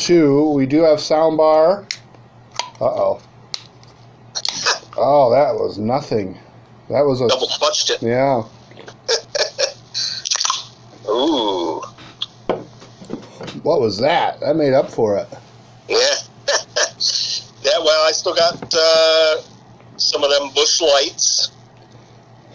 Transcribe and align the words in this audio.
two. 0.00 0.50
We 0.50 0.66
do 0.66 0.82
have 0.82 0.98
soundbar. 0.98 1.86
Uh 2.80 2.84
oh. 2.84 3.22
Oh, 4.96 5.30
that 5.30 5.54
was 5.54 5.78
nothing. 5.78 6.38
That 6.88 7.02
was 7.02 7.20
a 7.20 7.28
Double 7.28 7.46
clutched 7.46 7.90
it. 7.90 8.02
yeah. 8.02 8.42
Ooh. 11.08 11.80
What 13.62 13.80
was 13.80 13.98
that? 13.98 14.40
That 14.40 14.56
made 14.56 14.72
up 14.72 14.90
for 14.90 15.16
it. 15.18 15.28
Yeah. 15.88 15.96
yeah, 17.62 17.78
well, 17.78 18.06
I 18.06 18.10
still 18.12 18.34
got 18.34 18.74
uh, 18.74 19.36
some 19.96 20.24
of 20.24 20.30
them 20.30 20.50
Busch 20.54 20.80
lights. 20.80 21.52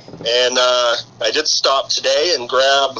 And 0.07 0.57
uh, 0.57 0.95
I 1.21 1.31
did 1.31 1.47
stop 1.47 1.89
today 1.89 2.35
and 2.37 2.49
grab, 2.49 2.99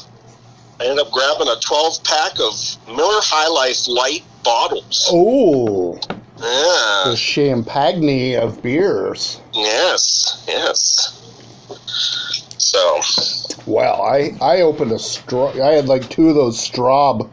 I 0.80 0.86
ended 0.88 1.06
up 1.06 1.12
grabbing 1.12 1.48
a 1.48 1.56
12 1.60 2.04
pack 2.04 2.34
of 2.40 2.54
Miller 2.88 3.22
High 3.22 3.48
Life 3.48 3.88
light 3.88 4.24
bottles. 4.44 5.08
Oh, 5.12 5.98
Yeah. 6.38 7.12
the 7.12 7.16
champagne 7.16 8.38
of 8.38 8.62
beers. 8.62 9.40
Yes, 9.54 10.44
yes. 10.48 11.22
So, 12.58 13.00
Well, 13.66 14.02
I 14.02 14.36
I 14.42 14.62
opened 14.62 14.92
a 14.92 15.00
straw. 15.00 15.52
I 15.52 15.74
had 15.74 15.88
like 15.88 16.10
two 16.10 16.30
of 16.30 16.36
those 16.36 16.58
Straub 16.58 17.30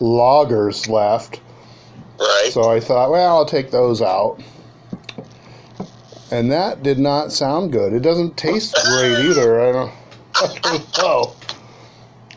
lagers 0.00 0.88
left, 0.88 1.40
right. 2.20 2.50
so 2.52 2.70
I 2.70 2.78
thought, 2.80 3.10
well, 3.10 3.36
I'll 3.38 3.44
take 3.46 3.70
those 3.72 4.00
out. 4.00 4.40
And 6.30 6.52
that 6.52 6.84
did 6.84 7.00
not 7.00 7.32
sound 7.32 7.72
good. 7.72 7.92
It 7.92 8.00
doesn't 8.00 8.36
taste 8.36 8.76
great 8.84 9.18
either. 9.18 9.60
I 9.60 9.72
don't, 9.72 9.92
I 10.36 10.58
don't 10.62 10.98
know. 10.98 11.34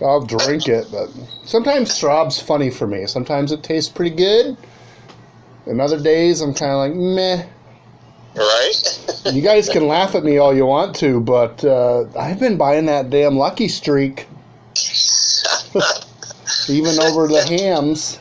I'll 0.03 0.25
drink 0.25 0.67
it, 0.67 0.87
but 0.91 1.09
sometimes 1.45 1.91
Straub's 1.91 2.41
funny 2.41 2.69
for 2.69 2.87
me. 2.87 3.05
Sometimes 3.07 3.51
it 3.51 3.63
tastes 3.63 3.91
pretty 3.91 4.15
good. 4.15 4.57
And 5.65 5.79
other 5.79 6.01
days 6.01 6.41
I'm 6.41 6.53
kind 6.53 6.71
of 6.71 6.77
like 6.79 6.93
meh. 6.95 7.45
Right? 8.35 9.31
You 9.31 9.41
guys 9.41 9.69
can 9.69 9.87
laugh 9.87 10.15
at 10.15 10.23
me 10.23 10.37
all 10.37 10.53
you 10.53 10.65
want 10.65 10.95
to, 10.97 11.19
but 11.21 11.63
uh, 11.63 12.05
I've 12.19 12.39
been 12.39 12.57
buying 12.57 12.87
that 12.87 13.09
damn 13.09 13.37
Lucky 13.37 13.67
Streak, 13.67 14.27
even 16.67 16.99
over 16.99 17.27
the 17.27 17.45
Hamm's. 17.47 18.19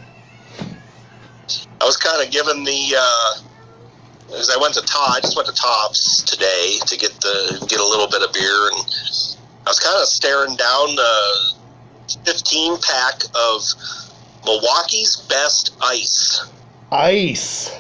I 1.80 1.84
was 1.84 1.97
kind 1.97 2.25
of 2.25 2.30
given 2.30 2.62
the 2.62 2.94
uh, 2.97 3.41
as 4.38 4.50
I 4.50 4.60
went 4.60 4.75
to 4.75 4.83
Todd, 4.83 5.16
I 5.16 5.20
just 5.20 5.36
went 5.36 5.48
to 5.48 5.55
Tops 5.55 6.22
today 6.22 6.78
to 6.86 6.97
get 6.97 7.12
the 7.20 7.66
get 7.69 7.80
a 7.80 7.84
little 7.84 8.08
bit 8.08 8.22
of 8.22 8.33
beer, 8.33 8.69
and 8.69 9.36
I 9.66 9.70
was 9.70 9.80
kind 9.80 9.97
of 10.00 10.06
staring 10.08 10.56
down 10.56 10.94
the 10.94 11.53
15 12.24 12.78
pack 12.78 13.22
of 13.34 13.62
Milwaukee's 14.44 15.16
Best 15.28 15.77
Ice. 15.80 16.44
Ice. 16.91 17.70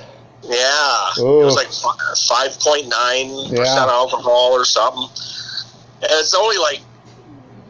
Yeah, 0.44 1.08
Ooh. 1.20 1.42
it 1.42 1.44
was 1.44 1.54
like 1.54 1.70
five 2.26 2.58
point 2.60 2.88
nine 2.88 3.28
Yeah. 3.46 3.58
percent 3.60 3.90
alcohol 3.90 4.52
or 4.52 4.64
something. 4.64 5.04
And 6.02 6.10
it's 6.18 6.34
only 6.34 6.58
like 6.58 6.80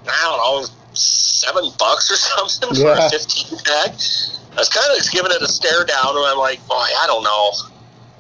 I 0.07 0.23
don't 0.25 0.39
know 0.39 0.67
seven 0.95 1.71
bucks 1.79 2.11
or 2.11 2.17
something 2.49 2.75
for 2.81 2.93
a 2.93 3.11
fifteen 3.11 3.59
pack. 3.65 3.91
I 4.53 4.57
was 4.57 4.69
kind 4.69 4.91
of 4.91 4.97
just 4.99 5.13
giving 5.13 5.31
it 5.33 5.43
a 5.43 5.49
stare 5.49 5.85
down, 5.85 6.17
and 6.17 6.27
I'm 6.27 6.39
like, 6.39 6.67
boy, 6.67 6.75
I 6.77 7.05
don't 7.07 7.23
know. 7.25 7.51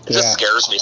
It 0.07 0.13
Yeah. 0.15 0.21
just 0.21 0.33
scares 0.35 0.69
me. 0.69 0.79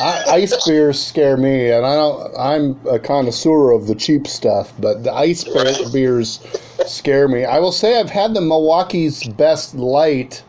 I, 0.00 0.24
ice 0.28 0.66
beers 0.66 1.00
scare 1.04 1.36
me, 1.36 1.70
and 1.70 1.84
I 1.86 1.94
don't. 1.94 2.36
I'm 2.38 2.80
a 2.88 2.98
connoisseur 2.98 3.70
of 3.72 3.86
the 3.86 3.94
cheap 3.94 4.26
stuff, 4.26 4.72
but 4.78 5.02
the 5.04 5.12
ice 5.12 5.46
Right. 5.48 5.76
beers 5.92 6.40
scare 6.86 7.28
me. 7.28 7.44
I 7.44 7.58
will 7.58 7.72
say 7.72 7.98
I've 7.98 8.10
had 8.10 8.34
the 8.34 8.40
Milwaukee's 8.40 9.24
Best 9.28 9.74
Light, 9.74 10.42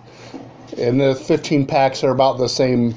and 0.77 1.00
the 1.02 1.16
15 1.16 1.66
packs 1.66 2.03
are 2.03 2.11
about 2.11 2.38
the 2.38 2.47
same 2.50 2.95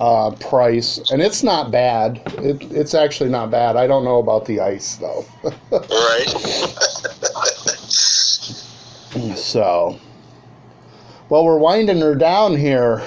uh, 0.00 0.32
price, 0.32 0.98
and 1.10 1.22
it's 1.22 1.42
not 1.42 1.70
bad. 1.70 2.20
It, 2.38 2.62
it's 2.72 2.94
actually 2.94 3.30
not 3.30 3.50
bad. 3.50 3.76
I 3.76 3.86
don't 3.86 4.04
know 4.04 4.18
about 4.18 4.46
the 4.46 4.60
ice 4.60 4.96
though. 4.96 5.24
right? 5.70 6.78
So, 9.36 9.98
well, 11.28 11.44
we're 11.44 11.58
winding 11.58 12.00
her 12.00 12.14
down 12.14 12.56
here. 12.56 13.02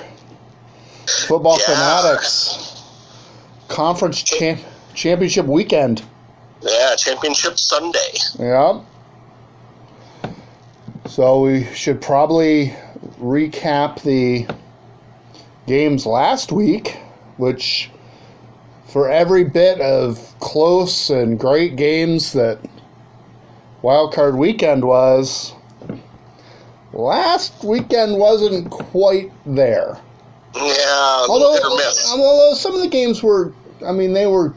Football 1.28 1.58
Yeah. 1.60 1.76
fanatics 1.76 2.82
conference 3.68 4.22
champ- 4.22 4.62
championship 4.94 5.46
weekend. 5.46 6.04
yeah, 6.62 6.96
Championship 6.96 7.60
Sunday. 7.60 8.14
Yep. 8.40 8.82
So 11.08 11.42
we 11.42 11.66
should 11.74 12.02
probably 12.02 12.74
recap 13.22 14.02
the 14.02 14.48
games 15.68 16.06
last 16.06 16.52
week, 16.52 16.98
which 17.38 17.92
for 18.88 19.10
every 19.10 19.44
bit 19.44 19.80
of 19.82 20.34
close 20.40 21.10
and 21.10 21.40
great 21.40 21.76
games 21.76 22.34
that 22.34 22.60
Wild 23.82 24.14
Card 24.14 24.36
Weekend 24.36 24.84
was, 24.86 25.54
last 26.94 27.64
weekend 27.64 28.18
wasn't 28.18 28.70
quite 28.72 29.32
there. 29.46 29.98
Yeah, 30.56 31.26
Although, 31.30 31.76
miss. 31.76 32.12
although 32.12 32.54
some 32.56 32.74
of 32.76 32.82
the 32.82 32.88
games 32.88 33.22
were, 33.22 33.52
I 33.86 33.92
mean, 33.92 34.14
they 34.14 34.28
were 34.28 34.54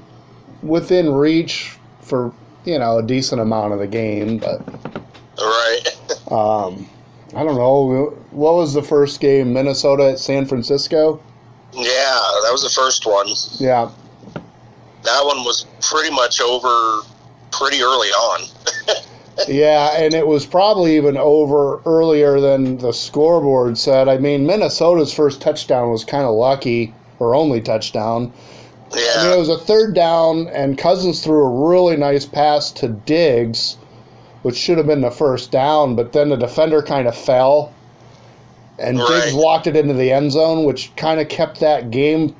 within 0.62 1.12
reach 1.12 1.76
for 2.00 2.32
you 2.64 2.78
know 2.78 2.98
a 2.98 3.03
decent 3.03 3.41
amount 3.41 3.72
of 3.72 3.78
the 3.81 3.86
game, 3.86 4.38
but 4.38 4.60
Right. 5.38 5.82
um, 6.31 6.88
I 7.34 7.44
don't 7.44 7.56
know. 7.56 8.16
What 8.31 8.54
was 8.54 8.75
the 8.75 8.82
first 8.82 9.20
game? 9.20 9.53
Minnesota 9.53 10.10
at 10.10 10.19
San 10.19 10.47
Francisco. 10.47 11.20
Yeah, 11.72 11.82
that 12.42 12.48
was 12.50 12.62
the 12.62 12.70
first 12.70 13.04
one. 13.06 13.26
Yeah, 13.59 13.91
That 15.03 15.25
one 15.25 15.44
was 15.44 15.66
pretty 15.82 16.10
much 16.15 16.41
over 16.41 17.03
pretty 17.50 17.82
early 17.82 18.09
on. 18.09 18.42
yeah, 19.47 19.91
and 19.97 20.15
it 20.15 20.26
was 20.26 20.47
probably 20.47 20.97
even 20.97 21.16
over 21.16 21.81
earlier 21.87 22.41
than 22.41 22.78
the 22.78 22.93
scoreboard 22.93 23.78
said. 23.78 24.09
I 24.09 24.19
mean, 24.19 24.47
Minnesota's 24.47 25.12
first 25.12 25.41
touchdown 25.41 25.91
was 25.91 26.04
kind 26.04 26.25
of 26.25 26.34
lucky, 26.34 26.94
or 27.19 27.34
only 27.34 27.60
touchdown. 27.60 28.32
Yeah. 28.94 29.12
I 29.19 29.25
mean, 29.25 29.32
it 29.34 29.38
was 29.38 29.48
a 29.50 29.59
third 29.59 29.94
down, 29.94 30.48
and 30.48 30.78
Cousins 30.78 31.22
threw 31.22 31.44
a 31.44 31.69
really 31.69 31.97
nice 31.97 32.25
pass 32.25 32.72
to 32.72 32.88
Diggs, 32.88 33.77
which 34.43 34.56
should 34.56 34.78
have 34.78 34.87
been 34.87 35.03
the 35.03 35.10
first 35.10 35.50
down, 35.50 35.94
but 35.94 36.12
then 36.12 36.31
the 36.31 36.37
defender 36.37 36.82
kind 36.82 37.06
of 37.06 37.15
fell, 37.16 37.72
and 38.78 38.97
Diggs 38.97 39.10
Right. 39.10 39.34
walked 39.34 39.66
it 39.66 39.77
into 39.77 39.94
the 39.94 40.10
end 40.10 40.32
zone, 40.32 40.65
which 40.65 40.94
kind 40.97 41.21
of 41.21 41.28
kept 41.28 41.60
that 41.60 41.91
game 41.91 42.34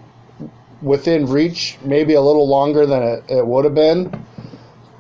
within 0.81 1.27
reach, 1.27 1.77
maybe 1.85 2.15
a 2.15 2.21
little 2.21 2.49
longer 2.49 2.87
than 2.87 3.03
it, 3.03 3.25
it 3.29 3.47
would 3.47 3.65
have 3.65 3.75
been. 3.75 4.25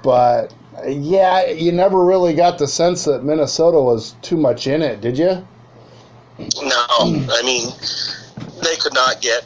But 0.03 0.53
yeah, 0.87 1.47
you 1.47 1.73
never 1.73 2.05
really 2.05 2.35
got 2.35 2.59
the 2.59 2.69
sense 2.69 3.05
that 3.05 3.25
Minnesota 3.25 3.81
was 3.81 4.15
too 4.23 4.37
much 4.37 4.67
in 4.67 4.83
it, 4.83 5.01
did 5.01 5.19
you? 5.19 5.47
no, 6.39 6.87
I 7.01 7.43
mean, 7.45 7.69
they 8.63 8.77
could 8.77 8.95
not 8.95 9.21
get 9.21 9.45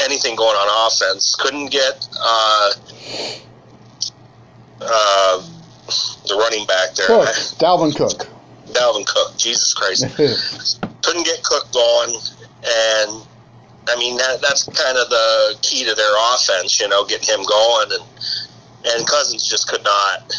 anything 0.00 0.36
going 0.36 0.56
on 0.56 0.88
offense. 0.88 1.36
Couldn't 1.36 1.70
get 1.70 2.08
uh, 2.20 2.72
uh, 4.80 5.42
the 6.28 6.36
running 6.36 6.66
back 6.66 6.94
there, 6.94 7.06
Cook, 7.06 7.28
Dalvin 7.58 7.94
Cook. 7.96 8.28
Dalvin 8.72 9.06
Cook. 9.06 9.36
Jesus 9.36 9.74
Christ, 9.74 10.04
couldn't 11.02 11.24
get 11.24 11.42
Cook 11.42 11.72
going, 11.72 12.10
and 12.10 13.26
I 13.88 13.96
mean 13.98 14.16
that 14.16 14.40
that's 14.40 14.64
kind 14.64 14.98
of 14.98 15.08
the 15.10 15.56
key 15.62 15.84
to 15.84 15.94
their 15.94 16.34
offense. 16.34 16.80
You 16.80 16.88
know, 16.88 17.04
getting 17.04 17.28
him 17.28 17.44
going, 17.44 17.92
and 17.92 18.04
and 18.86 19.06
Cousins 19.06 19.48
just 19.48 19.68
could 19.68 19.84
not. 19.84 20.32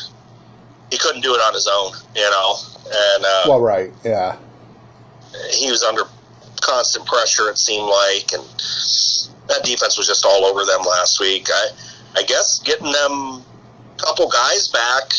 He 0.93 0.99
couldn't 0.99 1.21
do 1.21 1.33
it 1.33 1.41
on 1.41 1.55
his 1.55 1.67
own. 1.67 1.91
You 2.15 2.29
know, 2.29 2.55
and 2.85 3.25
uh, 3.25 3.43
well, 3.47 3.61
right, 3.61 3.91
yeah. 4.05 4.37
he 5.49 5.71
was 5.71 5.81
under 5.81 6.03
constant 6.61 7.03
pressure. 7.07 7.49
It 7.49 7.57
seemed 7.57 7.89
like, 7.89 8.31
and 8.31 8.43
that 9.49 9.61
defense 9.63 9.97
was 9.97 10.05
just 10.05 10.23
all 10.23 10.45
over 10.45 10.63
them 10.65 10.81
last 10.85 11.19
week. 11.19 11.47
I, 11.49 11.69
I 12.17 12.21
guess 12.23 12.59
getting 12.59 12.91
them 12.91 13.41
a 13.41 13.43
couple 13.97 14.29
guys 14.29 14.67
back 14.67 15.09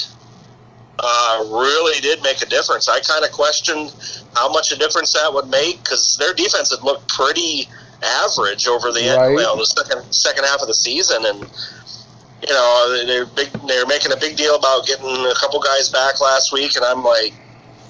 uh, 1.01 1.45
really 1.51 2.01
did 2.01 2.23
make 2.23 2.41
a 2.41 2.47
difference. 2.47 2.89
I 2.89 3.01
kind 3.01 3.25
of 3.25 3.33
questioned 3.33 3.93
how 4.37 4.49
much 4.53 4.71
a 4.71 4.79
difference 4.79 5.13
that 5.15 5.35
would 5.35 5.49
make 5.49 5.83
because 5.83 6.17
their 6.21 6.35
defense 6.35 6.71
had 6.71 6.85
looked 6.85 7.09
pretty 7.09 7.69
average 8.23 8.69
over 8.69 8.93
the 8.93 9.03
end, 9.03 9.21
Right. 9.21 9.35
well, 9.35 9.57
the 9.57 9.67
second 9.67 10.05
second 10.13 10.45
half 10.45 10.61
of 10.61 10.69
the 10.69 10.75
season, 10.75 11.27
and 11.27 11.43
you 12.47 12.53
know 12.53 13.05
they're 13.07 13.27
big. 13.27 13.49
They're 13.67 13.87
making 13.87 14.13
a 14.13 14.17
big 14.17 14.37
deal 14.37 14.57
about 14.57 14.87
getting 14.87 15.07
a 15.07 15.35
couple 15.41 15.61
guys 15.61 15.89
back 15.89 16.21
last 16.21 16.53
week, 16.53 16.77
and 16.77 16.85
I'm 16.85 17.03
like, 17.03 17.33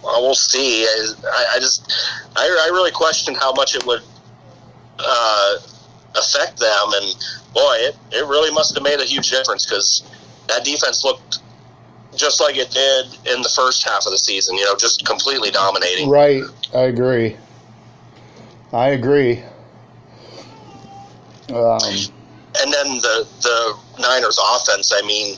well, 0.02 0.22
we'll 0.22 0.34
see. 0.34 0.84
I, 0.84 1.46
I 1.54 1.58
just, 1.58 1.92
I, 2.36 2.42
I 2.42 2.70
really 2.72 2.92
questioned 2.92 3.36
how 3.36 3.52
much 3.52 3.74
it 3.74 3.84
would 3.86 4.02
uh, 4.98 5.54
affect 6.16 6.58
them, 6.58 6.92
and 6.94 7.16
boy, 7.52 7.74
it, 7.78 7.96
it 8.12 8.26
really 8.26 8.52
must 8.52 8.74
have 8.74 8.84
made 8.84 9.00
a 9.00 9.04
huge 9.04 9.30
difference 9.30 9.66
because 9.66 10.04
that 10.48 10.64
defense 10.64 11.04
looked 11.04 11.38
just 12.14 12.40
like 12.40 12.56
it 12.56 12.70
did 12.70 13.06
in 13.34 13.42
the 13.42 13.52
first 13.56 13.84
half 13.84 14.06
of 14.06 14.12
the 14.12 14.18
season. 14.18 14.56
You 14.56 14.64
know, 14.66 14.76
just 14.76 15.04
completely 15.04 15.50
dominating. 15.50 16.08
Right, 16.08 16.44
I 16.72 16.82
agree. 16.82 17.36
I 18.72 18.90
agree. 18.90 19.42
Um, 21.48 21.80
and 22.60 22.72
then 22.72 22.96
the 23.00 23.26
the 23.42 23.78
Niners 23.98 24.38
offense. 24.38 24.92
I 24.94 25.02
mean, 25.06 25.36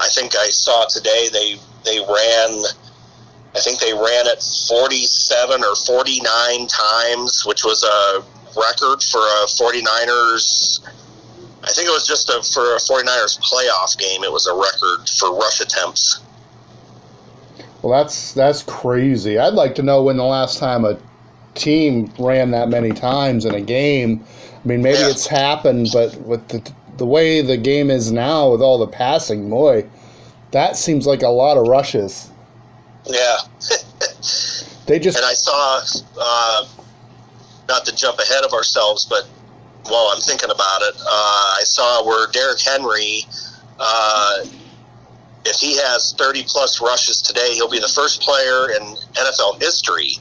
I 0.00 0.08
think 0.14 0.34
I 0.36 0.48
saw 0.48 0.84
today 0.86 1.28
they 1.32 1.56
they 1.84 1.98
ran. 2.00 2.62
I 3.54 3.60
think 3.60 3.80
they 3.80 3.92
ran 3.94 4.26
it 4.26 4.42
47 4.68 5.64
or 5.64 5.74
49 5.76 6.66
times, 6.66 7.42
which 7.46 7.64
was 7.64 7.82
a 7.84 8.22
record 8.58 9.02
for 9.02 9.20
a 9.20 9.46
49ers. 9.46 10.80
I 11.64 11.68
think 11.72 11.88
it 11.88 11.90
was 11.92 12.06
just 12.06 12.28
a, 12.28 12.42
for 12.52 12.74
a 12.74 12.78
49ers 12.78 13.40
playoff 13.40 13.96
game. 13.98 14.22
It 14.24 14.30
was 14.30 14.46
a 14.46 14.54
record 14.54 15.08
for 15.08 15.34
rush 15.34 15.60
attempts. 15.60 16.20
well, 17.82 18.02
that's 18.02 18.32
that's 18.34 18.62
crazy. 18.62 19.38
I'd 19.38 19.54
like 19.54 19.74
to 19.76 19.82
know 19.82 20.02
when 20.02 20.16
the 20.18 20.24
last 20.24 20.58
time 20.58 20.84
a 20.84 20.98
team 21.54 22.12
ran 22.18 22.50
that 22.50 22.68
many 22.68 22.90
times 22.92 23.44
in 23.46 23.54
a 23.54 23.60
game. 23.60 24.24
I 24.64 24.68
mean, 24.68 24.82
maybe 24.82 24.98
Yeah. 24.98 25.08
it's 25.10 25.26
happened, 25.26 25.88
but 25.92 26.14
with 26.20 26.46
the 26.48 26.60
the 26.96 27.06
way 27.06 27.42
the 27.42 27.56
game 27.56 27.90
is 27.90 28.10
now, 28.10 28.50
with 28.50 28.62
all 28.62 28.78
the 28.78 28.86
passing, 28.86 29.48
boy, 29.50 29.86
that 30.50 30.76
seems 30.76 31.06
like 31.06 31.22
a 31.22 31.28
lot 31.28 31.56
of 31.56 31.66
rushes. 31.68 32.30
Yeah. 33.04 33.36
They 34.86 35.00
just 35.00 35.18
And 35.18 35.26
I 35.26 35.34
saw, 35.34 35.80
uh, 36.20 36.66
not 37.68 37.84
to 37.86 37.94
jump 37.94 38.20
ahead 38.20 38.44
of 38.44 38.52
ourselves, 38.52 39.04
but 39.04 39.28
while 39.88 40.12
I'm 40.14 40.20
thinking 40.20 40.50
about 40.50 40.82
it, 40.82 40.94
uh, 41.00 41.56
I 41.58 41.62
saw 41.64 42.06
where 42.06 42.28
Derrick 42.30 42.60
Henry, 42.60 43.24
uh, 43.80 44.44
if 45.44 45.56
he 45.56 45.76
has 45.76 46.14
30 46.16 46.44
plus 46.46 46.80
rushes 46.80 47.20
today, 47.20 47.54
he'll 47.54 47.70
be 47.70 47.80
the 47.80 47.88
first 47.88 48.22
player 48.22 48.70
in 48.70 48.96
NFL 49.14 49.60
history 49.60 50.12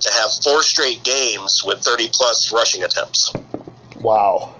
to 0.00 0.12
have 0.12 0.30
four 0.42 0.62
straight 0.62 1.02
games 1.02 1.62
with 1.64 1.80
30 1.80 2.08
plus 2.12 2.52
rushing 2.52 2.84
attempts. 2.84 3.32
wow. 4.00 4.54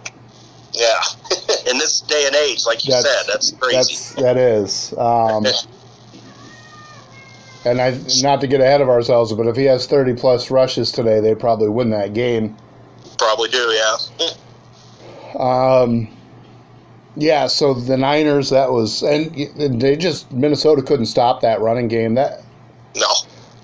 Yeah. 0.75 1.00
in 1.71 1.79
this 1.79 2.00
day 2.00 2.26
and 2.26 2.35
age, 2.37 2.67
like 2.67 2.85
you 2.85 2.93
That's- 2.93 3.25
said, 3.26 3.32
that's 3.32 3.50
crazy. 3.53 3.76
That's 3.76 4.15
that 4.15 4.37
is. 4.37 4.93
Um, 4.99 5.47
and 7.65 7.81
I 7.81 7.99
not 8.23 8.41
to 8.43 8.47
get 8.47 8.61
ahead 8.61 8.81
of 8.81 8.88
ourselves, 8.88 9.32
but 9.32 9.47
if 9.47 9.56
he 9.56 9.65
has 9.65 9.87
thirty 9.87 10.15
plus 10.15 10.50
rushes 10.50 10.91
today, 10.93 11.21
they 11.21 11.35
probably 11.35 11.69
win 11.69 11.91
that 11.91 12.12
game. 12.12 12.56
Probably 13.19 13.49
do, 13.49 13.59
yeah. 13.59 13.97
Um, 15.38 16.09
yeah. 17.17 17.47
So 17.47 17.75
the 17.75 17.97
Niners, 17.97 18.50
that 18.50 18.71
was, 18.73 19.03
and 19.03 19.35
and 19.37 19.81
they 19.81 19.97
just 19.97 20.31
Minnesota 20.32 20.82
couldn't 20.82 21.06
stop 21.06 21.41
that 21.43 21.61
running 21.61 21.88
game. 21.88 22.15
That 22.15 22.43
No. 22.97 23.06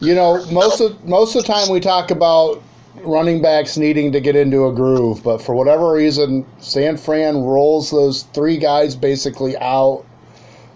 you 0.00 0.14
know 0.14 0.44
most 0.50 0.80
of 0.80 1.04
most 1.04 1.34
of 1.34 1.42
the 1.42 1.52
time 1.52 1.68
we 1.70 1.80
talk 1.80 2.10
about 2.10 2.62
running 2.96 3.40
backs 3.40 3.76
needing 3.76 4.12
to 4.12 4.20
get 4.20 4.36
into 4.36 4.66
a 4.66 4.72
groove, 4.72 5.22
but 5.22 5.38
for 5.38 5.54
whatever 5.54 5.92
reason, 5.92 6.46
San 6.58 6.96
Fran 6.96 7.38
rolls 7.42 7.90
those 7.90 8.24
three 8.34 8.56
guys 8.56 8.96
basically 8.96 9.56
out, 9.58 10.04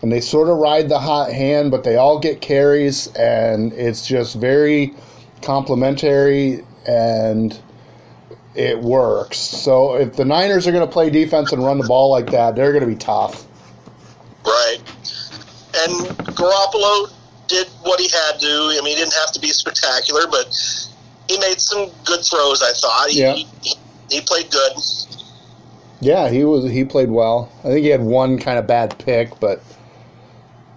and 0.02 0.12
they 0.12 0.20
sort 0.20 0.48
of 0.48 0.58
ride 0.58 0.88
the 0.88 0.98
hot 0.98 1.32
hand, 1.32 1.70
but 1.70 1.84
they 1.84 1.96
all 1.96 2.18
get 2.18 2.40
carries, 2.40 3.08
and 3.14 3.72
it's 3.72 4.06
just 4.06 4.36
very 4.36 4.94
complimentary 5.42 6.64
and 6.86 7.60
it 8.54 8.78
works. 8.78 9.38
So 9.38 9.94
if 9.94 10.16
the 10.16 10.24
Niners 10.24 10.66
are 10.66 10.72
going 10.72 10.86
to 10.86 10.92
play 10.92 11.10
defense 11.10 11.52
and 11.52 11.64
run 11.64 11.78
the 11.78 11.86
ball 11.86 12.10
like 12.10 12.30
that, 12.30 12.54
they're 12.54 12.72
going 12.72 12.84
to 12.84 12.90
be 12.90 12.96
tough. 12.96 13.46
Right. 14.44 14.78
And 15.76 16.06
Garoppolo 16.36 17.12
did 17.48 17.66
what 17.82 17.98
he 17.98 18.08
had 18.08 18.38
to. 18.40 18.46
I 18.46 18.80
mean, 18.84 18.96
he 18.96 19.02
didn't 19.02 19.14
have 19.14 19.32
to 19.32 19.40
be 19.40 19.48
spectacular, 19.48 20.26
but 20.30 20.54
he 21.28 21.38
made 21.38 21.60
some 21.60 21.90
good 22.04 22.20
throws. 22.24 22.62
I 22.62 22.72
thought. 22.72 23.10
He, 23.10 23.20
Yeah. 23.20 23.34
he, 23.34 23.46
he 24.10 24.20
played 24.20 24.50
good. 24.50 24.72
Yeah, 26.00 26.28
he 26.28 26.44
was 26.44 26.70
he 26.70 26.84
played 26.84 27.10
well. 27.10 27.50
I 27.60 27.68
think 27.68 27.80
he 27.80 27.88
had 27.88 28.02
one 28.02 28.38
kind 28.38 28.58
of 28.58 28.66
bad 28.66 28.98
pick, 28.98 29.38
but 29.40 29.62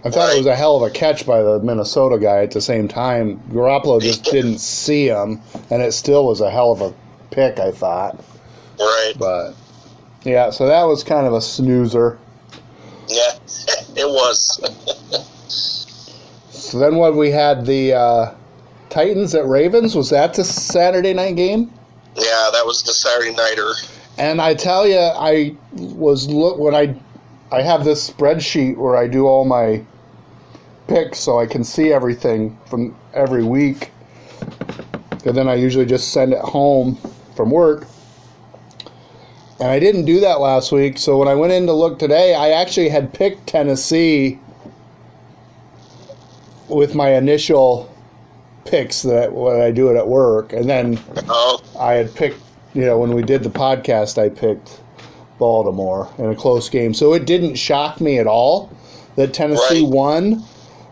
I 0.05 0.09
thought 0.09 0.33
it 0.33 0.37
was 0.37 0.45
a 0.45 0.55
hell 0.55 0.77
of 0.77 0.83
a 0.83 0.89
catch 0.89 1.25
by 1.25 1.41
the 1.41 1.59
Minnesota 1.59 2.17
guy 2.17 2.43
at 2.43 2.51
the 2.51 2.61
same 2.61 2.87
time. 2.87 3.39
Garoppolo 3.49 3.99
just 4.01 4.23
didn't 4.23 4.59
see 4.59 5.07
him, 5.07 5.41
and 5.69 5.81
it 5.81 5.91
still 5.91 6.25
was 6.25 6.39
a 6.39 6.49
hell 6.49 6.71
of 6.71 6.81
a 6.81 6.93
pick, 7.31 7.59
I 7.59 7.71
thought. 7.71 8.23
Right. 8.79 9.13
But 9.19 9.53
yeah, 10.23 10.49
so 10.51 10.65
that 10.67 10.83
was 10.83 11.03
kind 11.03 11.27
of 11.27 11.33
a 11.33 11.41
snoozer. 11.41 12.19
Yeah. 13.09 13.31
it 13.95 14.07
was. 14.07 15.33
So 16.49 16.79
then 16.79 16.97
what 16.97 17.15
we 17.15 17.31
had 17.31 17.65
the 17.65 17.93
uh, 17.93 18.35
Titans 18.89 19.35
at 19.35 19.45
Ravens. 19.45 19.95
Was 19.95 20.09
that 20.09 20.33
the 20.33 20.43
Saturday 20.43 21.13
night 21.13 21.35
game? 21.35 21.71
Yeah, 22.15 22.49
that 22.51 22.65
was 22.65 22.83
the 22.83 22.93
Saturday 22.93 23.35
nighter. 23.35 23.73
And 24.17 24.41
I 24.41 24.55
tell 24.55 24.87
you, 24.87 24.97
I 24.97 25.55
was 25.73 26.27
look 26.27 26.57
when 26.57 26.73
I 26.73 26.95
I 27.51 27.61
have 27.61 27.85
this 27.85 28.09
spreadsheet 28.09 28.75
where 28.77 28.97
I 28.97 29.07
do 29.07 29.25
all 29.25 29.45
my 29.45 29.83
picks, 30.87 31.19
so 31.19 31.39
I 31.39 31.45
can 31.45 31.63
see 31.63 31.93
everything 31.93 32.57
from 32.69 32.95
every 33.13 33.43
week. 33.43 33.91
And 35.25 35.35
then 35.35 35.47
I 35.47 35.55
usually 35.55 35.85
just 35.85 36.11
send 36.11 36.33
it 36.33 36.39
home 36.39 36.97
from 37.35 37.51
work. 37.51 37.85
And 39.59 39.69
I 39.69 39.79
didn't 39.79 40.05
do 40.05 40.19
that 40.19 40.39
last 40.39 40.71
week, 40.71 40.97
so 40.97 41.17
when 41.17 41.27
I 41.27 41.33
went 41.33 41.51
in 41.51 41.65
to 41.67 41.73
look 41.73 41.99
today, 41.99 42.35
I 42.35 42.49
actually 42.49 42.89
had 42.89 43.13
picked 43.13 43.47
Tennessee 43.47 44.39
with 46.69 46.95
my 46.95 47.13
initial 47.13 47.91
picks 48.67 49.01
that 49.03 49.31
when 49.33 49.59
I 49.61 49.71
do 49.71 49.89
it 49.89 49.95
at 49.97 50.07
work, 50.07 50.53
and 50.53 50.69
then 50.69 50.99
Oh, 51.29 51.59
I 51.79 51.93
had 51.93 52.13
picked, 52.15 52.39
you 52.73 52.85
know, 52.85 52.97
when 52.99 53.13
we 53.13 53.23
did 53.23 53.43
the 53.43 53.49
podcast, 53.49 54.17
I 54.17 54.29
picked 54.29 54.81
Baltimore 55.39 56.09
in 56.17 56.25
a 56.29 56.35
close 56.35 56.69
game. 56.69 56.93
So 56.93 57.13
it 57.13 57.25
didn't 57.25 57.55
shock 57.55 58.01
me 58.01 58.17
at 58.19 58.27
all 58.27 58.71
that 59.15 59.33
Tennessee 59.33 59.83
Right. 59.83 59.91
won. 59.93 60.43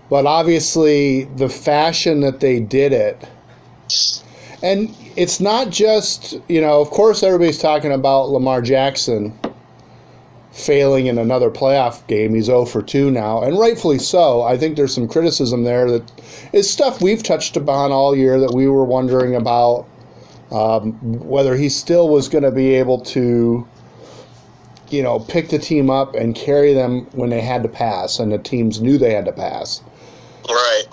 But 0.09 0.27
obviously, 0.27 1.23
the 1.35 1.49
fashion 1.49 2.21
that 2.21 2.39
they 2.39 2.59
did 2.59 2.93
it. 2.93 3.27
And 4.61 4.95
it's 5.15 5.39
not 5.39 5.69
just, 5.71 6.39
you 6.47 6.61
know, 6.61 6.79
of 6.79 6.89
course, 6.91 7.23
everybody's 7.23 7.57
talking 7.59 7.91
about 7.91 8.29
Lamar 8.29 8.61
Jackson 8.61 9.37
failing 10.55 11.07
in 11.07 11.17
another 11.17 11.51
playoff 11.51 12.07
game. 12.07 12.33
He's 12.33 12.45
0 12.45 12.63
for 12.65 12.81
2 12.81 13.11
now, 13.11 13.43
and 13.43 13.59
rightfully 13.59 13.99
so. 13.99 14.41
I 14.41 14.57
think 14.57 14.77
there's 14.77 14.95
some 14.95 15.07
criticism 15.07 15.65
there 15.65 15.91
that 15.91 16.11
is 16.53 16.69
stuff 16.69 17.01
we've 17.01 17.21
touched 17.21 17.57
upon 17.57 17.91
all 17.91 18.15
year 18.15 18.39
that 18.39 18.53
we 18.53 18.69
were 18.69 18.85
wondering 18.85 19.35
about 19.35 19.85
um, 20.51 20.93
whether 21.01 21.57
he 21.57 21.67
still 21.67 22.07
was 22.07 22.29
going 22.29 22.45
to 22.45 22.51
be 22.51 22.73
able 22.73 23.01
to, 23.01 23.67
you 24.89 25.03
know, 25.03 25.19
pick 25.19 25.49
the 25.49 25.59
team 25.59 25.89
up 25.89 26.15
and 26.15 26.35
carry 26.35 26.73
them 26.73 27.01
when 27.11 27.29
they 27.29 27.41
had 27.41 27.61
to 27.63 27.69
pass, 27.69 28.17
and 28.17 28.31
the 28.31 28.37
teams 28.37 28.79
knew 28.79 28.97
they 28.97 29.13
had 29.13 29.25
to 29.25 29.33
pass. 29.33 29.81
right. 30.47 30.83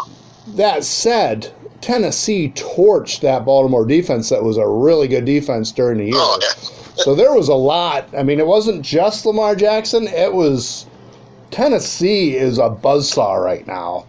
That 0.57 0.83
said, 0.83 1.53
Tennessee 1.81 2.53
torched 2.57 3.21
that 3.21 3.45
Baltimore 3.45 3.87
defense 3.87 4.29
that 4.31 4.43
was 4.43 4.57
a 4.57 4.67
really 4.67 5.07
good 5.07 5.25
defense 5.25 5.71
during 5.71 5.99
the 5.99 6.07
year. 6.07 6.15
Oh, 6.17 6.41
yeah. 6.43 6.82
So 6.97 7.15
there 7.15 7.33
was 7.35 7.49
a 7.49 7.55
lot. 7.55 8.07
I 8.17 8.23
mean, 8.23 8.39
it 8.39 8.47
wasn't 8.47 8.83
just 8.83 9.25
Lamar 9.27 9.55
Jackson, 9.57 10.07
it 10.09 10.33
was 10.33 10.87
Tennessee 11.51 12.37
is 12.37 12.59
a 12.59 12.69
buzzsaw 12.71 13.43
right 13.43 13.67
now. 13.67 14.07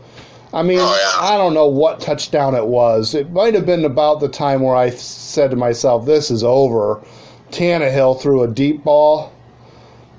I 0.54 0.62
mean, 0.64 0.80
Oh, 0.80 1.14
yeah. 1.20 1.28
I 1.34 1.38
don't 1.38 1.54
know 1.54 1.68
what 1.68 2.00
touchdown 2.00 2.56
it 2.56 2.68
was. 2.68 3.16
It 3.16 3.32
might 3.32 3.54
have 3.54 3.66
been 3.66 3.86
about 3.86 4.20
the 4.20 4.28
time 4.30 4.62
where 4.62 4.76
I 4.76 4.92
said 4.92 5.50
to 5.52 5.58
myself, 5.58 6.06
this 6.06 6.30
is 6.30 6.44
over. 6.44 7.02
Tannehill 7.52 8.22
threw 8.22 8.44
a 8.44 8.48
deep 8.48 8.84
ball. 8.84 9.32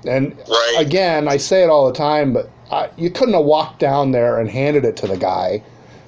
And 0.05 0.35
Right. 0.47 0.75
again, 0.79 1.27
I 1.27 1.37
say 1.37 1.63
it 1.63 1.69
all 1.69 1.87
the 1.87 1.93
time, 1.93 2.33
but 2.33 2.49
I, 2.71 2.89
you 2.97 3.09
couldn't 3.09 3.33
have 3.33 3.45
walked 3.45 3.79
down 3.79 4.11
there 4.11 4.39
and 4.39 4.49
handed 4.49 4.85
it 4.85 4.97
to 4.97 5.07
the 5.07 5.17
guy 5.17 5.61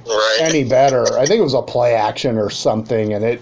Right. 0.08 0.38
any 0.42 0.64
better. 0.64 1.18
I 1.18 1.26
think 1.26 1.40
it 1.40 1.44
was 1.44 1.54
a 1.54 1.62
play 1.62 1.94
action 1.94 2.38
or 2.38 2.50
something, 2.50 3.14
and 3.14 3.24
it 3.26 3.42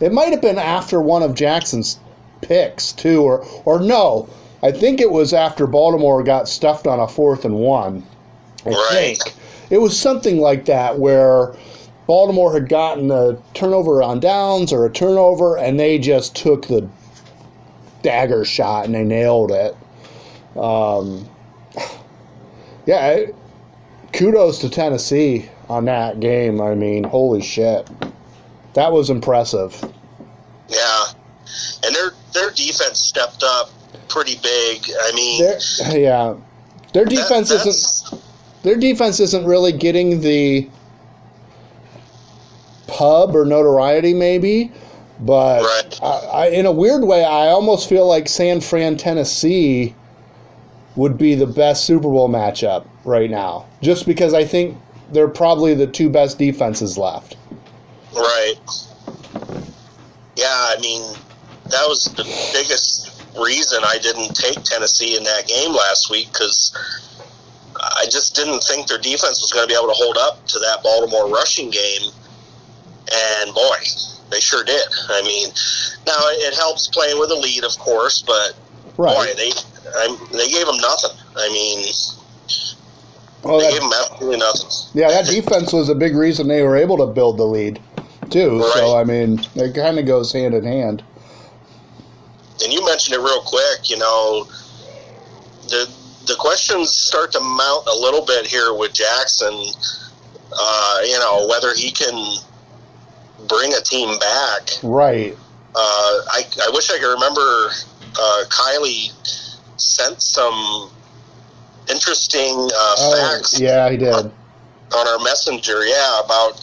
it 0.00 0.12
might 0.12 0.30
have 0.30 0.40
been 0.40 0.58
after 0.58 1.00
one 1.00 1.22
of 1.22 1.34
Jackson's 1.34 1.98
picks 2.40 2.92
too, 2.92 3.22
or 3.22 3.44
or 3.64 3.80
no, 3.80 4.28
I 4.62 4.72
think 4.72 5.00
it 5.00 5.10
was 5.10 5.32
after 5.32 5.66
Baltimore 5.66 6.22
got 6.22 6.48
stuffed 6.48 6.86
on 6.86 7.00
a 7.00 7.08
fourth 7.08 7.44
and 7.44 7.56
one. 7.56 8.04
I 8.66 8.70
Right. 8.70 9.16
think 9.18 9.34
it 9.70 9.78
was 9.80 9.98
something 9.98 10.38
like 10.40 10.66
that 10.66 10.98
where 10.98 11.54
Baltimore 12.06 12.52
had 12.52 12.68
gotten 12.68 13.10
a 13.10 13.36
turnover 13.54 14.02
on 14.02 14.20
downs 14.20 14.72
or 14.72 14.84
a 14.84 14.90
turnover, 14.90 15.56
and 15.56 15.78
they 15.78 15.98
just 15.98 16.34
took 16.34 16.66
the 16.66 16.86
dagger 18.02 18.44
shot 18.44 18.84
and 18.86 18.94
they 18.94 19.04
nailed 19.04 19.50
it. 19.52 19.76
Um, 20.58 21.28
yeah, 22.86 23.26
kudos 24.12 24.58
to 24.60 24.68
Tennessee 24.68 25.48
on 25.68 25.84
that 25.84 26.20
game. 26.20 26.60
I 26.60 26.74
mean, 26.74 27.04
holy 27.04 27.42
shit, 27.42 27.88
that 28.74 28.92
was 28.92 29.08
impressive. 29.08 29.80
Yeah. 30.68 31.04
And 31.84 31.94
their 31.94 32.10
their 32.40 32.50
defense 32.50 32.98
stepped 32.98 33.42
up 33.42 33.70
pretty 34.08 34.36
big. 34.42 34.82
I 35.02 35.12
mean, 35.14 35.42
Their, 35.42 35.58
yeah, 35.98 36.34
their 36.92 37.04
defense 37.04 37.50
isn't 37.50 38.20
their 38.62 38.76
defense 38.76 39.20
isn't 39.20 39.44
really 39.44 39.72
getting 39.72 40.20
the 40.20 40.68
pub 42.86 43.34
or 43.34 43.44
notoriety 43.44 44.12
maybe, 44.12 44.70
But 45.20 45.62
Right. 45.62 46.00
I, 46.02 46.06
I, 46.06 46.46
in 46.48 46.66
a 46.66 46.72
weird 46.72 47.04
way, 47.04 47.24
I 47.24 47.48
almost 47.48 47.88
feel 47.88 48.06
like 48.06 48.28
San 48.28 48.60
Fran, 48.60 48.96
Tennessee 48.96 49.94
would 50.96 51.16
be 51.16 51.34
the 51.34 51.46
best 51.46 51.84
Super 51.84 52.08
Bowl 52.08 52.28
matchup 52.28 52.86
right 53.04 53.30
now, 53.30 53.66
just 53.80 54.06
because 54.06 54.34
I 54.34 54.44
think 54.44 54.76
they're 55.12 55.28
probably 55.28 55.72
the 55.74 55.86
two 55.86 56.10
best 56.10 56.38
defenses 56.38 56.98
left. 56.98 57.36
Right. 58.14 58.56
Yeah, 60.36 60.46
I 60.48 60.76
mean, 60.80 61.14
that 61.70 61.86
was 61.88 62.04
the 62.16 62.24
biggest 62.52 63.10
reason 63.38 63.80
I 63.84 63.98
didn't 63.98 64.34
take 64.34 64.62
Tennessee 64.64 65.16
in 65.16 65.24
that 65.24 65.46
game 65.46 65.72
last 65.72 66.10
week 66.10 66.28
because 66.32 66.72
I 67.76 68.04
just 68.10 68.34
didn't 68.34 68.60
think 68.64 68.86
their 68.88 68.98
defense 68.98 69.40
was 69.40 69.52
going 69.52 69.66
to 69.66 69.68
be 69.72 69.74
able 69.78 69.88
to 69.88 69.94
hold 69.96 70.16
up 70.18 70.44
to 70.48 70.58
that 70.58 70.82
Baltimore 70.82 71.28
rushing 71.28 71.70
game. 71.70 72.10
And 73.12 73.54
boy, 73.54 73.76
they 74.30 74.40
sure 74.40 74.64
did. 74.64 74.82
I 75.08 75.22
mean, 75.22 75.48
now 76.06 76.18
it 76.46 76.54
helps 76.54 76.88
playing 76.88 77.18
with 77.18 77.30
a 77.30 77.34
lead, 77.36 77.64
of 77.64 77.76
course, 77.78 78.22
but 78.22 78.54
boy, 78.96 79.26
they 79.36 79.50
I, 79.96 80.16
they 80.32 80.48
gave 80.48 80.66
them 80.66 80.76
nothing. 80.76 81.16
I 81.36 81.48
mean, 81.52 81.86
Well, 83.42 83.58
they 83.58 83.64
that- 83.66 83.72
gave 83.72 83.80
them 83.80 83.90
absolutely 84.10 84.38
nothing. 84.38 84.70
Yeah, 84.94 85.08
that 85.08 85.26
defense 85.26 85.72
was 85.72 85.88
a 85.88 85.94
big 85.94 86.14
reason 86.14 86.48
they 86.48 86.62
were 86.62 86.76
able 86.76 86.98
to 86.98 87.06
build 87.06 87.38
the 87.38 87.44
lead, 87.46 87.80
too. 88.28 88.62
So, 88.74 88.96
I 88.96 89.04
mean, 89.04 89.40
it 89.54 89.74
kind 89.74 89.98
of 89.98 90.06
goes 90.06 90.32
hand 90.32 90.54
in 90.54 90.64
hand. 90.64 91.02
And 92.62 92.72
you 92.72 92.84
mentioned 92.84 93.14
it 93.16 93.20
real 93.20 93.42
quick. 93.42 93.88
You 93.90 93.98
know, 93.98 94.44
the 95.68 95.90
the 96.26 96.36
questions 96.38 96.90
start 96.92 97.32
to 97.32 97.40
mount 97.40 97.86
a 97.86 97.94
little 97.96 98.24
bit 98.24 98.46
here 98.46 98.74
with 98.74 98.92
Jackson. 98.92 99.54
Uh, 100.52 100.98
you 101.04 101.18
know, 101.18 101.46
whether 101.48 101.74
he 101.74 101.90
can 101.90 102.36
bring 103.48 103.72
a 103.74 103.80
team 103.80 104.18
back. 104.18 104.68
Right. 104.82 105.36
Uh, 105.74 106.20
I 106.32 106.42
I 106.62 106.70
wish 106.72 106.90
I 106.90 106.98
could 106.98 107.12
remember. 107.12 107.70
Uh, 108.18 108.44
Kylie 108.48 109.12
sent 109.76 110.20
some 110.20 110.90
interesting 111.88 112.54
uh, 112.56 112.94
Oh, 112.98 113.32
facts 113.38 113.58
yeah, 113.60 113.88
he 113.90 113.96
did. 113.96 114.12
on 114.14 114.32
our 115.08 115.18
messenger. 115.20 115.84
Yeah, 115.86 116.20
about 116.24 116.60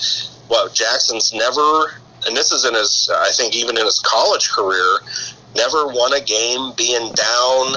what 0.49 0.73
Jackson's 0.73 1.33
never, 1.33 1.93
and 2.25 2.35
this 2.35 2.51
is 2.51 2.65
in 2.65 2.73
his, 2.73 3.09
I 3.13 3.31
think, 3.31 3.55
even 3.55 3.77
in 3.77 3.85
his 3.85 3.99
college 3.99 4.49
career, 4.51 4.99
never 5.55 5.87
won 5.87 6.13
a 6.13 6.21
game 6.21 6.73
being 6.77 7.11
down 7.13 7.73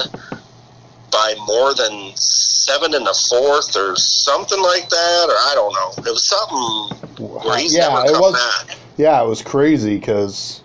by 1.11 1.35
more 1.45 1.73
than 1.73 2.11
seven 2.15 2.93
in 2.93 3.03
the 3.03 3.25
fourth 3.29 3.75
or 3.75 3.95
something 3.95 4.61
like 4.61 4.87
that, 4.89 5.25
or 5.27 5.33
I 5.33 5.51
don't 5.55 5.73
know. 5.73 6.03
It 6.09 6.11
was 6.11 6.27
something 6.27 7.27
where 7.27 7.57
he's 7.57 7.75
yeah, 7.75 7.89
never 7.89 8.07
it 8.07 8.11
come 8.13 8.21
was. 8.21 8.65
back. 8.67 8.77
Yeah, 8.97 9.21
it 9.21 9.27
was 9.27 9.41
crazy 9.41 9.97
because 9.97 10.61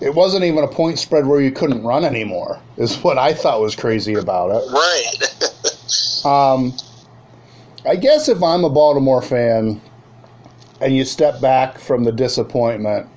it 0.00 0.14
wasn't 0.14 0.44
even 0.44 0.64
a 0.64 0.68
point 0.68 0.98
spread 0.98 1.26
where 1.26 1.40
you 1.40 1.52
couldn't 1.52 1.82
run 1.82 2.04
anymore. 2.04 2.60
Is 2.76 2.96
what 2.96 3.18
I 3.18 3.34
thought 3.34 3.60
was 3.60 3.76
crazy 3.76 4.14
about 4.14 4.50
it. 4.50 4.70
Right. 4.72 5.50
Um, 6.22 6.74
I 7.86 7.96
guess 7.96 8.28
if 8.28 8.42
I'm 8.42 8.62
a 8.64 8.68
Baltimore 8.68 9.22
fan 9.22 9.80
and 10.80 10.94
you 10.94 11.04
step 11.04 11.40
back 11.40 11.78
from 11.78 12.04
the 12.04 12.12
disappointment, 12.12 13.08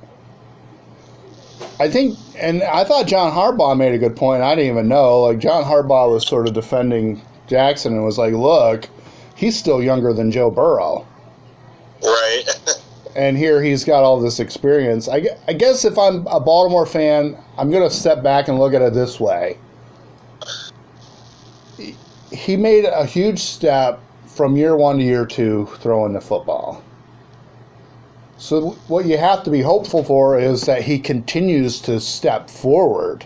I 1.80 1.89
think, 1.89 2.18
and 2.38 2.63
I 2.63 2.84
thought 2.84 3.08
John 3.08 3.32
Harbaugh 3.32 3.77
made 3.77 3.94
a 3.94 3.98
good 3.98 4.15
point. 4.15 4.44
I 4.44 4.56
didn't 4.56 4.72
even 4.72 4.88
know. 4.88 5.22
Like, 5.22 5.39
John 5.39 5.63
Harbaugh 5.63 6.12
was 6.12 6.25
sort 6.25 6.48
of 6.48 6.53
defending 6.53 7.22
Jackson 7.48 7.94
and 7.94 8.06
was 8.06 8.18
like, 8.18 8.34
look, 8.34 8.88
he's 9.36 9.58
still 9.58 9.82
younger 9.82 10.13
than 10.13 10.32
Joe 10.32 10.50
Burrow. 10.51 11.06
right. 12.03 12.44
And 13.15 13.38
here 13.38 13.62
he's 13.62 13.84
got 13.86 14.03
all 14.03 14.20
this 14.20 14.39
experience. 14.39 15.08
I, 15.08 15.27
I 15.48 15.53
guess 15.53 15.86
if 15.86 16.00
I'm 16.00 16.25
a 16.25 16.39
Baltimore 16.39 16.88
fan, 16.88 17.38
I'm 17.60 17.70
going 17.70 17.88
to 17.88 17.96
step 17.96 18.24
back 18.24 18.48
and 18.48 18.58
look 18.58 18.74
at 18.74 18.82
it 18.82 18.96
this 18.96 19.20
way. 19.20 19.56
He- 21.77 21.96
He 22.32 22.58
made 22.58 22.86
a 22.86 23.06
huge 23.06 23.38
step 23.39 24.00
from 24.25 24.58
year 24.58 24.75
one 24.75 24.98
to 24.98 25.03
year 25.03 25.27
two 25.27 25.68
throwing 25.77 26.13
the 26.13 26.22
football. 26.22 26.82
So, 28.43 28.71
what 28.89 29.05
you 29.05 29.17
have 29.17 29.43
to 29.43 29.50
be 29.50 29.62
hopeful 29.62 30.03
for 30.03 30.38
is 30.38 30.63
that 30.63 30.81
he 30.81 31.00
continues 31.00 31.79
to 31.83 32.01
step 32.01 32.50
forward 32.50 33.25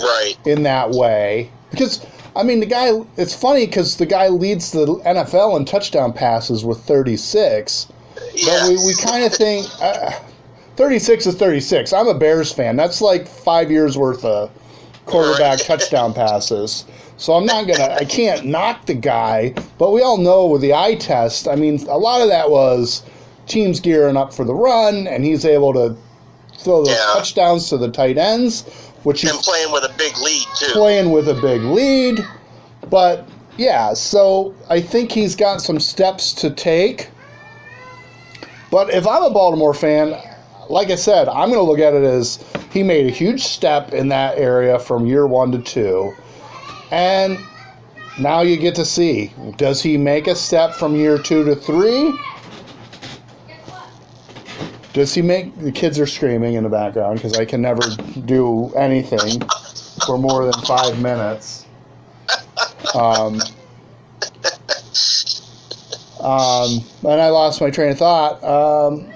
right. 0.00 0.32
in 0.46 0.62
that 0.62 0.92
way. 0.92 1.50
Because, 1.70 2.06
I 2.34 2.42
mean, 2.42 2.60
the 2.60 2.64
guy, 2.64 2.92
it's 3.18 3.34
funny 3.34 3.66
because 3.66 3.98
the 3.98 4.06
guy 4.06 4.28
leads 4.28 4.72
the 4.72 4.86
NFL 4.86 5.58
in 5.58 5.66
touchdown 5.66 6.14
passes 6.14 6.64
with 6.64 6.80
36. 6.84 7.88
Yeah. 8.32 8.60
But 8.62 8.68
we, 8.70 8.76
we 8.76 8.94
kind 9.04 9.22
of 9.22 9.34
think 9.34 9.66
uh, 9.82 10.12
36 10.76 11.26
is 11.26 11.34
36. 11.34 11.92
I'm 11.92 12.08
a 12.08 12.14
Bears 12.14 12.50
fan. 12.50 12.74
That's 12.76 13.02
like 13.02 13.28
five 13.28 13.70
years 13.70 13.98
worth 13.98 14.24
of 14.24 14.50
quarterback 15.04 15.58
Right. 15.58 15.58
touchdown 15.66 16.14
passes. 16.14 16.86
So 17.18 17.34
I'm 17.34 17.44
not 17.44 17.66
going 17.66 17.80
to, 17.80 17.92
I 17.92 18.06
can't 18.06 18.46
knock 18.46 18.86
the 18.86 18.94
guy. 18.94 19.52
But 19.76 19.92
we 19.92 20.00
all 20.00 20.16
know 20.16 20.46
with 20.46 20.62
the 20.62 20.72
eye 20.72 20.94
test, 20.94 21.46
I 21.46 21.54
mean, 21.54 21.86
a 21.88 21.98
lot 21.98 22.22
of 22.22 22.28
that 22.28 22.50
was 22.50 23.02
teams 23.46 23.80
gearing 23.80 24.16
up 24.16 24.32
for 24.34 24.44
the 24.44 24.54
run, 24.54 25.06
and 25.06 25.24
he's 25.24 25.44
able 25.44 25.72
to 25.74 25.96
throw 26.58 26.84
those 26.84 26.94
Yeah. 26.94 27.12
touchdowns 27.14 27.68
to 27.68 27.76
the 27.78 27.88
tight 27.90 28.18
ends, 28.18 28.64
which 29.04 29.22
and 29.24 29.32
is 29.32 29.38
playing 29.44 29.72
with 29.72 29.84
a 29.84 29.92
big 29.96 30.16
lead, 30.18 30.46
too. 30.58 30.72
playing 30.72 31.10
with 31.12 31.28
a 31.28 31.34
big 31.34 31.62
lead. 31.62 32.24
But 32.90 33.26
yeah, 33.56 33.94
so 33.94 34.54
I 34.68 34.80
think 34.80 35.12
he's 35.12 35.36
got 35.36 35.60
some 35.60 35.80
steps 35.80 36.32
to 36.34 36.50
take. 36.50 37.08
But 38.70 38.90
if 38.92 39.06
I'm 39.06 39.22
a 39.22 39.30
Baltimore 39.30 39.74
fan, 39.74 40.16
like 40.68 40.90
I 40.90 40.96
said, 40.96 41.28
I'm 41.28 41.48
going 41.50 41.60
to 41.60 41.62
look 41.70 41.78
at 41.78 41.94
it 41.94 42.02
as 42.02 42.40
he 42.72 42.82
made 42.82 43.06
a 43.06 43.10
huge 43.10 43.44
step 43.44 43.92
in 43.92 44.08
that 44.08 44.36
area 44.38 44.78
from 44.78 45.06
year 45.06 45.26
one 45.26 45.52
to 45.52 45.58
two. 45.58 46.12
And 46.90 47.38
now 48.18 48.40
you 48.40 48.56
get 48.56 48.74
to 48.76 48.84
see 48.84 49.32
does 49.56 49.82
he 49.82 49.96
make 49.96 50.26
a 50.26 50.34
step 50.34 50.74
from 50.74 50.96
year 50.96 51.18
two 51.18 51.44
to 51.44 51.54
three? 51.54 52.12
Does 54.96 55.12
he 55.12 55.20
make 55.20 55.54
the 55.58 55.70
kids 55.70 55.98
are 56.00 56.06
screaming 56.06 56.54
in 56.54 56.62
the 56.62 56.70
background 56.70 57.16
because 57.18 57.36
I 57.36 57.44
can 57.44 57.60
never 57.60 57.82
do 58.24 58.72
anything 58.74 59.42
for 60.06 60.16
more 60.16 60.46
than 60.50 60.54
five 60.64 60.98
minutes. 61.02 61.66
Um, 62.94 63.38
um, 66.20 66.80
and 67.02 67.20
I 67.20 67.28
lost 67.28 67.60
my 67.60 67.68
train 67.68 67.90
of 67.90 67.98
thought. 67.98 68.42
Um, 68.42 69.12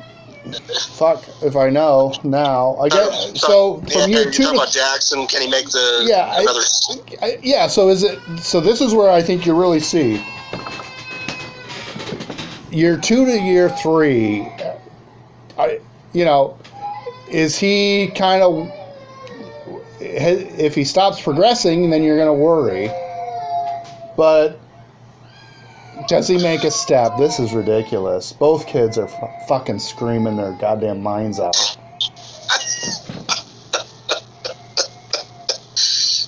fuck 0.93 1.25
if 1.43 1.57
I 1.57 1.71
know 1.71 2.13
now. 2.25 2.77
I 2.77 2.91
guess 2.91 3.41
so. 3.41 3.83
yeah, 3.87 4.03
From 4.03 4.11
year 4.11 4.31
two 4.31 4.43
to 4.45 4.51
about 4.51 4.71
Jackson. 4.73 5.27
Can 5.29 5.41
he 5.41 5.49
make 5.49 5.71
the 5.71 6.05
Yeah, 6.07 6.27
I- 6.31 6.43
another? 6.43 6.61
I, 7.23 7.39
yeah, 7.43 7.67
so 7.69 7.89
is 7.89 8.03
it? 8.03 8.19
So 8.39 8.61
this 8.61 8.83
is 8.83 8.93
where 8.95 9.11
I 9.11 9.23
think 9.23 9.47
you 9.47 9.59
really 9.59 9.81
see 9.81 10.23
year 12.71 12.99
two 12.99 13.25
to 13.25 13.41
year 13.41 13.71
three. 13.71 14.47
I, 15.61 15.81
you 16.13 16.25
know, 16.25 16.59
is 17.31 17.59
he 17.59 18.11
kind 18.15 18.43
of? 18.43 18.73
If 20.01 20.75
he 20.75 20.85
stops 20.85 21.21
progressing, 21.21 21.91
then 21.91 22.03
you're 22.03 22.17
going 22.17 22.27
to 22.29 22.33
worry. 22.33 22.91
But 24.17 24.59
does 26.09 26.27
he 26.27 26.39
make 26.39 26.65
a 26.65 26.71
step? 26.71 27.19
This 27.19 27.39
is 27.39 27.53
ridiculous. 27.53 28.33
Both 28.33 28.67
kids 28.67 28.97
are 28.97 29.07
fu- 29.07 29.29
fucking 29.47 29.79
screaming 29.79 30.37
their 30.37 30.53
goddamn 30.53 31.03
minds 31.03 31.39
out. 31.39 31.55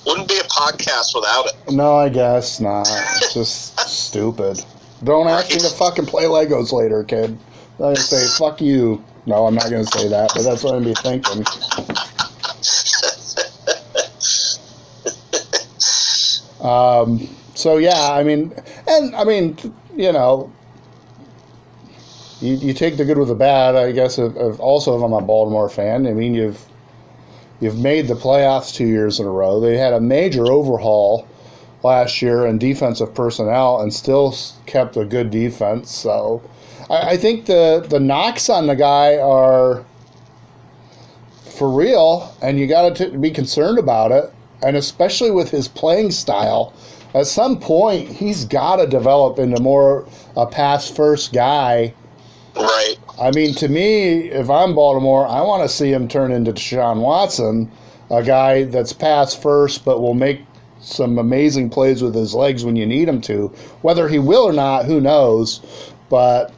Wouldn't 0.07 0.29
be 0.29 0.37
a 0.37 0.43
podcast 0.45 1.15
without 1.15 1.47
it. 1.47 1.55
No, 1.73 1.97
I 1.97 2.11
guess 2.11 2.61
not. 2.61 2.87
It's 3.17 3.33
just 3.33 3.81
stupid. 3.81 4.63
Don't 5.05 5.27
ask 5.27 5.51
me 5.51 5.59
to 5.61 5.71
fucking 5.71 6.07
play 6.07 6.25
Legos 6.25 6.73
later, 6.73 7.03
kid. 7.03 7.39
I'm 7.83 7.97
say 7.97 8.27
fuck 8.39 8.61
you. 8.61 9.03
No, 9.27 9.47
I'm 9.47 9.55
not 9.55 9.65
gonna 9.71 9.85
say 9.85 10.09
that, 10.09 10.33
but 10.35 10.43
that's 10.43 10.65
what 10.65 10.75
I'm 10.75 10.85
be 10.85 10.95
thinking. 10.95 11.45
Um, 16.63 17.29
so 17.55 17.77
yeah, 17.77 18.13
I 18.13 18.23
mean, 18.23 18.53
and 18.87 19.15
I 19.15 19.25
mean, 19.25 19.57
you 19.97 20.13
know, 20.13 20.53
you, 22.41 22.55
you 22.55 22.73
take 22.73 22.97
the 22.97 23.05
good 23.05 23.19
with 23.19 23.29
the 23.29 23.35
bad. 23.35 23.75
I 23.75 23.93
guess. 23.93 24.19
If, 24.19 24.35
if 24.37 24.61
also, 24.61 24.97
if 24.97 25.03
I'm 25.03 25.13
a 25.13 25.21
Baltimore 25.21 25.69
fan, 25.69 26.07
I 26.07 26.13
mean, 26.13 26.35
you've 26.35 26.65
you've 27.61 27.79
made 27.79 28.09
the 28.09 28.15
playoffs 28.15 28.75
two 28.75 28.87
years 28.87 29.21
in 29.21 29.27
a 29.27 29.31
row. 29.31 29.61
They 29.61 29.77
had 29.77 29.93
a 29.93 30.01
major 30.01 30.51
overhaul 30.51 31.29
last 31.83 32.23
year 32.23 32.47
in 32.47 32.59
defensive 32.59 33.15
personnel 33.15 33.81
and 33.81 33.93
still 33.93 34.37
kept 34.67 34.97
a 34.97 35.05
good 35.05 35.31
defense. 35.31 35.91
So 35.91 36.43
I, 36.93 37.11
I 37.11 37.17
think 37.17 37.47
the 37.47 37.85
the 37.89 37.99
knocks 37.99 38.49
on 38.49 38.69
the 38.69 38.77
guy 38.77 39.17
are 39.17 39.85
for 41.57 41.69
real, 41.69 42.37
and 42.41 42.59
you 42.59 42.69
got 42.69 42.97
to 42.97 43.19
be 43.19 43.31
concerned 43.31 43.79
about 43.79 44.13
it. 44.13 44.33
And 44.65 44.77
especially 44.77 45.33
with 45.33 45.51
his 45.51 45.67
playing 45.67 46.13
style, 46.13 46.73
at 47.15 47.27
some 47.27 47.59
point 47.59 48.09
he's 48.09 48.45
got 48.45 48.77
to 48.77 48.87
develop 48.87 49.41
into 49.41 49.61
more 49.61 50.07
a 50.37 50.47
pass 50.47 50.89
first 50.89 51.33
guy 51.33 51.93
Right. 52.55 52.97
I 53.21 53.31
mean, 53.31 53.55
to 53.55 53.69
me, 53.69 54.29
if 54.31 54.51
I'm 54.51 54.75
Baltimore, 54.75 55.27
I 55.27 55.41
want 55.41 55.63
to 55.63 55.69
see 55.69 55.91
him 55.93 56.09
turn 56.09 56.33
into 56.33 56.53
Deshaun 56.53 57.01
Watson, 57.01 57.71
a 58.11 58.23
guy 58.23 58.65
that's 58.65 58.93
pass 58.93 59.35
first, 59.35 59.85
but 59.85 60.01
will 60.01 60.15
make 60.15 60.41
some 60.81 61.19
amazing 61.19 61.71
plays 61.71 62.03
with 62.03 62.15
his 62.15 62.35
legs 62.35 62.65
when 62.65 62.77
you 62.77 62.85
need 62.85 63.09
him 63.09 63.21
to. 63.23 63.49
Whether 63.83 64.09
he 64.09 64.19
will 64.19 64.43
or 64.43 64.53
not, 64.53 64.85
who 64.85 65.01
knows? 65.01 65.61
But, 66.11 66.53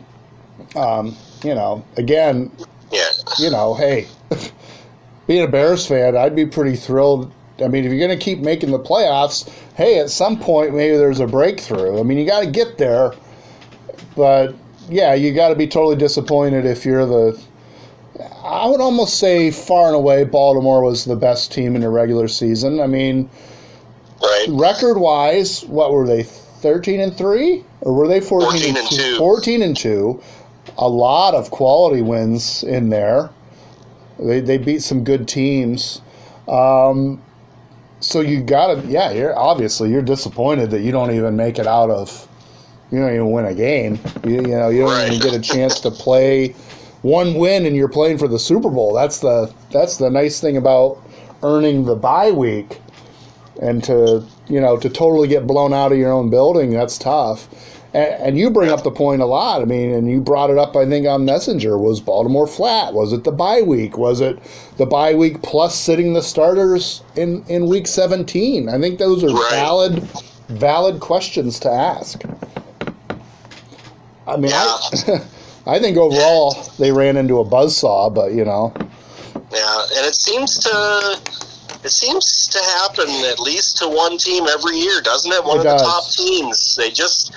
um, 0.76 1.16
you 1.42 1.54
know, 1.54 1.84
again, 1.96 2.50
Yeah. 2.90 3.04
you 3.38 3.50
know, 3.50 3.74
hey, 3.74 4.06
being 5.26 5.44
a 5.44 5.48
Bears 5.48 5.86
fan, 5.86 6.16
I'd 6.16 6.36
be 6.36 6.46
pretty 6.46 6.76
thrilled. 6.76 7.32
I 7.64 7.68
mean, 7.68 7.84
if 7.84 7.92
you're 7.92 8.04
going 8.06 8.18
to 8.18 8.22
keep 8.24 8.40
making 8.40 8.70
the 8.72 8.78
playoffs, 8.80 9.48
hey, 9.76 9.98
at 10.00 10.10
some 10.10 10.38
point 10.38 10.74
maybe 10.74 10.96
there's 10.96 11.20
a 11.20 11.26
breakthrough. 11.26 12.00
I 12.00 12.02
mean, 12.02 12.18
you 12.18 12.26
got 12.26 12.40
to 12.40 12.50
get 12.50 12.78
there, 12.78 13.12
but 14.16 14.54
yeah, 14.88 15.14
you 15.14 15.32
got 15.32 15.48
to 15.50 15.54
be 15.54 15.66
totally 15.66 15.96
disappointed 15.96 16.66
if 16.66 16.84
you're 16.84 17.06
the. 17.06 17.40
I 18.44 18.68
would 18.68 18.80
almost 18.80 19.18
say 19.18 19.50
far 19.50 19.86
and 19.88 19.96
away 19.96 20.24
Baltimore 20.24 20.82
was 20.82 21.04
the 21.04 21.16
best 21.16 21.52
team 21.52 21.74
in 21.74 21.80
the 21.82 21.88
regular 21.88 22.28
season. 22.28 22.80
I 22.80 22.86
mean, 22.86 23.28
Right. 24.22 24.46
record 24.50 24.98
wise, 24.98 25.64
what 25.64 25.92
were 25.92 26.06
they? 26.06 26.22
13 26.22 27.00
and 27.00 27.16
3 27.16 27.64
or 27.82 27.92
were 27.92 28.08
they 28.08 28.20
14, 28.20 28.74
14 28.74 28.76
and 28.76 28.90
2. 28.90 29.16
14 29.18 29.62
and 29.62 29.76
2. 29.76 30.22
A 30.78 30.88
lot 30.88 31.34
of 31.34 31.50
quality 31.50 32.02
wins 32.02 32.62
in 32.64 32.90
there. 32.90 33.30
They 34.18 34.40
they 34.40 34.58
beat 34.58 34.82
some 34.82 35.04
good 35.04 35.28
teams. 35.28 36.00
Um, 36.48 37.22
so 38.00 38.20
you 38.20 38.42
got 38.42 38.74
to 38.74 38.88
yeah, 38.88 39.10
you're 39.12 39.38
obviously 39.38 39.90
you're 39.90 40.02
disappointed 40.02 40.70
that 40.70 40.80
you 40.80 40.92
don't 40.92 41.10
even 41.12 41.36
make 41.36 41.58
it 41.58 41.66
out 41.66 41.90
of 41.90 42.28
you 42.90 43.00
don't 43.00 43.14
even 43.14 43.30
win 43.30 43.46
a 43.46 43.54
game. 43.54 43.98
You, 44.24 44.34
you 44.34 44.56
know, 44.56 44.68
you 44.68 44.82
don't 44.82 45.06
even 45.06 45.20
get 45.20 45.34
a 45.34 45.40
chance 45.40 45.80
to 45.80 45.90
play 45.90 46.54
one 47.02 47.34
win 47.34 47.66
and 47.66 47.74
you're 47.74 47.88
playing 47.88 48.18
for 48.18 48.28
the 48.28 48.38
Super 48.38 48.70
Bowl. 48.70 48.94
That's 48.94 49.20
the 49.20 49.52
that's 49.70 49.96
the 49.96 50.10
nice 50.10 50.40
thing 50.40 50.56
about 50.56 51.02
earning 51.42 51.84
the 51.84 51.96
bye 51.96 52.30
week 52.30 52.80
and 53.60 53.82
to 53.84 54.24
you 54.48 54.60
know 54.60 54.76
to 54.78 54.88
totally 54.88 55.28
get 55.28 55.46
blown 55.46 55.72
out 55.72 55.92
of 55.92 55.98
your 55.98 56.12
own 56.12 56.30
building 56.30 56.70
that's 56.70 56.98
tough 56.98 57.48
and, 57.94 58.22
and 58.22 58.38
you 58.38 58.50
bring 58.50 58.70
up 58.70 58.82
the 58.82 58.90
point 58.90 59.22
a 59.22 59.26
lot 59.26 59.62
i 59.62 59.64
mean 59.64 59.92
and 59.92 60.08
you 60.10 60.20
brought 60.20 60.50
it 60.50 60.58
up 60.58 60.76
i 60.76 60.84
think 60.86 61.06
on 61.06 61.24
messenger 61.24 61.78
was 61.78 62.00
baltimore 62.00 62.46
flat 62.46 62.92
was 62.92 63.12
it 63.12 63.24
the 63.24 63.32
bye 63.32 63.62
week 63.62 63.96
was 63.96 64.20
it 64.20 64.38
the 64.76 64.86
bye 64.86 65.14
week 65.14 65.40
plus 65.42 65.74
sitting 65.74 66.12
the 66.12 66.22
starters 66.22 67.02
in 67.16 67.44
in 67.48 67.66
week 67.68 67.86
17 67.86 68.68
i 68.68 68.78
think 68.78 68.98
those 68.98 69.22
are 69.24 69.28
Right. 69.28 69.48
valid 69.52 70.02
valid 70.48 71.00
questions 71.00 71.58
to 71.60 71.70
ask 71.70 72.22
i 74.26 74.36
mean 74.36 74.52
I, 74.52 75.20
I 75.66 75.78
think 75.78 75.96
overall 75.96 76.54
they 76.78 76.92
ran 76.92 77.16
into 77.16 77.38
a 77.40 77.44
buzzsaw 77.44 78.12
but 78.14 78.32
you 78.32 78.44
know 78.44 78.72
Yeah, 79.52 79.86
and 79.96 80.06
it 80.06 80.14
seems 80.14 80.58
to 80.58 81.20
it 81.84 81.90
seems 81.90 82.46
to 82.48 82.58
happen 82.58 83.08
at 83.30 83.38
least 83.40 83.76
to 83.78 83.88
one 83.88 84.16
team 84.16 84.46
every 84.48 84.74
year, 84.78 85.02
doesn't 85.02 85.30
it? 85.30 85.44
One 85.44 85.58
It 85.58 85.60
of 85.60 85.64
does. 85.66 85.82
the 85.82 85.86
top 85.86 86.10
teams. 86.12 86.74
They 86.76 86.90
just 86.90 87.34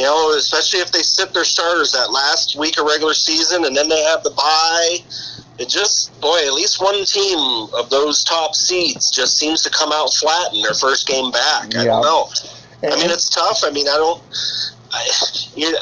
you 0.00 0.06
know, 0.06 0.32
especially 0.34 0.80
if 0.80 0.90
they 0.92 1.02
sit 1.02 1.34
their 1.34 1.44
starters 1.44 1.92
that 1.92 2.10
last 2.10 2.56
week 2.58 2.80
of 2.80 2.86
regular 2.86 3.12
season 3.12 3.66
and 3.66 3.76
then 3.76 3.86
they 3.86 4.02
have 4.04 4.22
the 4.22 4.30
bye. 4.30 4.96
It 5.58 5.68
just 5.68 6.18
boy, 6.22 6.40
at 6.46 6.54
least 6.54 6.80
one 6.80 7.04
team 7.04 7.68
of 7.76 7.90
those 7.90 8.24
top 8.24 8.54
seeds 8.54 9.10
just 9.10 9.36
seems 9.36 9.60
to 9.60 9.68
come 9.68 9.92
out 9.92 10.08
flat 10.14 10.54
in 10.54 10.62
their 10.62 10.72
first 10.72 11.06
game 11.06 11.30
back. 11.30 11.76
I 11.76 11.84
Yeah. 11.84 12.00
don't 12.00 12.00
know. 12.00 12.28
I 12.82 12.96
mean, 12.96 13.10
it's 13.10 13.28
tough. 13.28 13.60
I 13.62 13.70
mean, 13.72 13.88
I 13.88 13.98
don't. 13.98 14.24
I, 14.90 15.06
you, 15.54 15.76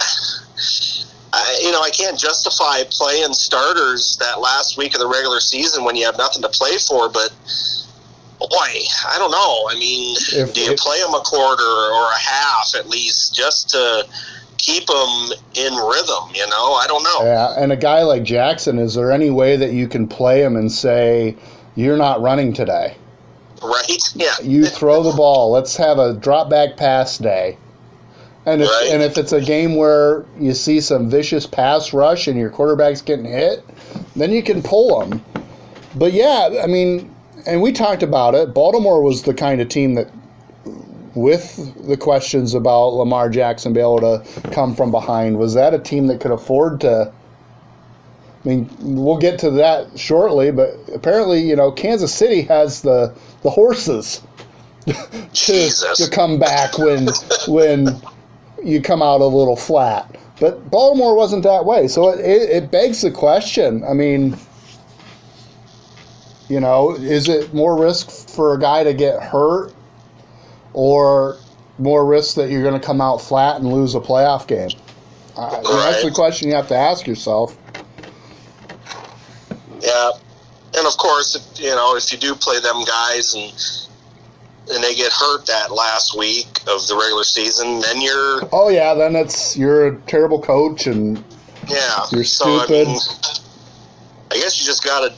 I, 1.33 1.61
you 1.63 1.71
know, 1.71 1.81
I 1.81 1.91
can't 1.91 2.19
justify 2.19 2.83
playing 2.91 3.33
starters 3.35 4.17
that 4.19 4.41
last 4.41 4.77
week 4.77 4.95
of 4.95 5.01
the 5.01 5.07
regular 5.07 5.39
season 5.39 5.85
when 5.85 5.95
you 5.95 6.05
have 6.07 6.19
nothing 6.19 6.43
to 6.43 6.49
play 6.49 6.77
for. 6.79 7.09
But 7.09 7.31
boy, 8.39 8.47
I 9.09 9.19
don't 9.19 9.31
know. 9.31 9.69
I 9.71 9.75
mean, 9.79 10.17
If- 10.33 10.53
do 10.55 10.61
you 10.61 10.73
if- 10.73 10.79
play 10.79 11.01
them 11.01 11.15
a 11.15 11.21
quarter 11.21 11.63
or 11.65 12.11
a 12.11 12.19
half 12.19 12.75
at 12.77 12.89
least 12.89 13.35
just 13.35 13.69
to 13.71 14.07
keep 14.59 14.87
them 14.87 15.31
in 15.55 15.75
rhythm? 15.75 16.31
You 16.35 16.47
know, 16.49 16.75
I 16.75 16.87
don't 16.87 17.03
know. 17.03 17.21
Yeah, 17.25 17.55
and 17.57 17.73
a 17.73 17.77
guy 17.77 18.03
like 18.03 18.23
Jackson, 18.23 18.79
is 18.79 18.95
there 18.95 19.11
any 19.13 19.31
way 19.31 19.57
that 19.57 19.73
you 19.73 19.89
can 19.89 20.07
play 20.07 20.43
him 20.43 20.57
and 20.57 20.71
say, 20.71 21.37
you're 21.75 21.97
not 21.97 22.21
running 22.21 22.53
today? 22.53 22.97
Right? 23.63 23.85
Yeah. 24.15 24.35
You 24.43 24.67
throw 24.67 25.03
the 25.03 25.13
ball. 25.17 25.51
Let's 25.51 25.77
have 25.77 25.99
a 25.99 26.13
drop 26.15 26.49
back 26.51 26.77
pass 26.77 27.19
day. 27.19 27.57
And 28.47 28.63
if, 28.63 28.69
Right. 28.69 28.89
and 28.93 29.03
if 29.03 29.19
it's 29.19 29.33
a 29.33 29.41
game 29.41 29.75
where 29.77 30.25
you 30.41 30.55
see 30.55 30.81
some 30.81 31.11
vicious 31.11 31.45
pass 31.47 31.93
rush 31.93 32.27
and 32.29 32.39
your 32.39 32.49
quarterback's 32.51 33.03
getting 33.03 33.27
hit, 33.27 33.63
then 34.17 34.33
you 34.33 34.43
can 34.43 34.63
pull 34.63 35.01
them. 35.01 35.23
But 35.95 36.13
yeah, 36.15 36.61
I 36.63 36.67
mean, 36.67 37.15
and 37.47 37.63
we 37.63 37.73
talked 37.73 38.03
about 38.03 38.35
it. 38.35 38.55
Baltimore 38.55 39.03
was 39.03 39.23
the 39.23 39.35
kind 39.35 39.61
of 39.61 39.69
team 39.69 39.95
that, 39.95 40.11
with 41.15 41.75
the 41.87 41.97
questions 41.97 42.55
about 42.55 42.95
Lamar 42.95 43.29
Jackson 43.29 43.73
being 43.73 43.85
able 43.85 44.01
to 44.01 44.51
come 44.51 44.75
from 44.75 44.91
behind, 44.91 45.39
was 45.39 45.55
that 45.55 45.75
a 45.75 45.79
team 45.79 46.07
that 46.09 46.21
could 46.21 46.31
afford 46.31 46.81
to? 46.83 47.13
I 48.45 48.49
mean, 48.49 48.71
we'll 48.81 49.19
get 49.19 49.39
to 49.41 49.51
that 49.53 49.99
shortly, 49.99 50.53
but 50.53 50.75
apparently, 50.95 51.41
you 51.41 51.57
know, 51.57 51.73
Kansas 51.73 52.15
City 52.15 52.43
has 52.43 52.83
the 52.83 53.15
the 53.43 53.51
horses 53.51 54.23
to, 54.87 54.97
Jesus. 55.33 55.99
to 55.99 56.11
come 56.11 56.39
back 56.39 56.79
when 56.79 57.09
when 57.47 58.01
you 58.63 58.81
come 58.81 59.03
out 59.03 59.21
a 59.21 59.27
little 59.27 59.57
flat. 59.57 60.17
But 60.41 60.71
Baltimore 60.71 61.17
wasn't 61.17 61.43
that 61.43 61.65
way, 61.65 61.89
so 61.89 62.11
it, 62.11 62.21
it, 62.21 62.51
it 62.51 62.71
begs 62.71 63.03
the 63.03 63.11
question. 63.11 63.83
I 63.85 63.93
mean, 63.93 64.37
you 66.49 66.61
know, 66.61 66.95
is 66.95 67.29
it 67.29 67.53
more 67.53 67.79
risk 67.81 68.29
for 68.31 68.55
a 68.55 68.59
guy 68.59 68.85
to 68.85 68.95
get 68.95 69.23
hurt, 69.23 69.73
or 70.73 71.39
more 71.79 72.05
risk 72.07 72.37
that 72.37 72.51
you're 72.51 72.63
going 72.63 72.79
to 72.79 72.85
come 72.85 73.01
out 73.01 73.21
flat 73.21 73.61
and 73.61 73.73
lose 73.73 73.95
a 73.95 74.01
playoff 74.01 74.47
game? 74.47 74.71
Uh, 75.37 75.61
That's 75.63 76.03
the 76.03 76.11
question 76.11 76.49
you 76.49 76.55
have 76.55 76.69
to 76.69 76.77
ask 76.77 77.07
yourself. 77.07 77.57
Yeah, 79.81 80.11
and 80.77 80.87
of 80.87 80.97
course, 80.97 81.37
if, 81.37 81.61
you 81.63 81.71
know, 81.71 81.97
if 81.97 82.11
you 82.13 82.19
do 82.19 82.35
play 82.35 82.59
them 82.61 82.85
guys 82.85 83.35
and 83.35 83.53
and 84.71 84.85
they 84.85 84.95
get 84.95 85.11
hurt 85.11 85.47
that 85.47 85.73
last 85.73 86.15
week 86.19 86.47
of 86.67 86.87
the 86.89 86.97
regular 87.01 87.25
season, 87.25 87.81
then 87.81 88.03
you're 88.03 88.41
Oh 88.53 88.69
yeah, 88.69 88.95
then 88.95 89.17
it's 89.17 89.57
you're 89.57 89.87
a 89.87 89.97
terrible 90.03 90.43
coach 90.43 90.87
and 90.87 91.25
yeah, 91.69 92.05
You're 92.11 92.25
So, 92.25 92.59
stupid. 92.59 92.89
I, 92.89 92.91
mean, 92.91 93.01
I 94.33 94.35
guess 94.35 94.61
you 94.61 94.67
just 94.67 94.85
got 94.85 95.09
to 95.09 95.15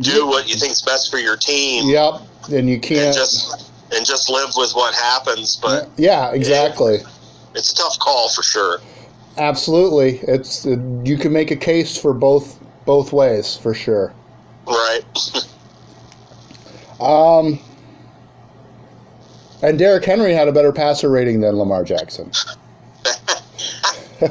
do 0.00 0.26
what 0.26 0.48
you 0.48 0.56
think's 0.56 0.82
best 0.82 1.10
for 1.10 1.18
your 1.18 1.36
team, 1.36 1.88
yep, 1.88 2.22
and 2.52 2.68
you 2.68 2.78
can't. 2.78 3.14
just 3.14 3.70
and 3.92 4.06
just 4.06 4.30
live 4.30 4.50
with 4.56 4.72
what 4.72 4.94
happens. 4.94 5.56
But 5.56 5.88
yeah, 5.96 6.30
exactly. 6.32 6.98
it's 7.54 7.72
a 7.72 7.74
tough 7.74 7.98
call 7.98 8.28
for 8.30 8.42
sure. 8.42 8.80
Absolutely, 9.38 10.18
it's 10.28 10.64
you 10.64 11.16
can 11.18 11.32
make 11.32 11.50
a 11.50 11.56
case 11.56 11.96
for 11.96 12.12
both 12.12 12.60
both 12.84 13.12
ways 13.12 13.56
for 13.56 13.74
sure. 13.74 14.12
Right? 14.66 15.02
Um, 17.00 17.58
and 19.62 19.78
Derrick 19.78 20.04
Henry 20.04 20.34
had 20.34 20.48
a 20.48 20.52
better 20.52 20.70
passer 20.70 21.08
rating 21.08 21.40
than 21.40 21.56
Lamar 21.56 21.82
Jackson. 21.82 22.30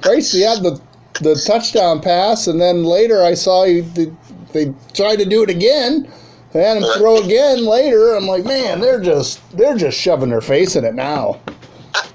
Grace, 0.00 0.32
he 0.32 0.42
had 0.42 0.62
the 0.62 0.80
the 1.20 1.34
touchdown 1.46 2.00
pass, 2.00 2.46
and 2.46 2.60
then 2.60 2.84
later 2.84 3.22
I 3.22 3.34
saw 3.34 3.64
you, 3.64 3.82
they, 3.82 4.12
they 4.52 4.74
tried 4.94 5.16
to 5.16 5.24
do 5.24 5.42
it 5.42 5.50
again. 5.50 6.10
They 6.52 6.62
had 6.62 6.78
him 6.78 6.84
throw 6.96 7.18
again 7.22 7.66
later. 7.66 8.14
I'm 8.14 8.26
like, 8.26 8.44
man, 8.44 8.80
they're 8.80 9.00
just 9.00 9.40
they're 9.56 9.76
just 9.76 9.98
shoving 9.98 10.30
their 10.30 10.40
face 10.40 10.76
in 10.76 10.84
it 10.84 10.94
now. 10.94 11.40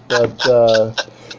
But 0.08 0.48
uh, 0.48 0.94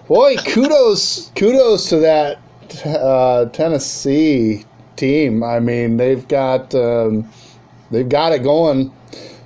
boy, 0.06 0.36
kudos 0.36 1.30
kudos 1.34 1.88
to 1.88 1.96
that 1.98 2.38
uh, 2.84 3.46
Tennessee 3.46 4.64
team. 4.96 5.42
I 5.42 5.58
mean, 5.58 5.96
they've 5.96 6.26
got 6.28 6.74
um, 6.74 7.28
they've 7.90 8.08
got 8.08 8.32
it 8.32 8.42
going 8.44 8.92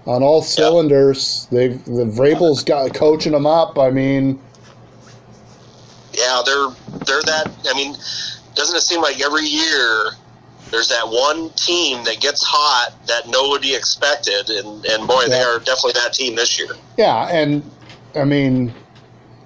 on 0.06 0.22
all 0.22 0.42
cylinders. 0.42 1.48
They've 1.50 1.82
the 1.84 2.04
Vrabel's 2.04 2.62
got 2.62 2.92
coaching 2.94 3.32
them 3.32 3.46
up. 3.46 3.78
I 3.78 3.90
mean, 3.90 4.38
yeah, 6.18 6.42
they're 6.44 6.68
they're 7.06 7.22
that. 7.22 7.50
I 7.70 7.74
mean, 7.74 7.94
doesn't 8.54 8.76
it 8.76 8.82
seem 8.82 9.00
like 9.00 9.20
every 9.20 9.46
year 9.46 10.12
there's 10.70 10.88
that 10.88 11.06
one 11.06 11.50
team 11.50 12.04
that 12.04 12.20
gets 12.20 12.42
hot 12.44 12.94
that 13.06 13.28
nobody 13.28 13.74
expected, 13.74 14.50
and 14.50 14.84
and 14.86 15.06
boy, 15.08 15.26
they 15.28 15.40
are 15.40 15.58
definitely 15.58 15.92
that 15.92 16.12
team 16.12 16.34
this 16.34 16.58
year. 16.58 16.68
yeah, 16.96 17.28
and 17.28 17.62
I 18.14 18.24
mean, 18.24 18.74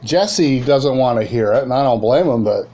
Jesse 0.05 0.61
doesn't 0.61 0.97
want 0.97 1.21
to 1.21 1.25
hear 1.25 1.53
it, 1.53 1.63
and 1.63 1.73
I 1.73 1.83
don't 1.83 2.01
blame 2.01 2.27
him. 2.27 2.45
But 2.45 2.69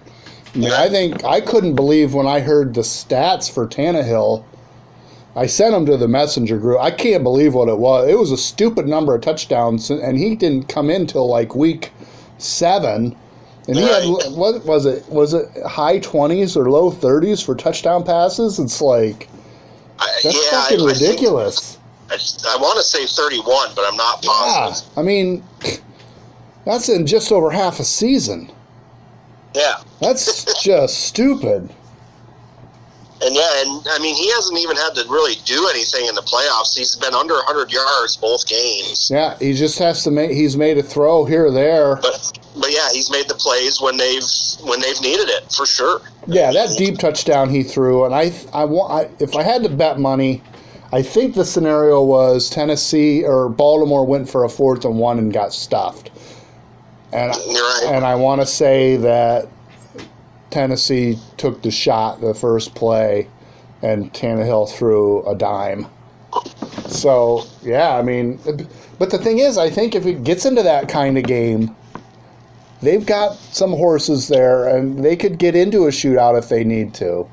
I 0.55 0.59
mean, 0.59 0.73
I 0.73 0.89
think 0.89 1.25
I 1.25 1.41
couldn't 1.41 1.75
believe 1.75 2.15
when 2.15 2.27
I 2.27 2.41
heard 2.41 2.75
the 2.75 2.83
stats 2.83 3.53
for 3.53 3.67
Tannehill. 3.67 4.45
I 5.37 5.47
sent 5.47 5.73
him 5.73 5.87
to 5.87 5.97
the 5.97 6.09
messenger 6.09 6.59
group. 6.59 6.81
I 6.81 6.91
can't 6.91 7.23
believe 7.23 7.55
what 7.55 7.69
it 7.69 7.79
was. 7.79 8.09
It 8.09 8.19
was 8.19 8.33
a 8.33 8.37
stupid 8.37 8.89
number 8.89 9.15
of 9.15 9.21
touchdowns, 9.21 9.89
and 9.89 10.19
he 10.19 10.35
didn't 10.35 10.69
come 10.69 10.91
in 10.91 11.07
till 11.07 11.29
like 11.29 11.55
week 11.55 11.93
seven. 12.39 13.17
And 13.69 13.77
he 13.77 13.83
had 13.83 14.05
what 14.33 14.65
was 14.65 14.87
it? 14.87 15.07
Was 15.09 15.35
it 15.35 15.47
high 15.65 15.99
twenties 15.99 16.57
or 16.57 16.71
low 16.71 16.91
thirties 16.91 17.43
for 17.43 17.55
touchdown 17.55 18.03
passes? 18.03 18.59
It's 18.59 18.81
like 18.81 19.29
I, 19.99 20.21
that's 20.25 20.53
yeah, 20.53 20.63
fucking 20.63 20.81
I, 20.81 20.85
ridiculous. 20.85 21.79
I, 22.11 22.15
I 22.15 22.57
want 22.57 22.79
to 22.79 22.83
say 22.83 23.05
31, 23.05 23.73
but 23.77 23.85
I'm 23.87 23.97
not 23.97 24.23
positive. 24.23 24.91
Yeah. 24.95 25.01
I 25.01 25.05
mean, 25.05 25.45
that's 26.65 26.89
in 26.89 27.07
just 27.07 27.31
over 27.31 27.51
half 27.51 27.81
a 27.81 27.85
season. 27.85 28.51
Yeah. 29.55 29.75
That's 30.01 30.45
just 30.63 31.05
stupid. 31.05 31.69
And 33.21 33.35
yeah, 33.35 33.63
and 33.63 33.87
I 33.91 33.99
mean, 34.01 34.15
he 34.15 34.31
hasn't 34.33 34.59
even 34.59 34.77
had 34.77 34.95
to 34.95 35.05
really 35.09 35.35
do 35.45 35.67
anything 35.69 36.07
in 36.07 36.15
the 36.15 36.23
playoffs. 36.23 36.77
He's 36.77 36.95
been 36.95 37.15
under 37.15 37.35
100 37.35 37.73
yards 37.73 38.17
both 38.17 38.47
games. 38.47 39.11
Yeah, 39.13 39.37
he 39.39 39.55
just 39.55 39.79
has 39.81 40.05
to 40.05 40.11
make. 40.11 40.31
He's 40.31 40.57
made 40.57 40.79
a 40.79 40.83
throw 40.83 41.25
here 41.25 41.47
or 41.47 41.51
there. 41.51 41.97
But 41.97 42.39
but 42.55 42.71
yeah, 42.71 42.89
he's 42.93 43.11
made 43.11 43.29
the 43.29 43.35
plays 43.35 43.81
when 43.81 43.97
they've 43.97 44.23
when 44.63 44.81
they've 44.81 45.01
needed 45.01 45.29
it 45.29 45.51
for 45.53 45.67
sure. 45.67 46.01
Yeah, 46.29 46.53
that 46.53 46.77
deep 46.79 46.99
touchdown 46.99 47.51
he 47.51 47.63
threw, 47.63 48.05
and 48.05 48.15
I, 48.15 48.33
I 48.53 48.65
want. 48.65 48.93
I, 48.93 49.23
if 49.23 49.35
I 49.35 49.43
had 49.43 49.63
to 49.65 49.69
bet 49.69 49.99
money, 49.99 50.43
I 50.93 51.03
think 51.03 51.35
the 51.35 51.45
scenario 51.45 52.03
was 52.03 52.49
Tennessee 52.49 53.25
or 53.25 53.49
Baltimore 53.49 54.07
went 54.07 54.29
for 54.29 54.45
a 54.45 54.49
fourth 54.49 54.85
and 54.85 54.99
one 54.99 55.19
and 55.19 55.33
got 55.33 55.53
stuffed, 55.53 56.11
and 57.13 57.35
You're 57.49 57.63
right. 57.63 57.95
and 57.95 58.05
I 58.05 58.15
want 58.15 58.41
to 58.43 58.47
say 58.47 58.97
that 58.99 59.49
Tennessee 60.51 61.19
took 61.37 61.63
the 61.63 61.71
shot 61.71 62.21
the 62.21 62.35
first 62.35 62.75
play, 62.75 63.29
and 63.83 64.13
Tannehill 64.13 64.71
threw 64.71 65.27
a 65.27 65.35
dime. 65.35 65.87
So 66.89 67.45
yeah, 67.63 67.97
I 67.97 68.03
mean, 68.03 68.39
but 68.99 69.11
the 69.11 69.19
thing 69.19 69.39
is, 69.39 69.59
I 69.59 69.71
think 69.71 69.95
if 69.95 70.07
it 70.07 70.25
gets 70.25 70.45
into 70.45 70.63
that 70.63 70.89
kind 70.89 71.19
of 71.19 71.25
game, 71.25 71.75
they've 72.83 73.05
got 73.05 73.37
some 73.37 73.71
horses 73.71 74.29
there, 74.29 74.69
and 74.69 75.05
they 75.05 75.17
could 75.17 75.39
get 75.39 75.55
into 75.55 75.87
a 75.87 75.91
shootout 75.91 76.39
if 76.39 76.49
they 76.49 76.65
need 76.65 76.95
to. 76.95 77.29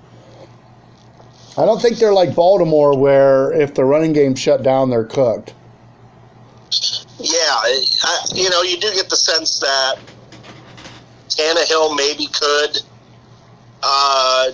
I 1.58 1.66
don't 1.66 1.82
think 1.82 1.98
they're 1.98 2.14
like 2.14 2.36
Baltimore, 2.36 2.98
where 2.98 3.54
if 3.54 3.74
the 3.76 3.86
running 3.86 4.12
game 4.12 4.36
shut 4.36 4.62
down, 4.62 4.90
they're 4.90 5.06
cooked. 5.06 5.54
Yeah, 7.18 7.32
I, 7.32 8.26
you 8.34 8.50
know, 8.50 8.62
you 8.62 8.78
do 8.78 8.94
get 8.94 9.10
the 9.10 9.16
sense 9.16 9.60
that 9.60 9.96
Tannehill 11.30 11.96
maybe 11.96 12.28
could 12.28 12.82
uh, 13.88 14.52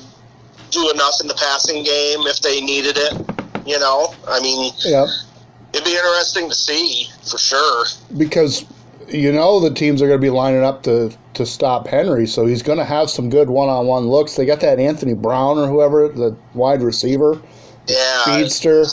do 0.72 0.91
enough 0.91 1.15
in 1.22 1.28
the 1.28 1.34
passing 1.36 1.84
game 1.84 2.28
if 2.28 2.39
they 2.41 2.60
needed 2.62 2.98
it. 2.98 3.13
You 3.65 3.80
know, 3.80 4.13
I 4.28 4.39
mean, 4.41 4.74
Yep. 4.84 5.08
it'd 5.74 5.86
be 5.86 5.91
interesting 5.96 6.50
to 6.50 6.56
see 6.56 7.08
for 7.24 7.38
sure. 7.38 7.86
because 8.17 8.65
you 9.08 9.32
know 9.32 9.60
the 9.60 9.74
teams 9.74 10.02
are 10.02 10.08
going 10.08 10.20
to 10.20 10.22
be 10.22 10.30
lining 10.30 10.63
up 10.63 10.84
to 10.84 11.12
to 11.36 11.46
stop 11.46 11.88
Henry, 11.88 12.28
so 12.28 12.46
he's 12.46 12.62
going 12.62 12.78
to 12.78 12.84
have 12.86 13.10
some 13.10 13.30
good 13.30 13.50
one-on-one 13.50 14.08
looks. 14.10 14.36
They 14.36 14.46
got 14.46 14.60
that 14.62 14.80
Anthony 14.80 15.13
Brown 15.13 15.58
or 15.58 15.67
whoever, 15.67 16.10
the 16.10 16.36
wide 16.54 16.82
receiver, 16.82 17.41
Yeah, 17.88 18.24
speedster. 18.24 18.84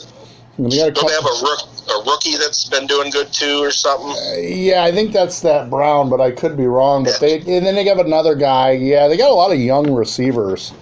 And 0.56 0.70
got 0.70 0.88
a 0.88 0.92
they 0.92 1.12
have 1.14 1.24
a, 1.24 1.42
rook, 1.42 1.60
a 1.90 2.02
rookie 2.04 2.36
that's 2.36 2.68
been 2.68 2.86
doing 2.86 3.10
good 3.10 3.32
too, 3.32 3.58
or 3.62 3.70
something? 3.70 4.10
Uh, 4.10 4.38
yeah, 4.40 4.82
I 4.84 4.92
think 4.92 5.12
that's 5.12 5.40
that 5.40 5.70
Brown, 5.70 6.08
but 6.10 6.20
I 6.20 6.30
could 6.30 6.56
be 6.56 6.66
wrong. 6.66 7.04
But 7.04 7.18
they 7.20 7.36
and 7.38 7.64
then 7.66 7.74
they 7.74 7.84
got 7.84 8.04
another 8.04 8.34
guy. 8.34 8.72
Yeah, 8.72 9.08
they 9.08 9.16
got 9.16 9.30
a 9.30 9.34
lot 9.34 9.52
of 9.52 9.58
young 9.58 9.92
receivers. 9.92 10.72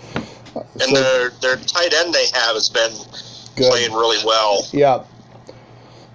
And 0.55 0.83
So, 0.83 0.95
their 0.95 1.31
their 1.41 1.57
tight 1.57 1.93
end 1.95 2.15
they 2.15 2.27
have 2.35 2.55
has 2.55 2.69
been 2.69 2.93
Good. 3.57 3.71
playing 3.71 3.93
really 3.93 4.25
well. 4.25 4.67
yeah. 4.73 5.05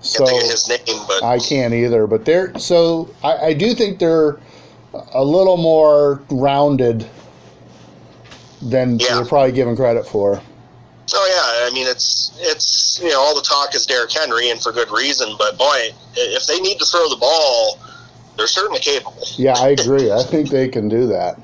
So 0.04 0.24
of 0.24 0.30
his 0.32 0.68
name, 0.68 1.00
but 1.08 1.24
I 1.24 1.38
can't 1.38 1.74
either, 1.76 2.08
but 2.08 2.26
they're 2.26 2.58
so 2.58 3.14
I, 3.24 3.38
I 3.38 3.54
do 3.54 3.76
think 3.76 4.00
they're 4.00 4.40
a 5.14 5.24
little 5.24 5.58
more 5.58 6.24
rounded 6.32 7.08
than 8.64 9.00
Yeah. 9.00 9.16
they're 9.16 9.26
probably 9.26 9.52
given 9.52 9.76
credit 9.76 10.06
for. 10.08 10.42
Oh 11.14 11.60
yeah, 11.62 11.68
I 11.68 11.74
mean 11.74 11.88
it's 11.88 12.32
it's 12.40 13.00
you 13.02 13.10
know 13.10 13.20
all 13.20 13.36
the 13.36 13.42
talk 13.42 13.76
is 13.76 13.86
Derrick 13.86 14.12
Henry 14.12 14.50
and 14.50 14.62
for 14.62 14.72
good 14.72 14.90
reason, 14.92 15.36
but 15.38 15.58
boy, 15.58 15.90
if 16.16 16.46
they 16.48 16.60
need 16.60 16.80
to 16.80 16.86
throw 16.86 17.10
the 17.10 17.18
ball, 17.18 17.80
they're 18.38 18.48
certainly 18.48 18.80
capable. 18.80 19.24
Yeah, 19.36 19.54
I 19.58 19.70
agree. 19.70 20.12
I 20.12 20.24
think 20.24 20.50
they 20.50 20.68
can 20.68 20.88
do 20.88 21.08
that. 21.08 21.40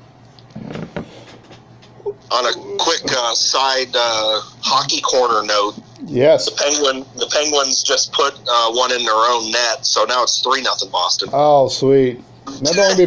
On 2.30 2.44
a 2.44 2.52
quick 2.78 3.02
uh, 3.16 3.34
side 3.34 3.88
uh, 3.94 4.40
hockey 4.60 5.00
corner 5.00 5.42
note, 5.46 5.74
Yes. 6.04 6.44
the 6.46 6.52
Penguin 6.56 7.04
the 7.16 7.26
Penguins 7.32 7.82
just 7.82 8.12
put 8.12 8.34
uh, 8.48 8.72
one 8.72 8.92
in 8.92 9.04
their 9.04 9.14
own 9.14 9.50
net, 9.50 9.84
so 9.86 10.04
now 10.04 10.22
it's 10.22 10.40
three 10.40 10.62
nothing 10.62 10.90
Boston. 10.90 11.30
Oh, 11.32 11.68
sweet. 11.68 12.20
That'd 12.62 12.78
only 12.78 13.06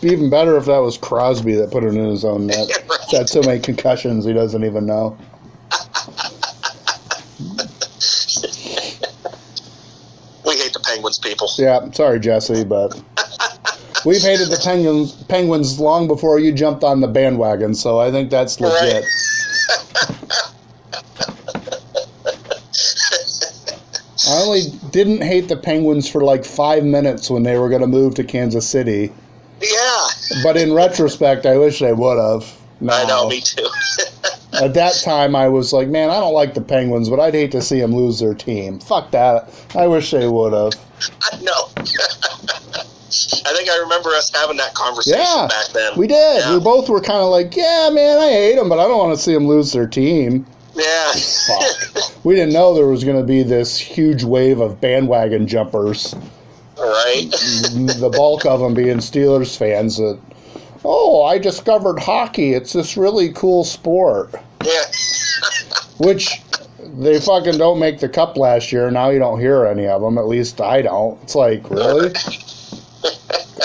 be 0.00 0.08
even 0.12 0.28
better 0.30 0.56
if 0.56 0.66
that 0.66 0.78
was 0.78 0.98
Crosby 0.98 1.54
that 1.54 1.70
put 1.70 1.84
it 1.84 1.88
in 1.88 2.04
his 2.10 2.24
own 2.24 2.46
net. 2.46 2.68
He's 3.08 3.18
had 3.18 3.28
so 3.28 3.40
many 3.42 3.60
concussions 3.60 4.24
he 4.24 4.32
doesn't 4.32 4.64
even 4.64 4.86
know. 4.86 5.16
We 10.44 10.58
hate 10.58 10.72
the 10.72 10.80
Penguins, 10.84 11.18
people. 11.18 11.48
Yeah, 11.56 11.90
sorry, 11.92 12.18
Jesse, 12.18 12.64
but 12.64 13.00
we've 14.04 14.20
hated 14.22 14.48
the 14.48 14.60
Penguins 14.62 15.12
Penguins 15.24 15.78
long 15.78 16.08
before 16.08 16.38
you 16.40 16.52
jumped 16.52 16.82
on 16.82 17.00
the 17.00 17.06
bandwagon, 17.08 17.74
so 17.74 17.98
I 18.00 18.10
think 18.10 18.30
that's 18.30 18.60
legit. 18.60 19.04
I 24.28 24.42
only 24.42 24.62
didn't 24.90 25.22
hate 25.22 25.48
the 25.48 25.56
Penguins 25.56 26.08
for 26.08 26.22
like 26.22 26.44
five 26.44 26.84
minutes 26.84 27.30
when 27.30 27.42
they 27.42 27.58
were 27.58 27.68
going 27.68 27.80
to 27.82 27.86
move 27.86 28.14
to 28.16 28.24
Kansas 28.24 28.66
City, 28.68 29.12
Yeah, 29.60 30.06
but 30.42 30.56
in 30.56 30.72
retrospect, 30.72 31.44
I 31.46 31.56
wish 31.56 31.80
they 31.80 31.92
would 31.92 32.18
have. 32.18 32.58
No. 32.80 32.92
I 32.92 33.04
know, 33.06 33.28
me 33.28 33.40
too. 33.40 33.68
At 34.60 34.74
that 34.74 35.00
time, 35.02 35.34
I 35.34 35.48
was 35.48 35.72
like, 35.72 35.88
man, 35.88 36.10
I 36.10 36.20
don't 36.20 36.34
like 36.34 36.54
the 36.54 36.60
Penguins, 36.60 37.08
but 37.08 37.20
I'd 37.20 37.34
hate 37.34 37.52
to 37.52 37.62
see 37.62 37.80
them 37.80 37.94
lose 37.94 38.20
their 38.20 38.34
team. 38.34 38.80
Fuck 38.80 39.10
that. 39.12 39.48
I 39.74 39.86
wish 39.86 40.10
they 40.10 40.28
would 40.28 40.52
have. 40.52 40.72
I 41.32 41.40
know. 41.42 41.68
I 43.44 43.52
think 43.54 43.68
I 43.68 43.78
remember 43.78 44.10
us 44.10 44.30
having 44.34 44.56
that 44.56 44.74
conversation 44.74 45.20
Yeah, 45.20 45.46
back 45.48 45.68
then. 45.72 45.92
We 45.98 46.06
did. 46.06 46.40
Yeah. 46.40 46.54
We 46.54 46.64
both 46.64 46.88
were 46.88 47.00
kind 47.00 47.20
of 47.20 47.30
like, 47.30 47.54
yeah, 47.54 47.90
man, 47.92 48.18
I 48.18 48.30
hate 48.30 48.56
them, 48.56 48.68
but 48.68 48.78
I 48.78 48.84
don't 48.88 48.98
want 48.98 49.16
to 49.16 49.22
see 49.22 49.34
them 49.34 49.46
lose 49.46 49.72
their 49.72 49.86
team. 49.86 50.46
Yeah. 50.74 51.12
Fuck. 51.12 52.14
we 52.24 52.34
didn't 52.34 52.54
know 52.54 52.74
there 52.74 52.86
was 52.86 53.04
going 53.04 53.18
to 53.18 53.26
be 53.26 53.42
this 53.42 53.76
huge 53.78 54.24
wave 54.24 54.60
of 54.60 54.80
bandwagon 54.80 55.46
jumpers. 55.46 56.14
right. 56.78 57.28
the 57.30 58.12
bulk 58.14 58.46
of 58.46 58.60
them 58.60 58.72
being 58.74 58.98
Steelers 58.98 59.56
fans 59.56 59.98
that, 59.98 60.18
oh, 60.84 61.22
I 61.22 61.38
discovered 61.38 61.98
hockey. 61.98 62.52
It's 62.52 62.72
this 62.72 62.96
really 62.96 63.32
cool 63.32 63.64
sport. 63.64 64.34
Yeah. 64.64 64.82
Which 65.98 66.42
they 66.98 67.20
fucking 67.20 67.58
don't 67.58 67.78
make 67.78 68.00
the 68.00 68.08
cup 68.08 68.36
last 68.36 68.72
year. 68.72 68.90
Now 68.90 69.10
you 69.10 69.18
don't 69.18 69.40
hear 69.40 69.66
any 69.66 69.86
of 69.86 70.02
them. 70.02 70.18
At 70.18 70.26
least 70.26 70.60
I 70.60 70.82
don't. 70.82 71.22
It's 71.22 71.34
like, 71.34 71.68
really? 71.70 72.10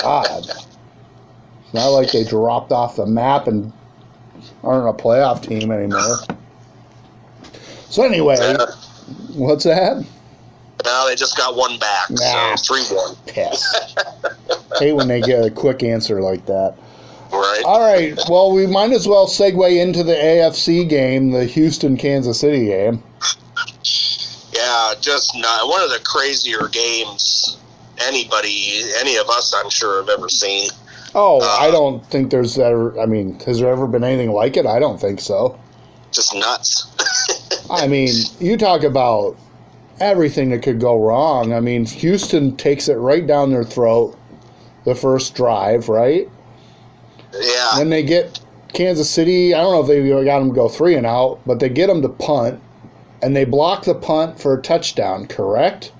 God. 0.02 0.44
It's 0.46 1.74
not 1.74 1.88
like 1.88 2.10
they 2.12 2.24
dropped 2.24 2.72
off 2.72 2.96
the 2.96 3.06
map 3.06 3.46
and 3.46 3.72
aren't 4.62 4.88
a 4.88 5.02
playoff 5.02 5.42
team 5.42 5.70
anymore. 5.70 6.16
So, 7.90 8.04
anyway, 8.04 8.36
what's 9.34 9.64
that? 9.64 10.04
Now 10.84 11.06
they 11.06 11.16
just 11.16 11.36
got 11.36 11.56
one 11.56 11.78
back, 11.78 12.10
Nah. 12.10 12.54
so 12.54 12.74
three 12.74 12.96
one. 12.96 13.16
Piss. 13.26 13.94
Hate 14.78 14.92
when 14.92 15.08
they 15.08 15.20
get 15.20 15.44
a 15.44 15.50
quick 15.50 15.82
answer 15.82 16.20
like 16.22 16.46
that. 16.46 16.76
Right. 17.38 17.62
All 17.64 17.80
right. 17.80 18.18
Well, 18.28 18.52
we 18.52 18.66
might 18.66 18.92
as 18.92 19.06
well 19.06 19.26
segue 19.26 19.80
into 19.80 20.02
the 20.02 20.14
AFC 20.14 20.88
game, 20.88 21.30
the 21.30 21.44
Houston 21.44 21.96
Kansas 21.96 22.40
City 22.40 22.66
game. 22.66 23.02
Yeah, 24.52 24.94
just 25.00 25.36
not 25.36 25.68
one 25.68 25.82
of 25.82 25.90
the 25.90 26.00
crazier 26.04 26.68
games 26.68 27.58
anybody, 28.00 28.82
any 28.98 29.16
of 29.16 29.28
us, 29.28 29.54
I'm 29.56 29.70
sure, 29.70 30.00
have 30.00 30.08
ever 30.08 30.28
seen. 30.28 30.68
Oh, 31.14 31.40
Uh, 31.40 31.56
I 31.60 31.70
don't 31.70 32.04
think 32.06 32.30
there's 32.30 32.58
ever. 32.58 32.98
I 33.00 33.06
mean, 33.06 33.38
has 33.40 33.60
there 33.60 33.70
ever 33.70 33.86
been 33.86 34.04
anything 34.04 34.32
like 34.32 34.56
it? 34.56 34.66
I 34.66 34.78
don't 34.78 35.00
think 35.00 35.20
so. 35.20 35.58
Just 36.12 36.34
nuts. 36.34 36.86
I 37.70 37.86
mean, 37.86 38.10
you 38.40 38.56
talk 38.56 38.82
about 38.82 39.36
everything 40.00 40.50
that 40.50 40.62
could 40.62 40.80
go 40.80 41.02
wrong. 41.02 41.52
I 41.52 41.60
mean, 41.60 41.86
Houston 41.86 42.56
takes 42.56 42.88
it 42.88 42.94
right 42.94 43.26
down 43.26 43.50
their 43.50 43.64
throat 43.64 44.16
the 44.84 44.94
first 44.94 45.34
drive, 45.34 45.88
right? 45.88 46.28
Yeah. 47.72 47.78
Then 47.78 47.90
they 47.90 48.02
get 48.02 48.40
Kansas 48.72 49.10
City. 49.10 49.54
I 49.54 49.60
don't 49.60 49.72
know 49.72 49.80
if 49.80 49.86
they 49.86 50.24
got 50.24 50.40
them 50.40 50.48
to 50.48 50.54
go 50.54 50.68
three 50.68 50.94
and 50.94 51.06
out, 51.06 51.40
but 51.46 51.60
they 51.60 51.68
get 51.68 51.86
them 51.88 52.02
to 52.02 52.08
punt, 52.08 52.60
and 53.22 53.34
they 53.34 53.44
block 53.44 53.84
the 53.84 53.94
punt 53.94 54.40
for 54.40 54.58
a 54.58 54.62
touchdown. 54.62 55.26
Correct? 55.26 55.92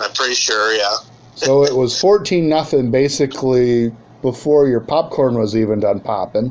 I'm 0.00 0.12
pretty 0.12 0.34
sure. 0.34 0.74
Yeah. 0.74 0.96
So 1.36 1.64
it 1.64 1.76
was 1.76 2.00
fourteen 2.00 2.48
nothing 2.48 2.90
basically 2.90 3.92
before 4.22 4.68
your 4.68 4.80
popcorn 4.80 5.38
was 5.38 5.54
even 5.54 5.80
done 5.80 6.00
popping. 6.00 6.50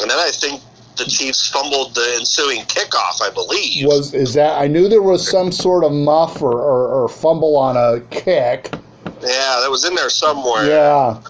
And 0.00 0.10
then 0.10 0.18
I 0.18 0.32
think 0.32 0.60
the 0.96 1.04
Chiefs 1.04 1.48
fumbled 1.48 1.94
the 1.94 2.16
ensuing 2.18 2.62
kickoff. 2.62 3.22
I 3.22 3.30
believe. 3.32 3.86
Was 3.86 4.12
is 4.12 4.34
that 4.34 4.60
I 4.60 4.66
knew 4.66 4.88
there 4.88 5.00
was 5.00 5.28
some 5.30 5.52
sort 5.52 5.84
of 5.84 5.92
muff 5.92 6.42
or, 6.42 6.52
or, 6.52 7.04
or 7.04 7.08
fumble 7.08 7.56
on 7.56 7.76
a 7.76 8.00
kick. 8.10 8.70
Yeah, 9.04 9.60
that 9.62 9.70
was 9.70 9.84
in 9.84 9.94
there 9.94 10.10
somewhere. 10.10 10.66
Yeah. 10.66 11.20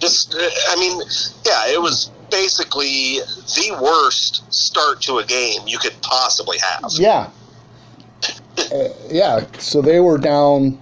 Just, 0.00 0.34
I 0.36 0.76
mean, 0.76 1.00
yeah, 1.46 1.72
it 1.72 1.80
was 1.80 2.10
basically 2.30 3.18
the 3.18 3.78
worst 3.82 4.52
start 4.52 5.00
to 5.02 5.18
a 5.18 5.24
game 5.24 5.66
you 5.66 5.78
could 5.78 5.94
possibly 6.02 6.58
have. 6.58 6.90
Yeah. 6.92 7.30
Uh, 8.58 8.88
yeah, 9.08 9.46
so 9.58 9.80
they 9.80 10.00
were 10.00 10.18
down 10.18 10.80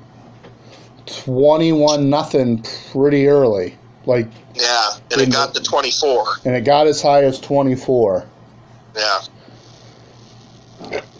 21 1.07 2.11
nothing 2.11 2.65
pretty 2.93 3.27
early. 3.29 3.77
Like 4.07 4.27
Yeah, 4.55 4.91
and 5.13 5.21
it 5.21 5.33
got 5.33 5.55
to 5.55 5.63
24. 5.63 6.27
and 6.45 6.55
it 6.55 6.63
got 6.63 6.87
as 6.87 7.01
high 7.01 7.25
as 7.25 7.41
24. 7.41 8.27
Yeah. 8.97 9.21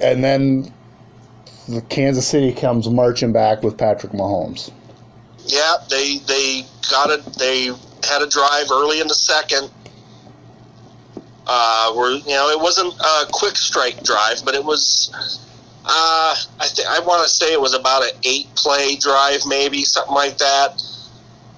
And 0.01 0.25
then 0.25 0.73
the 1.69 1.83
Kansas 1.83 2.27
City 2.27 2.53
comes 2.53 2.89
marching 2.89 3.33
back 3.33 3.63
with 3.63 3.77
Patrick 3.77 4.13
Mahomes. 4.13 4.71
Yeah, 5.45 5.77
they 5.91 6.19
they 6.27 6.65
got 6.91 7.11
it. 7.11 7.25
They 7.39 7.71
had 8.09 8.23
a 8.23 8.27
drive 8.27 8.67
early 8.73 9.01
in 9.01 9.09
the 9.09 9.15
second. 9.15 9.71
Uh, 11.47 11.93
where 11.95 12.11
you 12.11 12.29
know 12.29 12.51
it 12.51 12.61
wasn't 12.61 12.93
a 13.01 13.27
quick 13.33 13.57
strike 13.57 14.03
drive, 14.03 14.45
but 14.45 14.55
it 14.55 14.65
was. 14.65 15.11
Uh, 15.85 16.37
I 16.61 16.67
think 16.67 16.87
I 16.89 17.01
want 17.01 17.23
to 17.23 17.29
say 17.29 17.53
it 17.53 17.61
was 17.61 17.75
about 17.75 18.03
an 18.03 18.11
eight 18.25 18.55
play 18.55 18.97
drive, 18.97 19.41
maybe 19.47 19.85
something 19.85 20.15
like 20.15 20.37
that. 20.39 20.83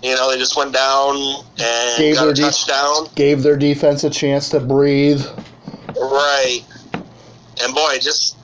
You 0.02 0.14
know, 0.14 0.30
they 0.30 0.38
just 0.38 0.56
went 0.56 0.72
down 0.72 1.16
and 1.58 1.98
Gave 1.98 2.14
got 2.14 2.22
their 2.22 2.30
a 2.30 2.34
de- 2.34 2.42
touchdown. 2.42 3.08
Gave 3.16 3.42
their 3.42 3.56
defense 3.56 4.04
a 4.04 4.10
chance 4.10 4.48
to 4.50 4.60
breathe. 4.60 5.24
Right. 5.88 6.60
And 7.62 7.74
boy, 7.74 7.98
just 8.00 8.36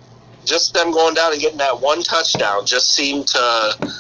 just 0.45 0.75
them 0.75 0.91
going 0.91 1.15
down 1.15 1.33
and 1.33 1.41
getting 1.41 1.59
that 1.59 1.81
one 1.81 2.03
touchdown 2.03 2.67
just 2.67 2.93
seemed 2.93 3.27
to 3.29 3.95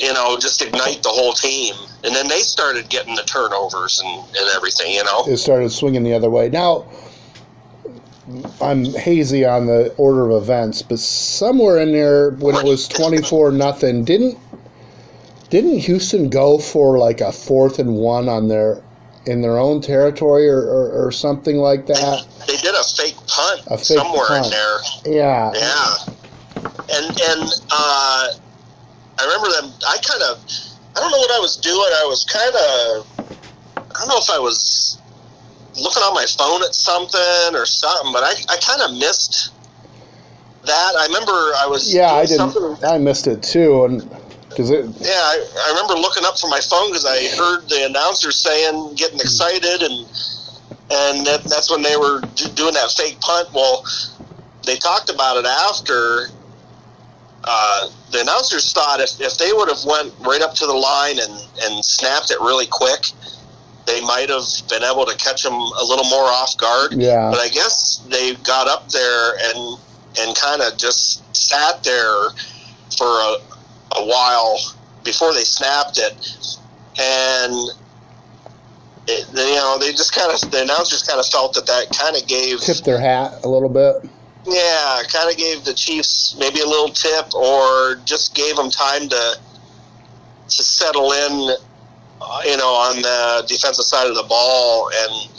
you 0.00 0.12
know, 0.12 0.36
just 0.38 0.62
ignite 0.62 1.02
the 1.02 1.08
whole 1.10 1.32
team. 1.32 1.74
And 2.04 2.14
then 2.14 2.28
they 2.28 2.40
started 2.40 2.88
getting 2.88 3.14
the 3.14 3.22
turnovers 3.22 4.00
and, 4.04 4.18
and 4.36 4.48
everything, 4.54 4.92
you 4.92 5.04
know. 5.04 5.24
It 5.26 5.38
started 5.38 5.70
swinging 5.70 6.02
the 6.02 6.12
other 6.14 6.30
way. 6.30 6.48
Now, 6.48 6.86
I'm 8.60 8.84
hazy 8.86 9.44
on 9.44 9.66
the 9.66 9.92
order 9.96 10.30
of 10.30 10.42
events, 10.42 10.82
but 10.82 10.98
somewhere 10.98 11.78
in 11.78 11.92
there, 11.92 12.30
when 12.32 12.54
it 12.56 12.64
was 12.64 12.88
24 12.88 13.52
nothing, 13.52 14.04
didn't 14.04 14.38
didn't 15.50 15.78
Houston 15.78 16.30
go 16.30 16.58
for 16.58 16.98
like 16.98 17.20
a 17.20 17.30
fourth 17.30 17.78
and 17.78 17.94
one 17.94 18.28
on 18.28 18.48
their 18.48 18.82
in 19.26 19.40
their 19.40 19.56
own 19.58 19.80
territory 19.80 20.48
or, 20.48 20.60
or, 20.62 21.06
or 21.06 21.12
something 21.12 21.58
like 21.58 21.86
that? 21.86 22.26
They 22.46 22.56
did 22.56 22.74
a 22.74 22.84
fake 22.96 23.16
punt 23.26 23.62
A 23.68 23.76
fake 23.76 23.98
somewhere 23.98 24.26
punt. 24.26 24.46
in 24.46 24.50
there. 24.50 24.78
Yeah. 25.06 25.52
Yeah. 25.54 25.94
And 26.92 27.20
and 27.20 27.50
uh 27.70 28.28
I 29.18 29.24
remember 29.24 29.48
them 29.60 29.72
I 29.88 29.96
kind 29.98 30.22
of 30.22 30.42
I 30.96 31.00
don't 31.00 31.10
know 31.10 31.18
what 31.18 31.30
I 31.32 31.38
was 31.40 31.56
doing. 31.56 31.76
I 31.76 32.04
was 32.06 32.24
kind 32.24 32.54
of 32.54 33.06
I 33.94 34.00
don't 34.00 34.08
know 34.08 34.18
if 34.18 34.30
I 34.30 34.38
was 34.38 34.98
looking 35.76 36.02
on 36.02 36.14
my 36.14 36.26
phone 36.38 36.62
at 36.62 36.74
something 36.74 37.54
or 37.58 37.66
something, 37.66 38.12
but 38.12 38.22
I, 38.22 38.32
I 38.48 38.56
kind 38.58 38.82
of 38.82 38.92
missed 38.98 39.50
that. 40.64 40.92
I 40.98 41.06
remember 41.06 41.32
I 41.32 41.66
was 41.68 41.92
Yeah, 41.92 42.12
I 42.12 42.26
didn't. 42.26 42.50
something- 42.52 42.76
I 42.86 42.98
missed 42.98 43.26
it 43.26 43.42
too, 43.42 43.84
and 43.84 44.02
because 44.48 44.70
it 44.70 44.84
Yeah, 45.00 45.10
I, 45.10 45.46
I 45.66 45.68
remember 45.70 45.94
looking 45.94 46.24
up 46.24 46.38
from 46.38 46.50
my 46.50 46.60
phone 46.60 46.90
because 46.90 47.06
I 47.06 47.26
heard 47.36 47.68
the 47.68 47.86
announcer 47.86 48.30
saying, 48.32 48.94
getting 48.96 49.18
excited, 49.20 49.82
and 49.82 50.06
and 50.90 51.26
that, 51.26 51.42
that's 51.48 51.70
when 51.70 51.82
they 51.82 51.96
were 51.96 52.22
d- 52.34 52.50
doing 52.54 52.74
that 52.74 52.90
fake 52.90 53.20
punt. 53.20 53.48
Well, 53.52 53.82
they 54.66 54.76
talked 54.76 55.10
about 55.10 55.36
it 55.38 55.46
after. 55.46 56.28
Uh, 57.44 57.88
the 58.14 58.20
announcers 58.20 58.72
thought 58.72 59.00
if, 59.00 59.20
if 59.20 59.36
they 59.38 59.52
would 59.52 59.68
have 59.68 59.84
went 59.84 60.14
right 60.20 60.40
up 60.40 60.54
to 60.54 60.66
the 60.66 60.72
line 60.72 61.18
and, 61.18 61.32
and 61.62 61.84
snapped 61.84 62.30
it 62.30 62.38
really 62.40 62.66
quick, 62.70 63.10
they 63.86 64.00
might 64.02 64.30
have 64.30 64.46
been 64.70 64.84
able 64.84 65.04
to 65.04 65.16
catch 65.16 65.42
them 65.42 65.52
a 65.52 65.84
little 65.84 66.08
more 66.08 66.24
off 66.24 66.56
guard. 66.56 66.94
yeah 66.94 67.28
But 67.30 67.40
I 67.40 67.48
guess 67.48 68.06
they 68.08 68.34
got 68.36 68.68
up 68.68 68.88
there 68.88 69.34
and 69.50 69.78
and 70.16 70.36
kind 70.36 70.62
of 70.62 70.78
just 70.78 71.20
sat 71.34 71.82
there 71.82 72.30
for 72.96 73.06
a, 73.06 73.36
a 73.98 74.06
while 74.06 74.58
before 75.02 75.34
they 75.34 75.42
snapped 75.42 75.98
it, 75.98 76.14
and 77.00 77.52
it, 79.08 79.26
you 79.34 79.56
know 79.56 79.76
they 79.80 79.90
just 79.90 80.14
kind 80.14 80.30
of 80.32 80.38
the 80.52 80.62
announcers 80.62 81.02
kind 81.02 81.18
of 81.18 81.26
felt 81.26 81.52
that 81.54 81.66
that 81.66 81.90
kind 81.98 82.16
of 82.16 82.26
gave 82.28 82.60
tipped 82.60 82.84
their 82.84 83.00
hat 83.00 83.42
a 83.42 83.48
little 83.48 83.68
bit. 83.68 84.08
Yeah 84.46 85.02
kind 85.12 85.30
of 85.30 85.36
gave 85.36 85.64
the 85.64 85.74
Chiefs 85.74 86.36
maybe 86.38 86.60
a 86.60 86.66
little 86.66 86.88
tip 86.88 87.34
or 87.34 87.96
just 88.04 88.34
gave 88.34 88.56
them 88.56 88.70
time 88.70 89.08
to 89.08 89.38
to 90.46 90.62
settle 90.62 91.10
in, 91.10 91.56
uh, 92.20 92.40
you 92.44 92.56
know, 92.56 92.68
on 92.68 93.00
the 93.00 93.44
defensive 93.48 93.84
side 93.84 94.06
of 94.06 94.14
the 94.14 94.22
ball 94.24 94.90
and 94.94 95.30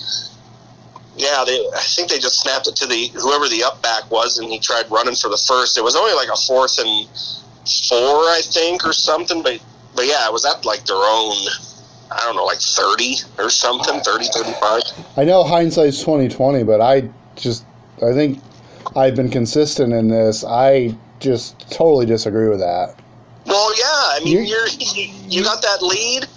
yeah, 1.17 1.43
they. 1.45 1.57
I 1.75 1.81
think 1.95 2.09
they 2.09 2.19
just 2.19 2.41
snapped 2.41 2.67
it 2.67 2.75
to 2.75 2.87
the 2.87 3.07
whoever 3.13 3.47
the 3.47 3.63
up 3.63 3.81
back 3.81 4.09
was, 4.11 4.37
and 4.37 4.49
he 4.49 4.59
tried 4.59 4.89
running 4.91 5.15
for 5.15 5.29
the 5.29 5.41
first. 5.47 5.77
It 5.77 5.81
was 5.81 5.95
only 5.95 6.13
like 6.13 6.27
a 6.27 6.35
fourth 6.35 6.77
and 6.77 7.07
four, 7.87 8.27
I 8.35 8.41
think, 8.43 8.85
or 8.85 8.91
something. 8.91 9.41
But 9.41 9.63
but 9.95 10.07
yeah, 10.07 10.27
it 10.27 10.33
was 10.33 10.45
at 10.45 10.65
like 10.65 10.85
their 10.85 10.97
own. 10.97 11.37
I 12.11 12.19
don't 12.25 12.35
know, 12.35 12.43
like 12.43 12.59
thirty 12.59 13.15
or 13.39 13.49
something, 13.49 13.99
30, 13.99 14.25
35. 14.25 14.81
I 15.17 15.23
know 15.23 15.43
hindsight's 15.43 16.03
twenty 16.03 16.27
twenty, 16.27 16.63
but 16.63 16.81
I 16.81 17.09
just 17.35 17.65
I 18.05 18.11
think 18.11 18.41
I've 18.95 19.15
been 19.15 19.29
consistent 19.29 19.93
in 19.93 20.07
this. 20.07 20.43
I 20.45 20.95
just 21.19 21.69
totally 21.71 22.05
disagree 22.05 22.49
with 22.49 22.59
that. 22.59 22.95
Well, 23.45 23.77
yeah, 23.77 23.83
I 23.87 24.19
mean, 24.23 24.33
You- 24.33 24.39
you're, 24.41 24.67
you 25.29 25.43
got 25.43 25.61
that 25.61 25.81
lead. 25.81 26.27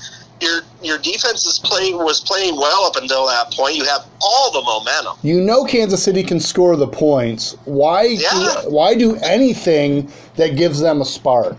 Your 0.40 0.60
your 0.84 0.98
defense 0.98 1.44
is 1.46 1.58
playing 1.64 1.96
was 1.98 2.20
playing 2.20 2.54
well 2.56 2.84
up 2.84 2.94
until 2.94 3.26
that 3.26 3.50
point. 3.52 3.74
You 3.74 3.82
have 3.86 4.06
all 4.20 4.52
the 4.52 4.62
momentum. 4.62 5.14
You 5.22 5.40
know 5.40 5.64
Kansas 5.64 6.00
City 6.00 6.22
can 6.22 6.38
score 6.38 6.76
the 6.76 6.86
points. 6.86 7.56
Why 7.64 8.02
Yeah. 8.04 8.62
why 8.68 8.94
do 8.94 9.16
anything 9.16 10.12
that 10.36 10.54
gives 10.54 10.78
them 10.78 11.00
a 11.00 11.04
spark? 11.04 11.56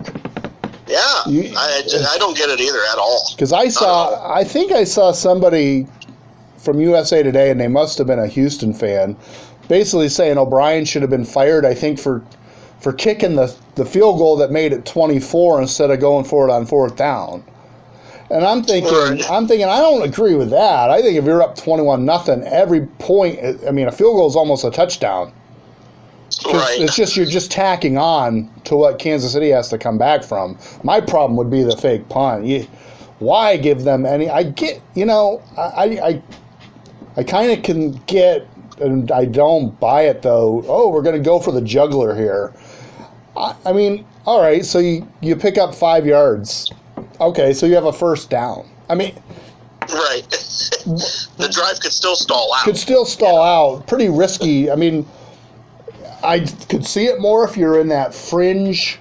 Yeah, 0.87 0.97
You- 1.27 1.51
I, 1.57 1.83
I 2.13 2.17
don't 2.19 2.37
get 2.37 2.49
it 2.49 2.61
either 2.61 2.79
at 2.93 2.97
all. 2.97 3.25
Because 3.35 3.51
I 3.51 3.67
saw, 3.67 4.11
uh, 4.11 4.31
I 4.33 4.45
think 4.45 4.71
I 4.71 4.85
saw 4.85 5.11
somebody 5.11 5.85
from 6.57 6.79
USA 6.79 7.21
Today, 7.21 7.51
and 7.51 7.59
they 7.59 7.67
must 7.67 7.97
have 7.97 8.07
been 8.07 8.17
a 8.19 8.27
Houston 8.27 8.73
fan, 8.73 9.17
basically 9.69 10.09
saying 10.09 10.37
O'Brien 10.37 10.83
should 10.85 11.03
have 11.03 11.11
been 11.11 11.25
fired. 11.25 11.65
I 11.65 11.73
think 11.75 11.99
for 11.99 12.23
for 12.81 12.93
kicking 12.93 13.35
the 13.35 13.55
the 13.75 13.85
field 13.85 14.17
goal 14.19 14.35
that 14.37 14.51
made 14.51 14.73
it 14.73 14.85
24 14.85 15.61
instead 15.61 15.91
of 15.91 16.01
going 16.01 16.25
for 16.25 16.49
it 16.49 16.51
on 16.51 16.65
fourth 16.65 16.97
down. 16.97 17.45
And 18.31 18.45
I'm 18.45 18.63
thinking, 18.63 18.91
Right. 18.93 19.31
I'm 19.31 19.47
thinking, 19.47 19.67
I 19.67 19.79
don't 19.79 20.03
agree 20.03 20.35
with 20.35 20.51
that. 20.51 20.91
I 20.91 21.01
think 21.01 21.17
if 21.17 21.25
you're 21.25 21.41
up 21.41 21.55
21 21.57 22.05
nothing, 22.05 22.43
every 22.43 22.85
point, 22.99 23.39
I 23.67 23.71
mean, 23.71 23.87
a 23.87 23.91
field 23.91 24.17
goal 24.17 24.27
is 24.27 24.35
almost 24.35 24.63
a 24.65 24.71
touchdown. 24.71 25.33
Right. 26.45 26.79
It's 26.79 26.95
just 26.95 27.17
you're 27.17 27.25
just 27.25 27.51
tacking 27.51 27.97
on 27.97 28.49
to 28.65 28.75
what 28.77 28.99
Kansas 28.99 29.33
City 29.33 29.49
has 29.49 29.69
to 29.69 29.77
come 29.79 29.97
back 29.97 30.23
from. 30.23 30.57
My 30.83 31.01
problem 31.01 31.37
would 31.37 31.49
be 31.49 31.63
the 31.63 31.75
fake 31.75 32.07
punt. 32.09 32.45
You, 32.45 32.67
why 33.19 33.57
give 33.57 33.83
them 33.83 34.05
any? 34.05 34.29
I 34.29 34.43
get, 34.43 34.81
you 34.95 35.05
know, 35.05 35.41
I 35.57 35.99
I, 36.03 36.23
I 37.17 37.23
kind 37.23 37.51
of 37.51 37.63
can 37.63 37.93
get, 38.05 38.47
and 38.81 39.11
I 39.11 39.25
don't 39.25 39.79
buy 39.79 40.03
it 40.03 40.21
though. 40.21 40.63
Oh, 40.67 40.89
we're 40.89 41.01
going 41.01 41.17
to 41.17 41.23
go 41.23 41.39
for 41.39 41.51
the 41.51 41.61
juggler 41.61 42.15
here. 42.15 42.53
I, 43.35 43.55
I 43.65 43.73
mean, 43.73 44.05
all 44.25 44.41
right, 44.41 44.65
so 44.65 44.79
you 44.79 45.07
you 45.21 45.35
pick 45.35 45.57
up 45.57 45.73
five 45.75 46.05
yards. 46.05 46.71
Okay, 47.19 47.53
so 47.53 47.65
you 47.65 47.75
have 47.75 47.85
a 47.85 47.93
first 47.93 48.29
down. 48.29 48.69
I 48.89 48.95
mean, 48.95 49.13
Right. 49.93 50.29
the 50.29 51.49
drive 51.51 51.79
could 51.79 51.91
still 51.91 52.15
stall 52.15 52.53
out. 52.55 52.63
could 52.63 52.77
still 52.77 53.05
stall 53.05 53.41
out. 53.41 53.87
Pretty 53.87 54.09
risky. 54.09 54.69
I 54.69 54.75
mean, 54.75 55.05
I 56.23 56.41
could 56.69 56.85
see 56.85 57.05
it 57.05 57.19
more 57.19 57.47
if 57.47 57.57
you're 57.57 57.79
in 57.79 57.87
that 57.87 58.13
fringe. 58.13 58.99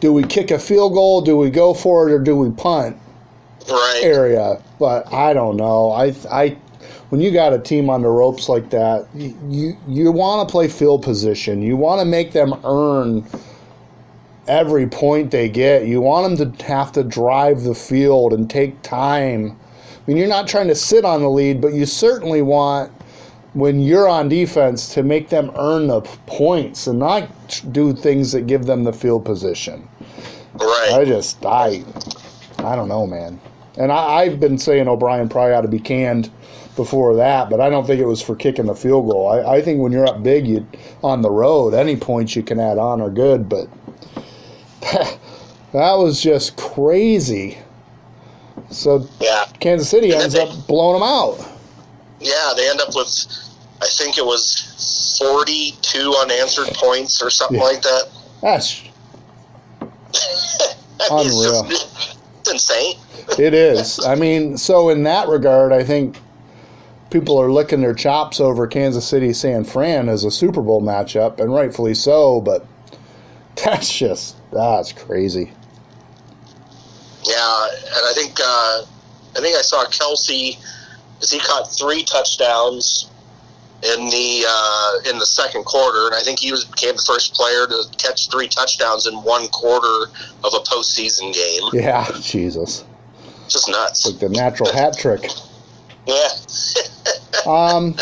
Do 0.00 0.12
we 0.12 0.22
kick 0.22 0.50
a 0.50 0.58
field 0.58 0.92
goal? 0.92 1.22
Do 1.22 1.36
we 1.36 1.50
go 1.50 1.72
for 1.72 2.08
it, 2.08 2.12
or 2.12 2.18
do 2.18 2.36
we 2.36 2.50
punt 2.50 2.96
right. 3.70 4.00
area? 4.02 4.60
But 4.78 5.10
I 5.12 5.32
don't 5.32 5.56
know. 5.56 5.92
I 5.92 6.14
I 6.30 6.56
when 7.14 7.20
you 7.20 7.30
got 7.30 7.52
a 7.52 7.60
team 7.60 7.88
on 7.88 8.02
the 8.02 8.08
ropes 8.08 8.48
like 8.48 8.70
that, 8.70 9.06
you 9.14 9.38
you, 9.48 9.76
you 9.86 10.10
want 10.10 10.48
to 10.48 10.50
play 10.50 10.66
field 10.66 11.04
position. 11.04 11.62
You 11.62 11.76
want 11.76 12.00
to 12.00 12.04
make 12.04 12.32
them 12.32 12.52
earn 12.64 13.24
every 14.48 14.88
point 14.88 15.30
they 15.30 15.48
get. 15.48 15.86
You 15.86 16.00
want 16.00 16.36
them 16.36 16.52
to 16.52 16.64
have 16.64 16.90
to 16.90 17.04
drive 17.04 17.62
the 17.62 17.72
field 17.72 18.32
and 18.32 18.50
take 18.50 18.82
time. 18.82 19.56
I 19.86 20.00
mean, 20.08 20.16
you're 20.16 20.26
not 20.26 20.48
trying 20.48 20.66
to 20.66 20.74
sit 20.74 21.04
on 21.04 21.20
the 21.20 21.30
lead, 21.30 21.60
but 21.60 21.72
you 21.72 21.86
certainly 21.86 22.42
want 22.42 22.90
when 23.52 23.78
you're 23.78 24.08
on 24.08 24.28
defense 24.28 24.92
to 24.94 25.04
make 25.04 25.28
them 25.28 25.52
earn 25.54 25.86
the 25.86 26.00
points 26.26 26.88
and 26.88 26.98
not 26.98 27.30
do 27.70 27.92
things 27.92 28.32
that 28.32 28.48
give 28.48 28.66
them 28.66 28.82
the 28.82 28.92
field 28.92 29.24
position. 29.24 29.88
Right. 30.54 30.90
I 30.94 31.04
just 31.04 31.46
I 31.46 31.84
I 32.58 32.74
don't 32.74 32.88
know, 32.88 33.06
man. 33.06 33.40
And 33.78 33.92
I, 33.92 34.22
I've 34.22 34.40
been 34.40 34.58
saying 34.58 34.88
O'Brien 34.88 35.28
probably 35.28 35.52
ought 35.52 35.60
to 35.60 35.68
be 35.68 35.78
canned 35.78 36.28
before 36.76 37.14
that, 37.16 37.50
but 37.50 37.60
I 37.60 37.68
don't 37.70 37.86
think 37.86 38.00
it 38.00 38.06
was 38.06 38.20
for 38.22 38.34
kicking 38.34 38.66
the 38.66 38.74
field 38.74 39.08
goal. 39.08 39.28
I, 39.28 39.56
I 39.56 39.62
think 39.62 39.80
when 39.80 39.92
you're 39.92 40.06
up 40.08 40.22
big, 40.22 40.46
you 40.46 40.66
on 41.02 41.22
the 41.22 41.30
road, 41.30 41.72
any 41.74 41.96
points 41.96 42.34
you 42.34 42.42
can 42.42 42.58
add 42.58 42.78
on 42.78 43.00
are 43.00 43.10
good. 43.10 43.48
But 43.48 43.68
that 45.72 45.94
was 45.94 46.20
just 46.20 46.56
crazy. 46.56 47.58
So 48.70 49.06
Yeah, 49.20 49.44
Kansas 49.60 49.88
City 49.88 50.12
And 50.12 50.22
ends 50.22 50.34
then 50.34 50.48
up 50.48 50.66
blowing 50.66 50.94
them 51.00 51.08
out. 51.08 51.38
yeah, 52.20 52.52
they 52.56 52.68
end 52.68 52.80
up 52.80 52.88
with, 52.94 53.08
I 53.82 53.86
think 53.88 54.18
it 54.18 54.24
was 54.24 55.16
forty-two 55.20 56.14
unanswered 56.22 56.68
points 56.74 57.22
or 57.22 57.30
something 57.30 57.58
Yeah. 57.58 57.64
like 57.64 57.82
that. 57.82 58.08
That's 58.42 58.82
I 59.80 59.86
mean, 61.10 61.26
it's 61.26 61.34
Unreal. 61.34 61.62
just- 61.64 62.18
it's 62.40 62.50
insane. 62.52 62.96
it 63.38 63.54
is. 63.54 64.04
I 64.04 64.14
mean, 64.14 64.58
so 64.58 64.88
in 64.90 65.02
that 65.04 65.28
regard, 65.28 65.72
I 65.72 65.82
think 65.82 66.18
people 67.14 67.40
are 67.40 67.48
licking 67.52 67.80
their 67.80 67.94
chops 67.94 68.40
over 68.40 68.66
Kansas 68.66 69.06
City 69.06 69.32
San 69.32 69.62
Fran 69.62 70.08
as 70.08 70.24
a 70.24 70.32
Super 70.32 70.60
Bowl 70.60 70.82
matchup, 70.82 71.38
and 71.38 71.54
rightfully 71.54 71.94
so. 71.94 72.40
But 72.40 72.66
that's 73.64 73.96
just 73.96 74.36
that's 74.50 74.92
crazy. 74.92 75.52
Yeah, 77.24 77.66
and 77.68 78.04
I 78.04 78.12
think 78.16 78.32
uh, 78.40 78.82
I 79.36 79.40
think 79.40 79.56
I 79.56 79.62
saw 79.62 79.84
Kelce 79.84 80.58
because 81.14 81.30
he 81.30 81.38
caught 81.38 81.72
three 81.72 82.02
touchdowns 82.02 83.08
in 83.84 84.06
the 84.10 84.44
uh, 84.48 85.10
in 85.10 85.20
the 85.20 85.26
second 85.26 85.64
quarter, 85.64 86.06
and 86.06 86.16
I 86.16 86.20
think 86.20 86.40
he 86.40 86.50
was 86.50 86.64
became 86.64 86.96
the 86.96 87.04
first 87.06 87.32
player 87.32 87.68
to 87.68 87.84
catch 87.96 88.28
three 88.28 88.48
touchdowns 88.48 89.06
in 89.06 89.14
one 89.22 89.46
quarter 89.48 90.10
of 90.42 90.52
a 90.52 90.58
postseason 90.68 91.32
game. 91.32 91.80
Yeah, 91.80 92.10
Jesus, 92.20 92.84
Just 93.48 93.68
nuts. 93.68 94.04
like 94.04 94.18
the 94.18 94.30
natural 94.30 94.72
hat 94.72 94.98
trick. 94.98 95.30
Yeah, 96.06 96.28
Um. 97.46 97.96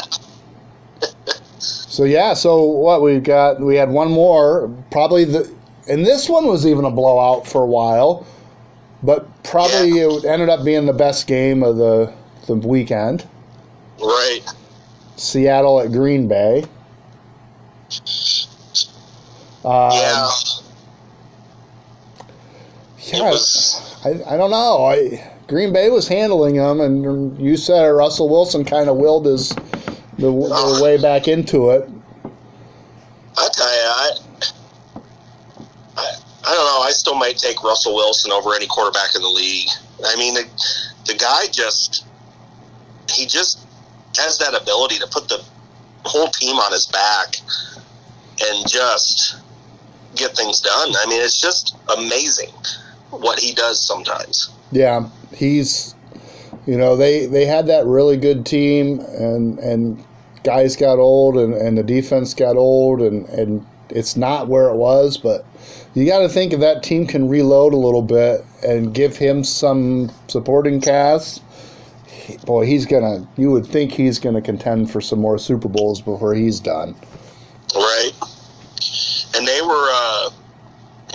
So 1.58 2.04
yeah, 2.04 2.34
so 2.34 2.62
what 2.62 3.02
we've 3.02 3.22
got? 3.22 3.60
We 3.60 3.76
had 3.76 3.90
one 3.90 4.10
more, 4.10 4.74
probably 4.90 5.24
the, 5.24 5.52
and 5.88 6.06
this 6.06 6.28
one 6.28 6.46
was 6.46 6.66
even 6.66 6.84
a 6.84 6.90
blowout 6.90 7.46
for 7.46 7.62
a 7.62 7.66
while, 7.66 8.26
but 9.02 9.42
probably 9.44 9.90
it 9.98 10.24
ended 10.24 10.48
up 10.48 10.64
being 10.64 10.86
the 10.86 10.92
best 10.92 11.26
game 11.26 11.62
of 11.62 11.76
the 11.76 12.12
the 12.46 12.54
weekend. 12.56 13.26
right. 14.00 14.40
Seattle 15.16 15.80
at 15.80 15.92
Green 15.92 16.26
Bay. 16.26 16.64
Um, 19.64 19.92
Yeah, 19.92 20.30
yeah, 22.98 23.30
was. 23.30 24.00
I, 24.04 24.34
I 24.34 24.36
don't 24.36 24.50
know. 24.50 24.84
I 24.86 25.31
Green 25.52 25.70
Bay 25.70 25.90
was 25.90 26.08
handling 26.08 26.56
them, 26.56 26.80
and 26.80 27.38
you 27.38 27.58
said 27.58 27.84
Russell 27.88 28.26
Wilson 28.26 28.64
kind 28.64 28.88
of 28.88 28.96
willed 28.96 29.26
his 29.26 29.50
the, 29.50 30.30
the 30.30 30.48
ah. 30.50 30.82
way 30.82 30.96
back 30.96 31.28
into 31.28 31.68
it. 31.68 31.86
I 33.36 33.48
tell 33.52 33.74
you, 33.74 33.82
I, 33.84 34.10
I, 35.98 36.14
I 36.46 36.54
don't 36.54 36.64
know. 36.64 36.80
I 36.80 36.90
still 36.92 37.16
might 37.16 37.36
take 37.36 37.62
Russell 37.62 37.94
Wilson 37.94 38.32
over 38.32 38.54
any 38.54 38.66
quarterback 38.66 39.14
in 39.14 39.20
the 39.20 39.28
league. 39.28 39.68
I 40.06 40.16
mean, 40.16 40.32
the, 40.32 40.44
the 41.06 41.18
guy 41.18 41.44
just 41.52 42.06
he 43.10 43.26
just 43.26 43.66
has 44.16 44.38
that 44.38 44.58
ability 44.58 45.00
to 45.00 45.06
put 45.08 45.28
the 45.28 45.44
whole 46.06 46.28
team 46.28 46.56
on 46.56 46.72
his 46.72 46.86
back 46.86 47.36
and 48.40 48.66
just 48.66 49.36
get 50.16 50.34
things 50.34 50.62
done. 50.62 50.94
I 50.96 51.04
mean, 51.10 51.20
it's 51.20 51.38
just 51.38 51.76
amazing 51.94 52.54
what 53.10 53.38
he 53.38 53.52
does 53.52 53.86
sometimes. 53.86 54.48
Yeah, 54.72 55.08
he's 55.32 55.94
you 56.66 56.76
know 56.76 56.96
they 56.96 57.26
they 57.26 57.44
had 57.44 57.66
that 57.66 57.86
really 57.86 58.16
good 58.16 58.44
team 58.46 59.00
and 59.00 59.58
and 59.58 60.04
guys 60.44 60.76
got 60.76 60.98
old 60.98 61.36
and, 61.36 61.54
and 61.54 61.78
the 61.78 61.82
defense 61.82 62.34
got 62.34 62.56
old 62.56 63.00
and 63.00 63.28
and 63.28 63.64
it's 63.90 64.16
not 64.16 64.48
where 64.48 64.68
it 64.68 64.74
was 64.74 65.16
but 65.16 65.44
you 65.94 66.06
got 66.06 66.20
to 66.20 66.28
think 66.28 66.52
if 66.52 66.60
that 66.60 66.82
team 66.82 67.06
can 67.06 67.28
reload 67.28 67.72
a 67.72 67.76
little 67.76 68.02
bit 68.02 68.44
and 68.62 68.94
give 68.94 69.16
him 69.16 69.44
some 69.44 70.10
supporting 70.28 70.80
cast 70.80 71.42
boy 72.44 72.64
he's 72.64 72.86
gonna 72.86 73.26
you 73.36 73.50
would 73.50 73.66
think 73.66 73.92
he's 73.92 74.18
gonna 74.18 74.42
contend 74.42 74.90
for 74.90 75.00
some 75.00 75.18
more 75.18 75.38
super 75.38 75.68
bowls 75.68 76.00
before 76.00 76.34
he's 76.34 76.60
done 76.60 76.94
Right. 77.74 78.12
And 79.34 79.46
they 79.46 79.62
were, 79.62 79.88
uh, 79.92 80.30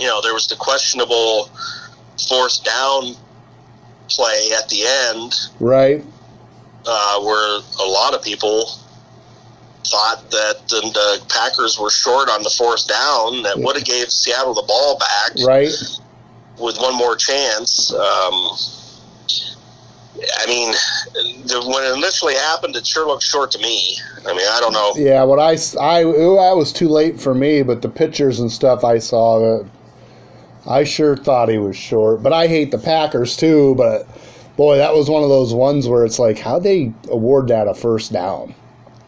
you 0.00 0.06
know, 0.06 0.20
there 0.20 0.34
was 0.34 0.48
the 0.48 0.56
questionable 0.56 1.50
forced 2.28 2.64
down 2.64 3.14
play 4.08 4.50
at 4.56 4.68
the 4.68 4.84
end 4.84 5.34
right 5.60 6.04
uh, 6.86 7.20
where 7.20 7.60
a 7.80 7.88
lot 7.88 8.14
of 8.14 8.22
people 8.22 8.70
thought 9.84 10.30
that 10.30 10.68
the, 10.68 10.80
the 10.92 11.24
Packers 11.28 11.78
were 11.78 11.90
short 11.90 12.28
on 12.28 12.42
the 12.42 12.50
fourth 12.50 12.86
down 12.86 13.42
that 13.42 13.54
would 13.58 13.76
have 13.76 13.84
gave 13.84 14.10
Seattle 14.10 14.54
the 14.54 14.62
ball 14.62 14.98
back 14.98 15.32
right 15.46 15.72
with 16.60 16.78
one 16.78 16.96
more 16.96 17.16
chance. 17.16 17.92
Um, 17.92 18.56
I 20.40 20.46
mean, 20.46 20.72
the, 21.46 21.62
when 21.72 21.84
it 21.84 21.96
initially 21.96 22.34
happened, 22.34 22.74
it 22.74 22.86
sure 22.86 23.06
looked 23.06 23.22
short 23.22 23.50
to 23.52 23.58
me. 23.58 23.96
I 24.26 24.32
mean, 24.32 24.46
I 24.50 24.60
don't 24.60 24.72
know. 24.72 24.92
Yeah, 24.96 25.22
what 25.22 25.38
I, 25.38 25.56
I, 25.80 26.00
I 26.00 26.52
was 26.52 26.72
too 26.72 26.88
late 26.88 27.20
for 27.20 27.34
me, 27.34 27.62
but 27.62 27.82
the 27.82 27.88
pictures 27.88 28.40
and 28.40 28.50
stuff 28.50 28.82
I 28.82 28.98
saw, 28.98 29.60
uh, 29.60 29.64
I 30.68 30.84
sure 30.84 31.16
thought 31.16 31.48
he 31.48 31.58
was 31.58 31.76
short. 31.76 32.22
But 32.22 32.32
I 32.32 32.46
hate 32.46 32.70
the 32.70 32.78
Packers 32.78 33.36
too. 33.36 33.74
But 33.76 34.06
boy, 34.56 34.76
that 34.76 34.94
was 34.94 35.08
one 35.08 35.22
of 35.22 35.30
those 35.30 35.54
ones 35.54 35.88
where 35.88 36.04
it's 36.04 36.18
like, 36.18 36.38
how 36.38 36.58
they 36.58 36.92
award 37.10 37.48
that 37.48 37.66
a 37.66 37.74
first 37.74 38.12
down? 38.12 38.54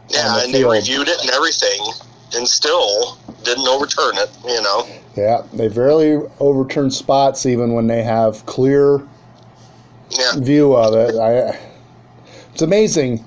Yeah, 0.09 0.35
the 0.35 0.45
and 0.45 0.55
they 0.55 0.65
reviewed 0.65 1.07
it 1.09 1.21
and 1.21 1.31
everything, 1.31 1.81
and 2.35 2.49
still 2.49 3.19
didn't 3.45 3.69
overturn 3.69 4.17
it. 4.17 4.31
You 4.45 4.63
know. 4.63 4.89
Yeah, 5.17 5.43
they 5.53 5.69
rarely 5.69 6.17
overturn 6.41 6.91
spots 6.91 7.45
even 7.47 7.75
when 7.75 7.87
they 7.89 8.03
have 8.03 8.47
clear 8.47 9.03
Yeah. 10.11 10.39
view 10.39 10.75
of 10.75 10.95
it. 10.95 11.17
I, 11.17 11.59
it's 12.53 12.63
amazing. 12.63 13.25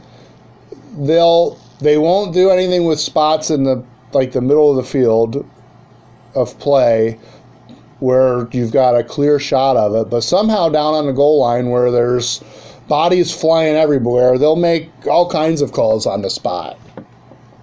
They'll 0.97 1.59
they 1.79 1.97
won't 1.97 2.33
do 2.33 2.49
anything 2.49 2.85
with 2.85 2.99
spots 2.99 3.49
in 3.49 3.63
the 3.63 3.83
like 4.13 4.31
the 4.31 4.41
middle 4.41 4.69
of 4.71 4.77
the 4.77 4.83
field 4.89 5.45
of 6.35 6.57
play 6.59 7.19
where 8.03 8.49
you've 8.51 8.73
got 8.73 8.95
a 8.95 9.03
clear 9.03 9.39
shot 9.39 9.77
of 9.77 9.95
it, 9.95 10.09
but 10.09 10.21
somehow 10.21 10.67
down 10.67 10.93
on 10.93 11.05
the 11.05 11.13
goal 11.13 11.39
line 11.39 11.69
where 11.69 11.89
there's 11.89 12.43
bodies 12.89 13.31
flying 13.31 13.75
everywhere, 13.75 14.37
they'll 14.37 14.57
make 14.57 14.89
all 15.09 15.29
kinds 15.29 15.61
of 15.61 15.71
calls 15.71 16.05
on 16.05 16.21
the 16.21 16.29
spot. 16.29 16.77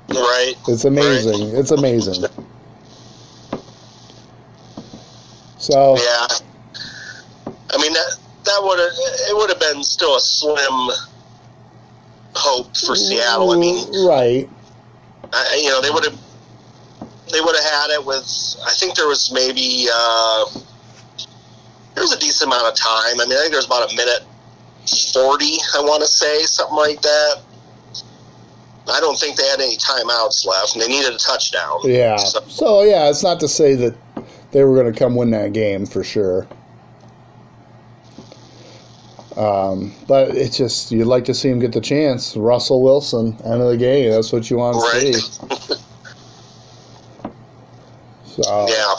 Right. 0.08 0.54
It's 0.66 0.86
amazing. 0.86 1.54
It's 1.54 1.70
amazing. 1.70 2.24
So 5.58 5.96
Yeah. 5.96 6.26
I 7.72 7.76
mean 7.76 7.92
that 7.92 8.16
that 8.44 8.60
would 8.62 8.78
have 8.78 8.90
it 9.28 9.36
would 9.36 9.50
have 9.50 9.60
been 9.60 9.84
still 9.84 10.16
a 10.16 10.20
slim 10.20 10.90
hope 12.34 12.74
for 12.78 12.96
Seattle. 12.96 13.50
I 13.52 13.56
mean, 13.56 14.06
right. 14.08 14.48
I, 15.32 15.60
you 15.62 15.68
know, 15.68 15.82
they 15.82 15.90
would 15.90 16.04
have 16.04 16.18
they 17.32 17.40
would 17.40 17.54
have 17.56 17.64
had 17.64 17.90
it 17.90 18.04
with. 18.04 18.24
I 18.66 18.72
think 18.74 18.94
there 18.96 19.06
was 19.08 19.30
maybe 19.32 19.86
uh, 19.92 20.44
there 21.94 22.02
was 22.02 22.12
a 22.12 22.18
decent 22.18 22.48
amount 22.48 22.66
of 22.66 22.74
time. 22.74 23.20
I 23.20 23.24
mean, 23.26 23.32
I 23.36 23.40
think 23.42 23.50
there 23.52 23.58
was 23.58 23.66
about 23.66 23.92
a 23.92 23.96
minute 23.96 24.24
forty. 25.12 25.58
I 25.76 25.80
want 25.82 26.02
to 26.02 26.08
say 26.08 26.42
something 26.42 26.76
like 26.76 27.00
that. 27.02 27.42
I 28.88 28.98
don't 28.98 29.18
think 29.18 29.36
they 29.36 29.46
had 29.46 29.60
any 29.60 29.76
timeouts 29.76 30.44
left, 30.46 30.74
and 30.74 30.82
they 30.82 30.88
needed 30.88 31.14
a 31.14 31.18
touchdown. 31.18 31.78
Yeah. 31.84 32.16
So, 32.16 32.40
So 32.48 32.82
yeah, 32.82 33.08
it's 33.08 33.22
not 33.22 33.38
to 33.40 33.48
say 33.48 33.74
that 33.76 33.94
they 34.50 34.64
were 34.64 34.74
going 34.74 34.92
to 34.92 34.98
come 34.98 35.14
win 35.14 35.30
that 35.30 35.52
game 35.52 35.86
for 35.86 36.02
sure. 36.02 36.48
Um, 39.36 39.94
but 40.08 40.36
it's 40.36 40.56
just 40.56 40.90
you'd 40.90 41.06
like 41.06 41.24
to 41.26 41.34
see 41.34 41.48
him 41.48 41.60
get 41.60 41.72
the 41.72 41.80
chance. 41.80 42.36
Russell 42.36 42.82
Wilson, 42.82 43.36
end 43.44 43.62
of 43.62 43.68
the 43.68 43.76
game. 43.76 44.10
That's 44.10 44.32
what 44.32 44.50
you 44.50 44.56
want 44.56 44.76
to 44.76 44.98
Right. 44.98 45.22
see. 45.22 45.74
Yeah. 48.46 48.94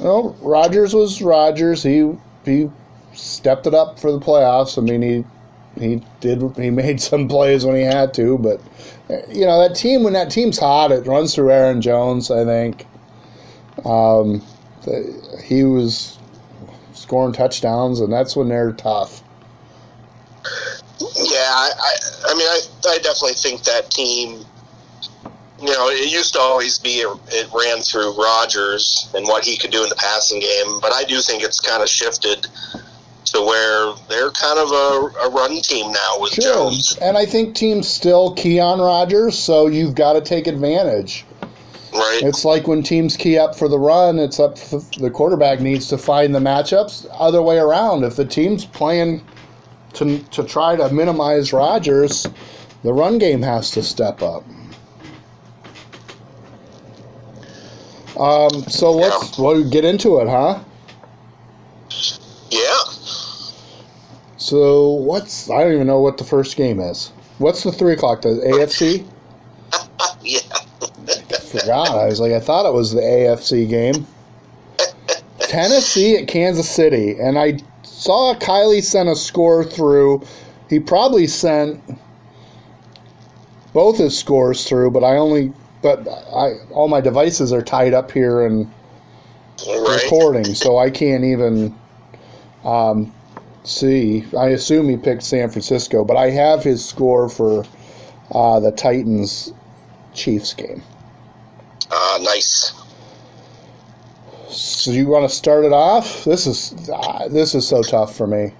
Well, 0.00 0.36
Rodgers 0.40 0.94
was 0.94 1.20
Rodgers. 1.20 1.82
He 1.82 2.12
he 2.44 2.70
stepped 3.12 3.66
it 3.66 3.74
up 3.74 3.98
for 3.98 4.10
the 4.12 4.18
playoffs. 4.18 4.78
I 4.78 4.80
mean, 4.80 5.02
he 5.02 5.24
he 5.78 6.02
did 6.20 6.42
he 6.56 6.70
made 6.70 7.00
some 7.00 7.28
plays 7.28 7.64
when 7.64 7.76
he 7.76 7.82
had 7.82 8.14
to, 8.14 8.38
but 8.38 8.60
you 9.28 9.44
know 9.44 9.66
that 9.66 9.76
team 9.76 10.02
when 10.02 10.12
that 10.14 10.30
team's 10.30 10.58
hot, 10.58 10.92
it 10.92 11.06
runs 11.06 11.34
through 11.34 11.50
Aaron 11.50 11.80
Jones. 11.80 12.30
I 12.30 12.44
think 12.44 12.86
um, 13.84 14.42
the, 14.82 15.42
he 15.44 15.64
was 15.64 16.18
scoring 16.94 17.32
touchdowns, 17.32 18.00
and 18.00 18.12
that's 18.12 18.36
when 18.36 18.48
they're 18.48 18.72
tough. 18.72 19.22
Yeah, 21.00 21.38
I, 21.40 21.96
I 22.26 22.34
mean, 22.34 22.46
I, 22.46 22.60
I 22.88 22.98
definitely 22.98 23.34
think 23.34 23.64
that 23.64 23.90
team. 23.90 24.44
You 25.60 25.66
know, 25.66 25.88
it 25.88 26.10
used 26.10 26.32
to 26.34 26.40
always 26.40 26.78
be 26.78 27.00
it, 27.00 27.18
it 27.28 27.48
ran 27.52 27.82
through 27.82 28.16
Rodgers 28.16 29.10
and 29.14 29.26
what 29.26 29.44
he 29.44 29.56
could 29.58 29.70
do 29.70 29.82
in 29.82 29.88
the 29.88 29.94
passing 29.96 30.40
game, 30.40 30.80
but 30.80 30.92
I 30.92 31.04
do 31.04 31.20
think 31.20 31.42
it's 31.42 31.60
kind 31.60 31.82
of 31.82 31.88
shifted 31.88 32.46
to 33.26 33.40
where 33.42 33.92
they're 34.08 34.30
kind 34.30 34.58
of 34.58 34.70
a, 34.70 35.26
a 35.26 35.30
run 35.30 35.60
team 35.60 35.92
now 35.92 36.16
with 36.18 36.32
Sure, 36.32 36.54
Jones. 36.54 36.96
and 37.02 37.18
I 37.18 37.26
think 37.26 37.54
teams 37.54 37.86
still 37.86 38.34
key 38.34 38.58
on 38.58 38.80
Rodgers, 38.80 39.38
so 39.38 39.66
you've 39.66 39.94
got 39.94 40.14
to 40.14 40.22
take 40.22 40.46
advantage. 40.46 41.26
Right. 41.92 42.20
It's 42.22 42.44
like 42.44 42.66
when 42.66 42.82
teams 42.82 43.16
key 43.16 43.36
up 43.36 43.54
for 43.54 43.68
the 43.68 43.78
run, 43.78 44.18
it's 44.18 44.40
up 44.40 44.54
the 44.56 45.10
quarterback 45.12 45.60
needs 45.60 45.88
to 45.88 45.98
find 45.98 46.34
the 46.34 46.38
matchups. 46.38 47.06
Other 47.12 47.42
way 47.42 47.58
around, 47.58 48.04
if 48.04 48.16
the 48.16 48.24
team's 48.24 48.64
playing 48.64 49.22
to 49.94 50.18
to 50.18 50.44
try 50.44 50.76
to 50.76 50.88
minimize 50.94 51.52
Rodgers, 51.52 52.26
the 52.84 52.92
run 52.92 53.18
game 53.18 53.42
has 53.42 53.70
to 53.72 53.82
step 53.82 54.22
up. 54.22 54.44
Um, 58.20 58.64
so 58.68 58.92
let's 58.92 59.38
well, 59.38 59.64
get 59.64 59.86
into 59.86 60.18
it, 60.20 60.28
huh? 60.28 60.62
Yeah. 62.50 62.82
So 64.36 64.90
what's 64.90 65.48
I 65.48 65.64
don't 65.64 65.72
even 65.72 65.86
know 65.86 66.00
what 66.00 66.18
the 66.18 66.24
first 66.24 66.54
game 66.56 66.80
is. 66.80 67.12
What's 67.38 67.62
the 67.62 67.72
three 67.72 67.94
o'clock? 67.94 68.20
The 68.20 68.28
AFC? 68.28 69.06
yeah. 70.22 70.40
I 70.52 71.38
Forgot. 71.38 71.88
I 71.88 72.06
was 72.06 72.20
like, 72.20 72.32
I 72.32 72.40
thought 72.40 72.68
it 72.68 72.74
was 72.74 72.92
the 72.92 73.00
AFC 73.00 73.66
game. 73.66 74.06
Tennessee 75.38 76.18
at 76.18 76.28
Kansas 76.28 76.68
City, 76.68 77.18
and 77.18 77.38
I 77.38 77.58
saw 77.82 78.34
Kylie 78.34 78.82
sent 78.82 79.08
a 79.08 79.16
score 79.16 79.64
through. 79.64 80.22
He 80.68 80.78
probably 80.78 81.26
sent 81.26 81.82
both 83.72 83.96
his 83.96 84.16
scores 84.16 84.68
through, 84.68 84.90
but 84.90 85.02
I 85.02 85.16
only 85.16 85.52
but 85.82 86.06
I 86.08 86.58
all 86.70 86.88
my 86.88 87.00
devices 87.00 87.52
are 87.52 87.62
tied 87.62 87.94
up 87.94 88.10
here 88.10 88.46
and 88.46 88.70
Right. 89.68 90.02
recording, 90.04 90.54
so 90.54 90.78
I 90.78 90.90
can't 90.90 91.24
even 91.24 91.74
um, 92.64 93.12
see. 93.64 94.24
I 94.36 94.48
assume 94.48 94.88
he 94.88 94.96
picked 94.96 95.22
San 95.22 95.50
Francisco, 95.50 96.04
but 96.04 96.16
I 96.16 96.30
have 96.30 96.62
his 96.64 96.84
score 96.84 97.28
for 97.28 97.64
uh, 98.32 98.60
the 98.60 98.72
Titans 98.72 99.52
Chiefs 100.14 100.54
game. 100.54 100.82
Uh, 101.90 102.18
nice. 102.22 102.72
So 104.48 104.90
you 104.90 105.06
want 105.08 105.28
to 105.28 105.34
start 105.34 105.64
it 105.64 105.72
off? 105.72 106.24
This 106.24 106.46
is 106.46 106.88
uh, 106.90 107.28
this 107.28 107.54
is 107.54 107.68
so 107.68 107.82
tough 107.82 108.16
for 108.16 108.26
me. 108.26 108.52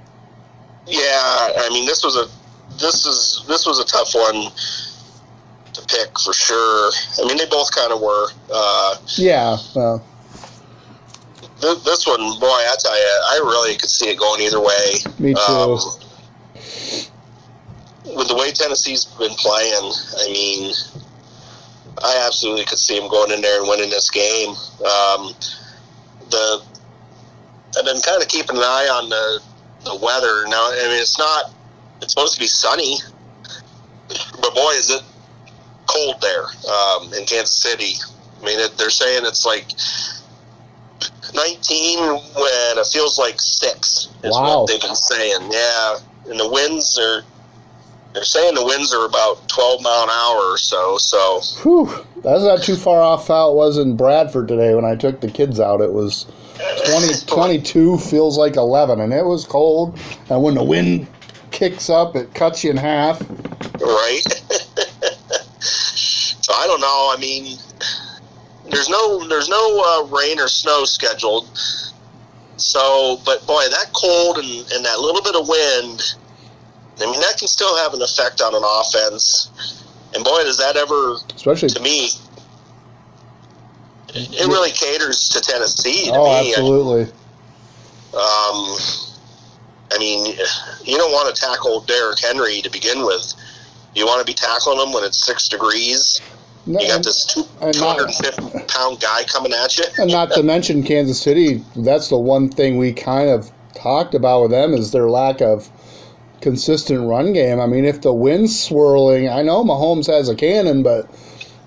Yeah, 0.87 1.01
I 1.03 1.69
mean 1.73 1.87
this 1.87 2.05
was 2.05 2.17
a 2.17 2.29
this 2.77 3.07
is 3.07 3.45
this 3.49 3.67
was 3.67 3.79
a 3.79 3.85
tough 3.85 4.15
one 4.15 4.51
pick 5.91 6.19
for 6.21 6.33
sure. 6.33 6.91
I 7.23 7.27
mean 7.27 7.37
they 7.37 7.47
both 7.47 7.75
kind 7.75 7.93
of 7.93 8.01
were. 8.01 8.27
Uh, 8.53 8.97
Yeah, 9.17 9.57
well, 9.75 10.05
th- 11.61 11.83
this 11.85 12.07
one, 12.07 12.19
boy, 12.39 12.47
I 12.47 12.75
tell 12.79 12.97
you, 12.97 13.21
I 13.33 13.37
really 13.45 13.77
could 13.77 13.91
see 13.91 14.09
it 14.09 14.19
going 14.19 14.41
either 14.41 14.61
way. 14.61 15.01
me 15.19 15.35
too. 15.35 15.41
Um, 15.41 15.79
with 18.17 18.29
the 18.29 18.35
way 18.35 18.51
Tennessee's 18.51 19.05
been 19.05 19.35
playing, 19.35 19.93
I 20.19 20.27
mean, 20.33 20.73
I 22.03 22.25
absolutely 22.27 22.65
could 22.65 22.79
see 22.79 22.99
them 22.99 23.09
going 23.09 23.31
in 23.31 23.41
there 23.41 23.61
and 23.61 23.69
winning 23.69 23.91
this 23.91 24.11
game. 24.11 24.51
Um, 24.51 25.33
the 26.31 26.63
I've 27.79 27.85
been 27.85 28.01
kind 28.01 28.21
of 28.21 28.29
keeping 28.29 28.57
an 28.57 28.63
eye 28.63 28.89
on 28.93 29.09
the 29.09 29.41
the 29.85 29.97
weather. 29.97 30.45
Now, 30.49 30.69
I 30.71 30.89
mean, 30.89 31.01
it's 31.01 31.19
not. 31.19 31.53
It's 32.03 32.13
supposed 32.15 32.35
to 32.35 32.41
be 32.41 32.47
sunny, 32.47 32.97
but 34.09 34.55
boy, 34.55 34.71
is 34.73 34.91
it 34.91 35.03
cold 35.93 36.21
there 36.21 36.45
um, 36.73 37.13
in 37.15 37.27
Kansas 37.27 37.61
City. 37.63 37.95
I 38.41 38.45
mean, 38.45 38.59
it, 38.59 38.77
they're 38.79 38.91
saying 38.91 39.25
it's 39.27 39.45
like 39.45 39.67
19 41.35 41.99
when 41.99 42.79
it 42.79 42.87
feels 42.93 43.19
like 43.19 43.41
six. 43.41 44.09
Is 44.23 44.33
Wow. 44.37 44.61
what 44.61 44.69
they've 44.69 44.81
been 44.81 44.95
saying. 44.97 45.51
Yeah, 45.53 45.99
and 46.29 46.39
the 46.41 46.49
winds 46.49 46.99
are. 46.99 47.23
They're 48.13 48.25
saying 48.25 48.57
the 48.57 48.65
winds 48.65 48.93
are 48.93 49.07
about 49.07 49.49
12 49.49 49.83
mile 49.83 50.03
an 50.03 50.11
hour 50.11 50.43
or 50.53 50.59
so. 50.59 50.99
So 50.99 51.41
whew, 51.63 51.87
that's 52.25 52.43
not 52.43 52.61
too 52.61 52.75
far 52.75 53.01
off 53.01 53.29
how 53.29 53.53
it 53.53 53.55
was 53.55 53.79
in 53.79 53.97
Bradford 53.97 54.49
today 54.49 54.75
when 54.75 54.85
I 54.85 54.97
took 54.97 55.21
the 55.21 55.31
kids 55.31 55.61
out. 55.61 55.81
It 55.81 55.93
was 55.93 56.27
20, 56.87 57.07
22 57.27 57.99
feels 57.99 58.37
like 58.37 58.57
11, 58.57 58.99
and 59.01 59.13
it 59.13 59.25
was 59.25 59.45
cold. 59.45 59.97
And 60.29 60.43
when 60.43 60.55
the 60.57 60.65
wind 60.65 61.07
kicks 61.53 61.89
up, 61.89 62.17
it 62.17 62.35
cuts 62.35 62.65
you 62.65 62.71
in 62.71 62.77
half. 62.79 63.21
right. 63.81 64.40
I 66.61 66.67
don't 66.67 66.81
know. 66.81 67.11
I 67.11 67.17
mean, 67.19 67.57
there's 68.71 68.91
no 68.91 69.27
there's 69.27 69.49
no 69.49 69.83
uh, 69.83 70.15
rain 70.15 70.39
or 70.39 70.47
snow 70.47 70.85
scheduled. 70.85 71.49
So, 72.59 73.19
but 73.25 73.47
boy, 73.47 73.63
that 73.71 73.87
cold 73.95 74.37
and, 74.37 74.73
and 74.73 74.85
that 74.85 75.01
little 75.01 75.23
bit 75.23 75.35
of 75.35 75.49
wind, 75.49 76.15
I 77.01 77.11
mean, 77.11 77.19
that 77.21 77.39
can 77.39 77.49
still 77.49 77.75
have 77.79 77.95
an 77.95 78.03
effect 78.03 78.43
on 78.43 78.55
an 78.55 78.63
offense. 78.63 79.83
And 80.15 80.23
boy, 80.23 80.43
does 80.43 80.59
that 80.59 80.77
ever, 80.77 81.17
Especially, 81.35 81.71
to 81.71 81.81
me, 81.81 82.11
it 84.09 84.41
it 84.41 84.47
really 84.47 84.73
caters 84.73 85.31
to 85.31 85.41
Tennessee. 85.41 86.07
To 86.07 86.17
oh, 86.17 86.43
me. 86.43 86.51
absolutely. 86.51 87.03
Um, 88.13 88.77
I 89.93 89.97
mean, 89.99 90.37
you 90.85 90.99
don't 90.99 91.13
want 91.13 91.35
to 91.35 91.41
tackle 91.41 91.81
Derrick 91.81 92.19
Henry 92.19 92.61
to 92.61 92.71
begin 92.71 93.07
with. 93.07 93.33
You 93.95 94.05
want 94.05 94.21
to 94.21 94.27
be 94.27 94.35
tackling 94.35 94.79
him 94.79 94.93
when 94.93 95.05
it's 95.05 95.25
six 95.25 95.49
degrees. 95.49 96.21
No, 96.71 96.81
You 96.81 96.89
got 96.89 97.03
this 97.05 97.25
two, 97.25 97.43
250 97.73 98.67
pound 98.69 99.01
guy 99.01 99.25
coming 99.25 99.53
at 99.53 99.77
you. 99.77 99.85
And 99.99 100.11
not 100.11 100.31
to 100.33 100.43
mention 100.43 100.83
Kansas 100.83 101.21
City, 101.21 101.65
that's 101.75 102.09
the 102.09 102.19
one 102.19 102.49
thing 102.49 102.79
we 102.79 102.93
kind 102.93 103.29
of 103.29 103.51
talked 103.75 104.15
about 104.15 104.43
with 104.43 104.51
them 104.53 104.73
is 104.73 104.93
their 104.93 105.11
lack 105.11 105.41
of 105.41 105.69
consistent 106.41 107.09
run 107.09 107.33
game. 107.33 107.61
I 107.61 107.67
mean, 107.67 107.85
if 107.85 108.01
the 108.03 108.13
wind's 108.13 108.59
swirling, 108.59 109.29
I 109.29 109.43
know 109.43 109.65
Mahomes 109.65 110.07
has 110.07 110.29
a 110.29 110.35
cannon, 110.35 110.83
but 110.83 111.11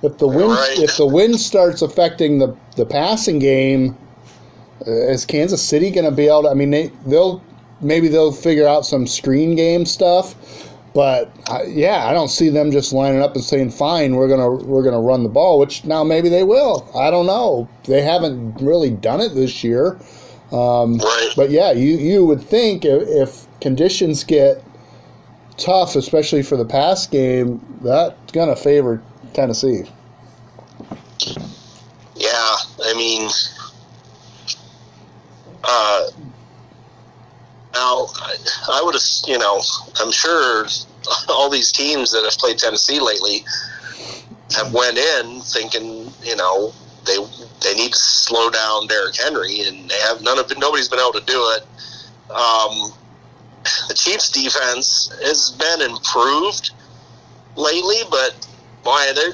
if 0.02 0.18
the 0.18 0.28
wind 0.28 0.52
Right. 0.52 0.80
if 0.80 0.98
the 0.98 1.06
wind 1.06 1.40
starts 1.40 1.82
affecting 1.82 2.40
the 2.40 2.56
the 2.76 2.86
passing 2.86 3.40
game, 3.40 3.98
uh, 4.88 4.92
is 4.92 5.26
Kansas 5.26 5.62
City 5.62 5.92
going 5.92 6.06
to 6.06 6.12
be 6.12 6.28
able 6.28 6.44
to? 6.44 6.50
I 6.50 6.54
mean, 6.54 6.72
they 6.72 6.92
they'll 7.06 7.42
maybe 7.82 8.08
they'll 8.08 8.32
figure 8.32 8.68
out 8.68 8.86
some 8.86 9.06
screen 9.06 9.56
game 9.56 9.86
stuff. 9.86 10.36
But 10.94 11.32
I, 11.50 11.64
yeah, 11.64 12.06
I 12.06 12.14
don't 12.14 12.28
see 12.28 12.50
them 12.50 12.72
just 12.72 12.94
lining 12.94 13.22
up 13.22 13.34
and 13.36 13.44
saying, 13.44 13.72
"Fine, 13.72 14.16
we're 14.16 14.28
gonna 14.28 14.50
we're 14.52 14.84
gonna 14.84 15.02
run 15.02 15.24
the 15.24 15.30
ball." 15.30 15.58
Which 15.58 15.84
now 15.86 16.04
maybe 16.04 16.30
they 16.30 16.44
will. 16.44 16.88
I 16.96 17.10
don't 17.10 17.26
know. 17.26 17.68
They 17.86 18.02
haven't 18.02 18.62
really 18.62 18.92
done 18.92 19.20
it 19.20 19.30
this 19.34 19.64
year. 19.64 19.98
Um, 20.52 20.98
Right. 21.00 21.30
but 21.36 21.50
yeah, 21.50 21.72
you 21.72 21.98
you 21.98 22.26
would 22.26 22.42
think 22.42 22.86
if, 22.86 23.08
if 23.08 23.48
conditions 23.60 24.24
get 24.24 24.64
tough, 25.58 25.96
especially 25.96 26.44
for 26.44 26.58
the 26.58 26.66
pass 26.66 27.08
game, 27.08 27.60
that's 27.82 28.32
gonna 28.32 28.56
favor 28.56 29.02
Tennessee. 29.34 29.84
Yeah, 32.16 32.56
I 32.86 32.94
mean, 32.96 33.30
uh, 35.64 36.08
now 37.84 38.08
I, 38.16 38.38
I 38.80 38.82
would 38.84 38.96
have, 38.96 39.04
you 39.28 39.38
know, 39.38 39.62
I'm 40.00 40.12
sure 40.12 40.66
all 41.30 41.50
these 41.50 41.72
teams 41.72 42.12
that 42.12 42.24
have 42.24 42.38
played 42.38 42.58
Tennessee 42.58 43.00
lately 43.00 43.46
have 44.56 44.74
went 44.74 44.98
in 44.98 45.42
thinking, 45.42 46.12
you 46.24 46.36
know, 46.36 46.74
they 47.06 47.18
they 47.62 47.74
need 47.76 47.92
to 47.92 48.00
slow 48.00 48.50
down 48.50 48.88
Derrick 48.88 49.16
Henry, 49.18 49.62
and 49.68 49.90
they 49.90 50.00
have 50.08 50.22
none 50.22 50.40
of 50.40 50.52
nobody's 50.58 50.88
been 50.88 51.00
able 51.00 51.20
to 51.20 51.26
do 51.26 51.40
it. 51.58 51.64
Um, 52.32 52.94
the 53.90 53.94
Chiefs' 53.94 54.30
defense 54.30 55.12
has 55.24 55.52
been 55.60 55.92
improved 55.92 56.72
lately, 57.56 58.08
but 58.10 58.48
boy, 58.84 59.04
they 59.16 59.32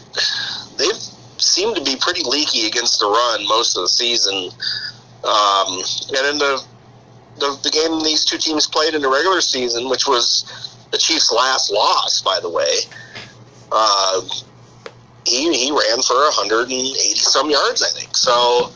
they've 0.78 1.02
seemed 1.38 1.76
to 1.76 1.84
be 1.84 1.95
pretty 2.02 2.24
leaky 2.24 2.66
against 2.66 3.00
the 3.00 3.06
run 3.06 3.47
most 3.47 3.78
of 3.78 3.84
the 3.84 3.89
season. 3.89 4.50
Um, 5.24 5.84
and 6.18 6.28
in 6.28 6.38
the, 6.39 6.64
the 7.39 7.59
the 7.63 7.69
game 7.69 7.99
these 8.03 8.25
two 8.25 8.37
teams 8.37 8.67
played 8.67 8.93
in 8.93 9.01
the 9.01 9.09
regular 9.09 9.41
season, 9.41 9.89
which 9.89 10.07
was 10.07 10.77
the 10.91 10.97
Chiefs' 10.97 11.31
last 11.31 11.71
loss, 11.71 12.21
by 12.21 12.39
the 12.41 12.49
way, 12.49 12.79
uh, 13.71 14.21
he 15.25 15.53
he 15.53 15.71
ran 15.71 16.01
for 16.01 16.15
180 16.15 17.15
some 17.15 17.49
yards, 17.49 17.83
I 17.83 17.89
think. 17.99 18.15
So, 18.15 18.71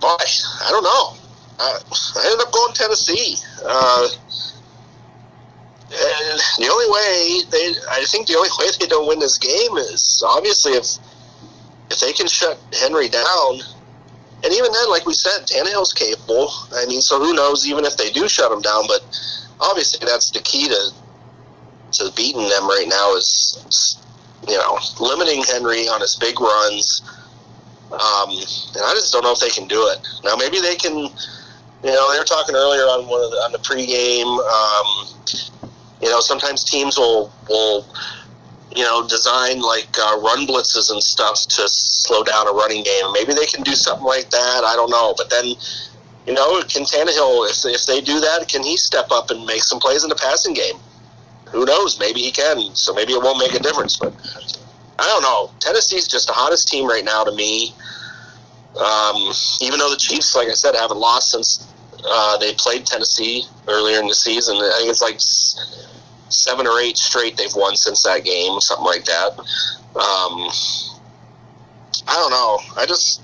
boy, 0.00 0.08
I 0.08 0.70
don't 0.70 0.84
know. 0.84 1.16
I, 1.58 1.78
I 2.16 2.26
ended 2.26 2.46
up 2.46 2.52
going 2.52 2.74
Tennessee. 2.74 3.36
Uh, 3.64 4.08
and 5.92 6.40
the 6.58 6.68
only 6.72 6.88
way 6.90 7.42
they, 7.50 7.74
I 7.90 8.04
think 8.06 8.26
the 8.26 8.36
only 8.36 8.48
way 8.58 8.66
they 8.80 8.86
don't 8.86 9.06
win 9.06 9.18
this 9.18 9.36
game 9.36 9.76
is 9.76 10.22
obviously 10.26 10.72
if 10.72 10.86
if 11.90 12.00
they 12.00 12.12
can 12.12 12.26
shut 12.26 12.58
Henry 12.80 13.08
down, 13.08 13.60
and 14.44 14.52
even 14.52 14.72
then, 14.72 14.90
like 14.90 15.06
we 15.06 15.14
said, 15.14 15.46
Tannehill's 15.46 15.92
capable. 15.92 16.50
I 16.74 16.86
mean, 16.86 17.00
so 17.00 17.18
who 17.18 17.32
knows? 17.32 17.66
Even 17.66 17.84
if 17.84 17.96
they 17.96 18.10
do 18.10 18.28
shut 18.28 18.50
him 18.50 18.60
down, 18.60 18.86
but 18.88 19.06
obviously 19.60 20.04
that's 20.06 20.30
the 20.30 20.40
key 20.40 20.68
to 20.68 20.90
to 21.92 22.12
beating 22.16 22.48
them 22.48 22.66
right 22.66 22.86
now 22.88 23.14
is 23.14 23.98
you 24.48 24.56
know 24.56 24.78
limiting 24.98 25.42
Henry 25.44 25.88
on 25.88 26.00
his 26.00 26.16
big 26.16 26.40
runs. 26.40 27.02
Um, 27.92 28.30
and 28.30 28.82
I 28.84 28.94
just 28.94 29.12
don't 29.12 29.22
know 29.22 29.32
if 29.32 29.40
they 29.40 29.50
can 29.50 29.68
do 29.68 29.86
it. 29.88 29.98
Now 30.24 30.36
maybe 30.36 30.60
they 30.60 30.76
can. 30.76 31.10
You 31.84 31.90
know, 31.90 32.12
they 32.12 32.18
were 32.18 32.24
talking 32.24 32.54
earlier 32.54 32.82
on 32.82 33.08
one 33.08 33.24
of 33.24 33.30
the, 33.32 33.36
on 33.38 33.50
the 33.50 33.58
pregame. 33.58 34.38
Um, 34.38 35.68
you 36.00 36.08
know, 36.08 36.20
sometimes 36.20 36.64
teams 36.64 36.96
will 36.96 37.32
will 37.48 37.86
you 38.76 38.84
know, 38.84 39.06
design 39.06 39.60
like 39.60 39.88
uh, 39.98 40.18
run 40.20 40.46
blitzes 40.46 40.90
and 40.90 41.02
stuff 41.02 41.46
to 41.48 41.68
slow 41.68 42.22
down 42.24 42.48
a 42.48 42.52
running 42.52 42.82
game. 42.82 43.12
Maybe 43.12 43.34
they 43.34 43.46
can 43.46 43.62
do 43.62 43.72
something 43.72 44.06
like 44.06 44.30
that. 44.30 44.64
I 44.64 44.74
don't 44.76 44.90
know. 44.90 45.14
But 45.16 45.30
then, 45.30 45.54
you 46.26 46.34
know, 46.34 46.62
can 46.62 46.84
Tannehill, 46.84 47.50
if, 47.50 47.64
if 47.64 47.86
they 47.86 48.00
do 48.00 48.20
that, 48.20 48.48
can 48.48 48.62
he 48.62 48.76
step 48.76 49.10
up 49.10 49.30
and 49.30 49.44
make 49.44 49.62
some 49.62 49.78
plays 49.78 50.02
in 50.04 50.08
the 50.08 50.16
passing 50.16 50.54
game? 50.54 50.76
Who 51.50 51.64
knows? 51.64 51.98
Maybe 51.98 52.20
he 52.20 52.30
can. 52.30 52.74
So 52.74 52.94
maybe 52.94 53.12
it 53.12 53.22
won't 53.22 53.38
make 53.38 53.54
a 53.54 53.62
difference. 53.62 53.96
But 53.96 54.14
I 54.98 55.06
don't 55.06 55.22
know. 55.22 55.50
Tennessee's 55.60 56.08
just 56.08 56.26
the 56.26 56.32
hottest 56.32 56.68
team 56.68 56.88
right 56.88 57.04
now 57.04 57.24
to 57.24 57.32
me. 57.32 57.74
Um, 58.78 59.32
even 59.60 59.78
though 59.78 59.90
the 59.90 59.98
Chiefs, 59.98 60.34
like 60.34 60.48
I 60.48 60.54
said, 60.54 60.74
haven't 60.74 60.98
lost 60.98 61.32
since 61.32 61.68
uh, 62.08 62.38
they 62.38 62.54
played 62.54 62.86
Tennessee 62.86 63.44
earlier 63.68 64.00
in 64.00 64.06
the 64.06 64.14
season. 64.14 64.56
I 64.56 64.76
think 64.78 64.90
it's 64.90 65.02
like 65.02 65.20
seven 66.32 66.66
or 66.66 66.80
eight 66.80 66.96
straight 66.96 67.36
they've 67.36 67.54
won 67.54 67.76
since 67.76 68.02
that 68.02 68.24
game, 68.24 68.60
something 68.60 68.86
like 68.86 69.04
that. 69.04 69.38
Um, 69.94 70.50
I 72.08 72.14
don't 72.14 72.30
know. 72.30 72.58
I 72.76 72.86
just, 72.86 73.22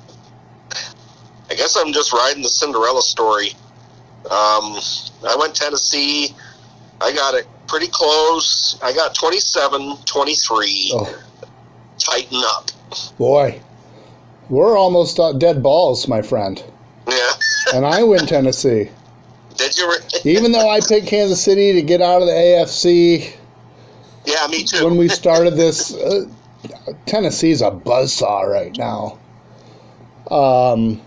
I 1.50 1.54
guess 1.54 1.76
I'm 1.76 1.92
just 1.92 2.12
riding 2.12 2.42
the 2.42 2.48
Cinderella 2.48 3.02
story. 3.02 3.50
Um, 4.24 4.78
I 5.26 5.36
went 5.38 5.54
Tennessee. 5.54 6.34
I 7.00 7.12
got 7.12 7.34
it 7.34 7.46
pretty 7.66 7.88
close. 7.88 8.78
I 8.82 8.92
got 8.92 9.14
27 9.14 9.96
23. 10.04 10.90
Oh. 10.94 11.22
Tighten 11.98 12.40
up. 12.44 12.70
Boy, 13.18 13.60
we're 14.48 14.76
almost 14.76 15.20
dead 15.38 15.62
balls, 15.62 16.08
my 16.08 16.22
friend. 16.22 16.62
Yeah. 17.08 17.30
And 17.74 17.84
I 17.84 18.02
win 18.02 18.26
Tennessee. 18.26 18.90
Did 19.58 19.76
you? 19.76 19.92
Even 20.24 20.52
though 20.52 20.70
I 20.70 20.80
picked 20.80 21.08
Kansas 21.08 21.42
City 21.42 21.72
to 21.74 21.82
get 21.82 22.00
out 22.00 22.22
of 22.22 22.28
the 22.28 22.32
AFC 22.32 23.34
yeah, 24.24 24.46
me 24.46 24.64
too. 24.64 24.84
when 24.84 24.96
we 24.96 25.08
started 25.08 25.54
this, 25.54 25.94
uh, 25.94 26.26
Tennessee's 27.06 27.62
a 27.62 27.70
buzzsaw 27.70 28.46
right 28.46 28.76
now. 28.76 29.18
Um, 30.30 31.00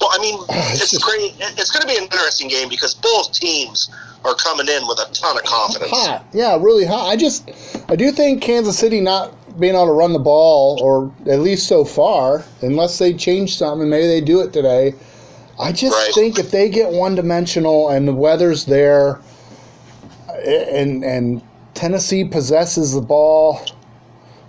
well, 0.00 0.10
I 0.12 0.18
mean, 0.20 0.38
It's 0.48 0.92
it's 0.92 1.02
great. 1.02 1.34
It's 1.38 1.70
going 1.70 1.82
to 1.82 1.86
be 1.86 1.96
an 1.96 2.04
interesting 2.04 2.48
game 2.48 2.68
because 2.68 2.94
both 2.94 3.32
teams 3.32 3.90
are 4.24 4.34
coming 4.34 4.68
in 4.68 4.86
with 4.88 4.98
a 4.98 5.08
ton 5.12 5.36
of 5.36 5.44
confidence. 5.44 5.90
hot, 5.90 6.24
yeah, 6.32 6.56
really 6.56 6.84
hot. 6.84 7.08
I 7.08 7.16
just, 7.16 7.48
I 7.88 7.96
do 7.96 8.10
think 8.10 8.42
Kansas 8.42 8.76
City 8.76 9.00
not 9.00 9.32
being 9.60 9.74
able 9.74 9.86
to 9.86 9.92
run 9.92 10.12
the 10.12 10.18
ball, 10.18 10.78
or 10.82 11.12
at 11.30 11.40
least 11.40 11.68
so 11.68 11.84
far, 11.84 12.44
unless 12.60 12.98
they 12.98 13.14
change 13.14 13.56
something, 13.56 13.88
maybe 13.88 14.06
they 14.06 14.20
do 14.20 14.40
it 14.40 14.52
today. 14.52 14.94
I 15.58 15.72
just 15.72 15.94
Right. 15.96 16.14
think 16.14 16.38
if 16.38 16.50
they 16.50 16.68
get 16.68 16.92
one 16.92 17.14
dimensional 17.14 17.88
and 17.88 18.06
the 18.06 18.14
weather's 18.14 18.64
there, 18.66 19.20
and 20.44 21.04
and 21.04 21.42
Tennessee 21.74 22.24
possesses 22.24 22.92
the 22.92 23.00
ball 23.00 23.60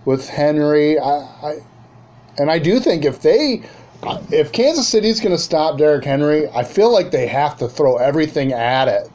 with 0.06 0.30
Henry, 0.30 1.00
I, 1.00 1.18
I 1.42 1.58
and 2.38 2.52
I 2.52 2.60
do 2.60 2.80
think 2.80 3.06
if 3.06 3.22
they. 3.22 3.64
If 4.32 4.52
Kansas 4.52 4.88
City's 4.88 5.20
going 5.20 5.36
to 5.36 5.42
stop 5.42 5.80
Derrick 5.80 6.06
Henry, 6.06 6.48
I 6.50 6.64
feel 6.64 6.92
like 6.94 7.10
they 7.10 7.26
have 7.26 7.58
to 7.58 7.68
throw 7.68 7.98
everything 7.98 8.54
at 8.54 8.88
it. 8.88 9.10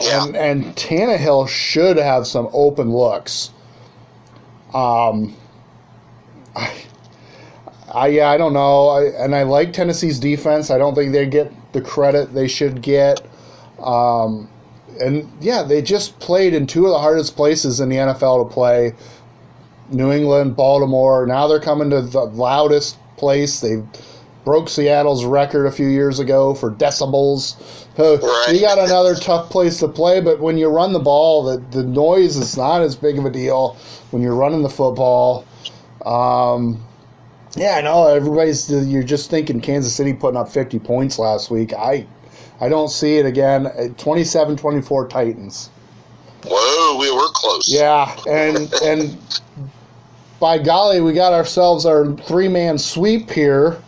Yeah. 0.00 0.24
And, 0.24 0.34
and 0.36 0.64
Tannehill 0.76 1.46
should 1.46 1.98
have 1.98 2.26
some 2.26 2.48
open 2.54 2.90
looks. 2.90 3.50
Um, 4.72 5.36
I, 6.56 6.72
I 7.92 8.08
yeah, 8.08 8.30
I 8.30 8.38
don't 8.38 8.54
know. 8.54 8.88
I, 8.88 9.04
and 9.24 9.34
I 9.34 9.42
like 9.42 9.72
Tennessee's 9.72 10.18
defense. 10.18 10.70
I 10.70 10.78
don't 10.78 10.94
think 10.94 11.12
they 11.12 11.26
get 11.26 11.52
the 11.72 11.80
credit 11.80 12.32
they 12.32 12.48
should 12.48 12.80
get. 12.80 13.20
Um, 13.78 14.48
and 15.00 15.30
yeah, 15.40 15.62
they 15.62 15.82
just 15.82 16.18
played 16.18 16.54
in 16.54 16.66
two 16.66 16.86
of 16.86 16.92
the 16.92 16.98
hardest 16.98 17.36
places 17.36 17.80
in 17.80 17.88
the 17.88 17.96
NFL 17.96 18.48
to 18.48 18.52
play. 18.52 18.94
New 19.90 20.10
England, 20.10 20.56
Baltimore. 20.56 21.26
Now 21.26 21.46
they're 21.46 21.60
coming 21.60 21.90
to 21.90 22.00
the 22.00 22.24
loudest 22.24 22.96
place. 23.16 23.60
They 23.60 23.82
broke 24.44 24.68
Seattle's 24.68 25.24
record 25.24 25.66
a 25.66 25.72
few 25.72 25.88
years 25.88 26.18
ago 26.18 26.54
for 26.54 26.70
decibels. 26.70 27.56
So 27.96 28.16
Right. 28.16 28.54
You 28.54 28.60
got 28.62 28.78
another 28.78 29.14
tough 29.14 29.50
place 29.50 29.78
to 29.80 29.88
play, 29.88 30.20
but 30.20 30.40
when 30.40 30.56
you 30.56 30.68
run 30.68 30.92
the 30.92 30.98
ball, 30.98 31.44
the, 31.44 31.58
the 31.76 31.84
noise 31.84 32.36
is 32.36 32.56
not 32.56 32.80
as 32.80 32.96
big 32.96 33.18
of 33.18 33.26
a 33.26 33.30
deal 33.30 33.76
when 34.10 34.22
you're 34.22 34.34
running 34.34 34.62
the 34.62 34.70
football. 34.70 35.44
Um, 36.06 36.82
yeah, 37.56 37.76
I 37.76 37.80
know 37.82 38.06
everybody's. 38.06 38.70
You're 38.70 39.02
just 39.02 39.30
thinking 39.30 39.60
Kansas 39.60 39.94
City 39.94 40.12
putting 40.12 40.38
up 40.38 40.48
50 40.48 40.78
points 40.78 41.18
last 41.18 41.50
week. 41.50 41.72
I, 41.74 42.06
I 42.60 42.68
don't 42.68 42.88
see 42.88 43.18
it 43.18 43.26
again. 43.26 43.64
27-24 43.64 45.10
Titans. 45.10 45.70
Whoa, 46.44 46.98
we 46.98 47.10
were 47.10 47.28
close. 47.32 47.68
Yeah, 47.68 48.16
and 48.28 48.72
and 48.82 49.18
by 50.40 50.58
golly, 50.58 51.00
we 51.00 51.12
got 51.12 51.32
ourselves 51.32 51.86
our 51.86 52.12
three 52.16 52.48
man 52.48 52.78
sweep 52.78 53.30
here. 53.30 53.80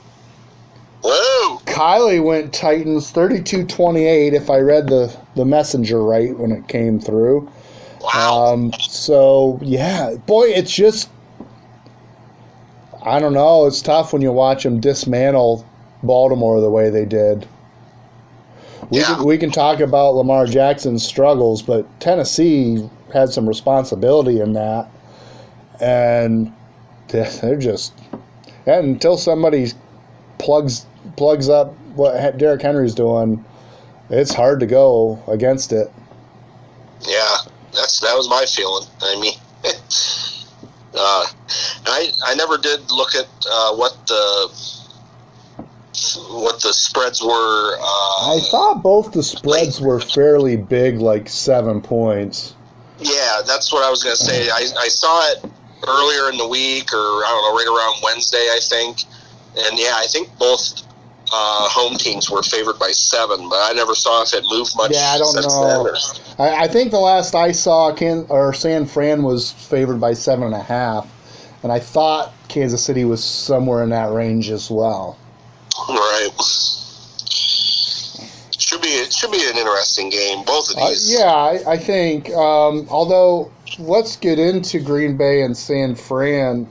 Whoa. 1.03 1.59
Kylie 1.67 2.23
went 2.25 2.55
Titans 2.55 3.13
32-28 3.13 4.33
if 4.33 4.49
I 4.49 4.59
read 4.61 4.87
the, 4.87 5.15
the 5.37 5.45
messenger 5.45 6.03
right 6.03 6.35
when 6.39 6.51
it 6.51 6.67
came 6.69 6.99
through. 6.99 7.51
Wow. 8.01 8.53
Um, 8.53 8.73
so 8.79 9.59
yeah, 9.61 10.15
boy, 10.27 10.45
it's 10.45 10.73
just 10.73 11.11
I 13.05 13.19
don't 13.21 13.35
know. 13.35 13.67
It's 13.67 13.83
tough 13.83 14.13
when 14.13 14.23
you 14.23 14.33
watch 14.33 14.63
them 14.65 14.81
dismantle 14.81 15.67
Baltimore 16.03 16.61
the 16.61 16.71
way 16.71 16.91
they 16.91 17.05
did. 17.05 17.47
We 18.91 19.01
Yeah. 19.01 19.17
can, 19.17 19.25
we 19.25 19.39
can 19.39 19.51
talk 19.51 19.81
about 19.81 20.15
Lamar 20.15 20.47
Jackson's 20.47 21.05
struggles, 21.05 21.63
but 21.63 21.87
Tennessee 22.01 22.89
had 23.13 23.31
some 23.31 23.49
responsibility 23.49 24.41
in 24.41 24.53
that, 24.55 24.89
and 25.81 26.53
they're 27.09 27.57
just 27.57 27.93
and 28.67 28.87
until 28.87 29.17
somebody 29.17 29.69
plugs 30.39 30.87
plugs 31.17 31.49
up 31.49 31.75
what 31.95 32.37
Derrick 32.39 32.63
Henry's 32.63 32.95
doing, 32.95 33.45
it's 34.11 34.35
hard 34.35 34.59
to 34.61 34.67
go 34.67 35.23
against 35.29 35.73
it. 35.73 35.93
yeah, 37.07 37.37
that's 37.73 38.01
that 38.01 38.17
was 38.17 38.29
my 38.29 38.45
feeling. 38.47 38.87
I 39.03 39.21
mean, 39.21 39.35
uh, 40.97 41.27
I 41.87 42.09
I 42.27 42.35
never 42.35 42.59
did 42.59 42.91
look 42.91 43.15
at 43.15 43.27
uh, 43.51 43.75
what 43.77 43.97
the 44.07 44.75
what 46.31 46.61
the 46.61 46.73
spreads 46.73 47.23
were. 47.23 47.77
Uh, 47.79 48.37
I 48.37 48.41
thought 48.51 48.83
both 48.83 49.13
the 49.13 49.23
spreads 49.23 49.81
were 49.81 50.01
fairly 50.01 50.57
big, 50.57 50.99
like 50.99 51.29
seven 51.29 51.81
points. 51.81 52.55
Yeah, 52.99 53.43
that's 53.47 53.73
what 53.73 53.85
I 53.85 53.91
was 53.91 54.03
going 54.03 54.17
to 54.17 54.23
say. 54.23 54.49
I, 54.49 54.67
I 54.79 54.89
saw 54.89 55.31
it 55.33 55.45
earlier 55.87 56.31
in 56.31 56.39
the 56.39 56.47
week, 56.47 56.93
or 56.93 56.97
I 56.97 57.29
don't 57.29 57.43
know, 57.43 57.59
right 57.59 57.67
around 57.67 58.03
Wednesday, 58.03 58.39
I 58.39 58.61
think. 58.63 59.03
And 59.57 59.79
yeah, 59.79 59.95
I 59.97 60.07
think 60.07 60.37
both 60.39 60.84
uh, 61.33 61.69
home 61.69 61.97
teams 61.97 62.31
were 62.31 62.43
favored 62.43 62.79
by 62.79 62.91
seven, 62.93 63.49
but 63.49 63.57
I 63.57 63.73
never 63.75 63.95
saw 63.95 64.23
if 64.23 64.35
it 64.35 64.45
moved 64.51 64.73
much. 64.77 64.93
Yeah, 64.93 65.13
I 65.15 65.19
don't 65.19 65.33
since 65.33 65.47
know. 65.47 66.45
I, 66.45 66.65
I 66.65 66.69
think 66.69 66.91
the 66.91 66.99
last 67.01 67.35
I 67.35 67.53
saw, 67.53 67.93
Can 67.95 68.27
or 68.29 68.53
San 68.53 68.87
Fran 68.87 69.23
was 69.23 69.51
favored 69.53 70.01
by 70.01 70.13
seven 70.15 70.45
and 70.45 70.55
a 70.55 70.63
half, 70.63 71.09
and 71.63 71.73
I 71.73 71.79
thought 71.81 72.33
Kansas 72.49 72.85
City 72.85 73.05
was 73.05 73.23
somewhere 73.25 73.83
in 73.83 73.91
that 73.91 74.13
range 74.13 74.51
as 74.51 74.71
well. 74.71 75.19
right. 75.89 76.29
Should 78.57 78.81
be 78.83 78.89
it 78.89 79.13
should 79.13 79.31
be 79.33 79.43
an 79.51 79.57
interesting 79.57 80.11
game. 80.11 80.45
Both 80.45 80.71
of 80.71 80.79
Uh, 80.79 80.89
these. 80.91 81.13
yeah, 81.19 81.27
I, 81.27 81.73
I 81.73 81.77
think. 81.79 82.31
Um, 82.31 82.87
although, 82.91 83.51
let's 83.79 84.17
get 84.17 84.39
into 84.39 84.79
Green 84.81 85.17
Bay 85.17 85.43
and 85.43 85.57
San 85.57 85.95
Fran. 85.95 86.67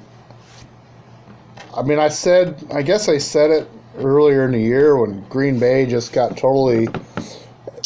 I 1.75 1.81
mean, 1.81 1.99
I 1.99 2.07
said, 2.09 2.63
I 2.71 2.81
guess 2.83 3.09
I 3.09 3.17
said 3.17 3.49
it 3.51 3.67
earlier 3.97 4.45
in 4.45 4.51
the 4.51 4.59
year 4.59 4.97
when 4.97 5.21
Green 5.29 5.59
Bay 5.59 5.85
just 5.85 6.13
got 6.13 6.37
totally 6.37 6.87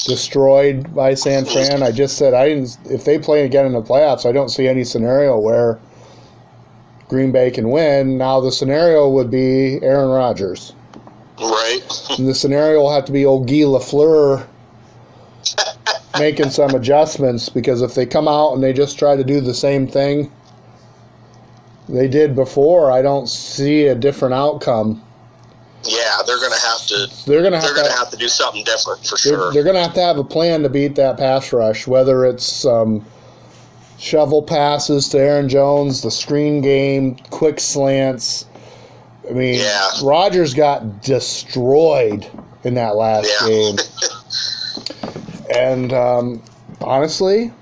destroyed 0.05 0.93
by 0.95 1.13
San 1.13 1.45
Fran. 1.45 1.83
I 1.83 1.91
just 1.91 2.17
said 2.17 2.33
I 2.33 2.49
didn't. 2.49 2.77
If 2.85 3.05
they 3.05 3.19
play 3.19 3.45
again 3.45 3.65
in 3.65 3.73
the 3.73 3.81
playoffs, 3.81 4.27
I 4.27 4.31
don't 4.31 4.49
see 4.49 4.67
any 4.67 4.83
scenario 4.83 5.37
where 5.37 5.79
Green 7.09 7.31
Bay 7.31 7.51
can 7.51 7.69
win. 7.69 8.17
Now 8.17 8.39
the 8.39 8.51
scenario 8.51 9.09
would 9.09 9.31
be 9.31 9.79
Aaron 9.81 10.09
Rodgers. 10.09 10.73
Right. 11.39 11.81
And 12.17 12.27
the 12.27 12.35
scenario 12.35 12.79
will 12.79 12.93
have 12.93 13.05
to 13.05 13.11
be 13.11 13.25
old 13.25 13.47
Guy 13.47 13.63
LaFleur 13.63 14.47
making 16.17 16.49
some 16.49 16.71
adjustments 16.71 17.47
because 17.47 17.81
if 17.81 17.93
they 17.93 18.05
come 18.05 18.27
out 18.27 18.53
and 18.53 18.63
they 18.63 18.73
just 18.73 18.97
try 18.97 19.15
to 19.15 19.23
do 19.23 19.39
the 19.39 19.53
same 19.53 19.87
thing 19.87 20.31
they 21.87 22.07
did 22.07 22.35
before, 22.35 22.91
I 22.91 23.01
don't 23.01 23.29
see 23.29 23.85
a 23.85 23.95
different 23.95 24.33
outcome. 24.33 25.01
Yeah, 25.87 26.19
they're 26.25 26.39
going 26.39 26.51
to 26.51 26.59
have 26.59 26.85
to. 26.87 27.07
They're 27.25 27.41
gonna 27.43 27.55
have 27.57 27.63
They're 27.65 27.73
to. 27.75 27.81
going 27.81 27.91
to 27.91 27.97
have 27.97 28.09
to 28.11 28.17
do 28.17 28.27
something 28.27 28.63
different 28.63 29.05
for 29.05 29.17
they're, 29.23 29.37
sure. 29.37 29.53
they're 29.53 29.63
gonna 29.63 29.81
have 29.81 29.93
to 29.95 30.01
have 30.01 30.17
a 30.17 30.23
plan 30.23 30.61
to 30.63 30.69
beat 30.69 30.95
that 30.95 31.17
pass 31.17 31.51
rush, 31.53 31.87
whether 31.87 32.25
it's 32.25 32.65
um, 32.65 33.05
shovel 33.97 34.41
passes 34.43 35.07
to 35.09 35.17
Aaron 35.19 35.47
Jones, 35.49 36.01
the 36.01 36.11
screen 36.11 36.61
game, 36.61 37.15
quick 37.29 37.59
slants. 37.59 38.45
I 39.29 39.33
mean, 39.33 39.55
Yeah. 39.55 39.89
Rodgers 40.03 40.53
got 40.53 41.01
destroyed 41.01 42.27
in 42.63 42.73
that 42.75 42.95
last 42.95 43.29
Yeah. 43.41 43.47
game. 43.47 43.75
And 45.55 45.93
um, 45.93 46.43
honestly, 46.81 47.53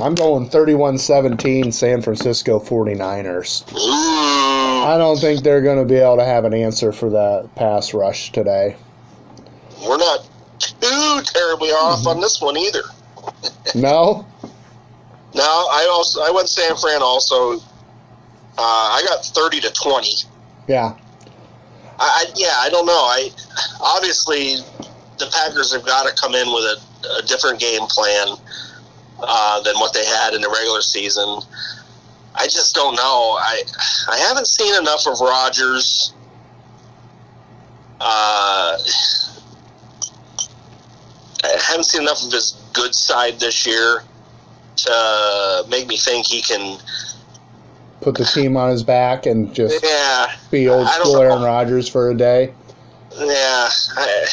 I'm 0.00 0.14
going 0.14 0.48
31 0.48 0.98
17 0.98 1.72
San 1.72 2.00
Francisco 2.00 2.58
49ers. 2.58 3.64
I 3.74 4.96
don't 4.96 5.18
think 5.18 5.42
they're 5.42 5.60
going 5.60 5.78
to 5.78 5.84
be 5.84 5.96
able 5.96 6.16
to 6.16 6.24
have 6.24 6.44
an 6.44 6.54
answer 6.54 6.90
for 6.90 7.10
that 7.10 7.50
pass 7.54 7.92
rush 7.92 8.32
today. 8.32 8.76
we're 9.86 9.98
not 9.98 10.26
too 10.58 11.20
terribly 11.24 11.68
off 11.68 12.06
on 12.06 12.20
this 12.20 12.40
one 12.40 12.56
either. 12.56 12.82
No? 13.74 14.26
No, 15.34 15.42
I 15.42 15.88
also 15.92 16.22
I 16.22 16.30
went 16.30 16.48
San 16.48 16.74
Fran 16.76 17.02
also. 17.02 17.54
Uh, 17.54 17.58
I 18.58 19.02
got 19.06 19.24
thirty 19.24 19.60
to 19.60 19.70
twenty. 19.72 20.14
Yeah. 20.66 20.96
I, 22.00 22.24
I 22.24 22.24
yeah, 22.34 22.54
I 22.56 22.68
don't 22.70 22.86
know. 22.86 22.92
I 22.92 23.30
obviously 23.80 24.56
the 25.18 25.30
Packers 25.30 25.72
have 25.72 25.84
got 25.86 26.08
to 26.08 26.14
come 26.20 26.34
in 26.34 26.48
with 26.48 26.64
a, 26.64 26.80
a 27.18 27.22
different 27.26 27.60
game 27.60 27.82
plan 27.82 28.36
uh, 29.22 29.60
than 29.62 29.74
what 29.76 29.92
they 29.92 30.04
had 30.04 30.34
in 30.34 30.40
the 30.40 30.48
regular 30.48 30.80
season. 30.80 31.40
I 32.34 32.44
just 32.44 32.74
don't 32.74 32.94
know. 32.94 33.38
I 33.40 33.62
I 34.08 34.18
haven't 34.18 34.46
seen 34.46 34.74
enough 34.76 35.06
of 35.06 35.20
Rodgers. 35.20 36.12
Uh, 38.00 38.78
I 41.42 41.48
haven't 41.68 41.84
seen 41.84 42.02
enough 42.02 42.22
of 42.24 42.32
his 42.32 42.52
good 42.72 42.94
side 42.94 43.38
this 43.40 43.66
year 43.66 44.04
to 44.76 45.64
make 45.68 45.86
me 45.86 45.96
think 45.96 46.26
he 46.26 46.40
can. 46.40 46.78
Put 48.00 48.14
the 48.14 48.24
team 48.24 48.56
on 48.56 48.70
his 48.70 48.82
back 48.82 49.26
and 49.26 49.52
just 49.54 49.84
Yeah, 49.84 50.32
be 50.50 50.68
old 50.68 50.88
school. 50.88 51.20
Aaron 51.20 51.42
Rodgers 51.42 51.86
for 51.88 52.10
a 52.10 52.14
day. 52.14 52.54
yeah. 53.18 53.68
I, 53.96 54.26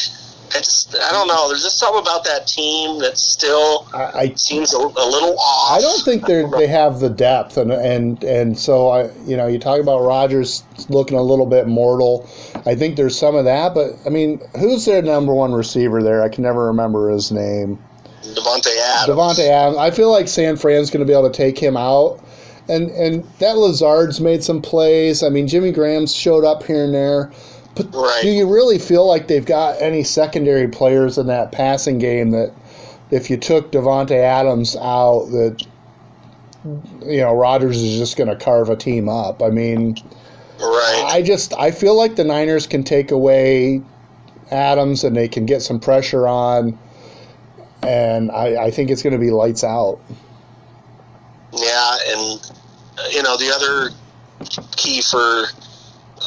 I 0.54 0.58
just 0.58 0.94
I 0.94 1.12
don't 1.12 1.28
know. 1.28 1.48
There's 1.48 1.62
just 1.62 1.78
something 1.78 2.00
about 2.00 2.24
that 2.24 2.46
team 2.46 2.98
that 3.00 3.18
still 3.18 3.86
I, 3.92 4.04
I 4.04 4.34
seems 4.34 4.72
a, 4.72 4.78
a 4.78 5.06
little 5.06 5.38
off. 5.38 5.78
I 5.78 5.80
don't 5.80 6.04
think 6.04 6.26
they 6.26 6.44
they 6.56 6.66
have 6.66 7.00
the 7.00 7.10
depth, 7.10 7.56
and 7.56 7.70
and 7.70 8.22
and 8.24 8.58
so 8.58 8.88
I, 8.88 9.10
you 9.26 9.36
know, 9.36 9.46
you 9.46 9.58
talk 9.58 9.80
about 9.80 10.00
Rodgers 10.02 10.64
looking 10.88 11.18
a 11.18 11.22
little 11.22 11.46
bit 11.46 11.66
mortal. 11.66 12.28
I 12.66 12.74
think 12.74 12.96
there's 12.96 13.18
some 13.18 13.34
of 13.34 13.44
that, 13.44 13.74
but 13.74 13.92
I 14.06 14.08
mean, 14.08 14.40
who's 14.58 14.84
their 14.84 15.02
number 15.02 15.34
one 15.34 15.52
receiver 15.52 16.02
there? 16.02 16.22
I 16.22 16.28
can 16.28 16.44
never 16.44 16.66
remember 16.66 17.10
his 17.10 17.30
name. 17.30 17.78
Davante 18.22 18.76
Adams. 18.76 19.16
Davante 19.16 19.48
Adams. 19.48 19.78
I 19.78 19.90
feel 19.90 20.10
like 20.10 20.28
San 20.28 20.56
Fran's 20.56 20.90
going 20.90 21.04
to 21.04 21.10
be 21.10 21.16
able 21.16 21.30
to 21.30 21.36
take 21.36 21.58
him 21.58 21.76
out, 21.76 22.22
and 22.68 22.90
and 22.90 23.24
that 23.38 23.56
Lazard's 23.56 24.20
made 24.20 24.42
some 24.42 24.62
plays. 24.62 25.22
I 25.22 25.28
mean, 25.28 25.46
Jimmy 25.46 25.72
Graham's 25.72 26.14
showed 26.14 26.44
up 26.44 26.62
here 26.62 26.84
and 26.84 26.94
there. 26.94 27.30
But 27.78 27.94
Right. 27.94 28.22
do 28.22 28.28
you 28.28 28.52
really 28.52 28.78
feel 28.78 29.06
like 29.06 29.28
they've 29.28 29.44
got 29.44 29.80
any 29.80 30.02
secondary 30.04 30.68
players 30.68 31.16
in 31.16 31.26
that 31.28 31.52
passing 31.52 31.98
game 31.98 32.30
that, 32.32 32.52
if 33.10 33.30
you 33.30 33.36
took 33.38 33.72
Davante 33.72 34.12
Adams 34.20 34.76
out, 34.76 35.26
that 35.30 35.64
you 37.06 37.20
know 37.20 37.34
Rodgers 37.34 37.80
is 37.80 37.98
just 37.98 38.16
going 38.16 38.28
to 38.28 38.36
carve 38.36 38.68
a 38.68 38.76
team 38.76 39.08
up? 39.08 39.42
I 39.42 39.48
mean, 39.50 39.96
Right. 40.60 41.04
I 41.06 41.22
just 41.22 41.54
I 41.54 41.70
feel 41.70 41.96
like 41.96 42.16
the 42.16 42.24
Niners 42.24 42.66
can 42.66 42.82
take 42.82 43.10
away 43.12 43.80
Adams 44.50 45.04
and 45.04 45.16
they 45.16 45.28
can 45.28 45.46
get 45.46 45.62
some 45.62 45.78
pressure 45.78 46.26
on, 46.26 46.76
and 47.82 48.30
I, 48.32 48.64
I 48.64 48.70
think 48.72 48.90
it's 48.90 49.02
going 49.02 49.12
to 49.12 49.18
be 49.18 49.30
lights 49.30 49.62
out. 49.62 50.00
Yeah, 51.52 51.96
and 52.08 52.52
you 53.12 53.22
know 53.22 53.36
the 53.36 53.52
other 53.54 53.94
key 54.76 55.00
for 55.02 55.44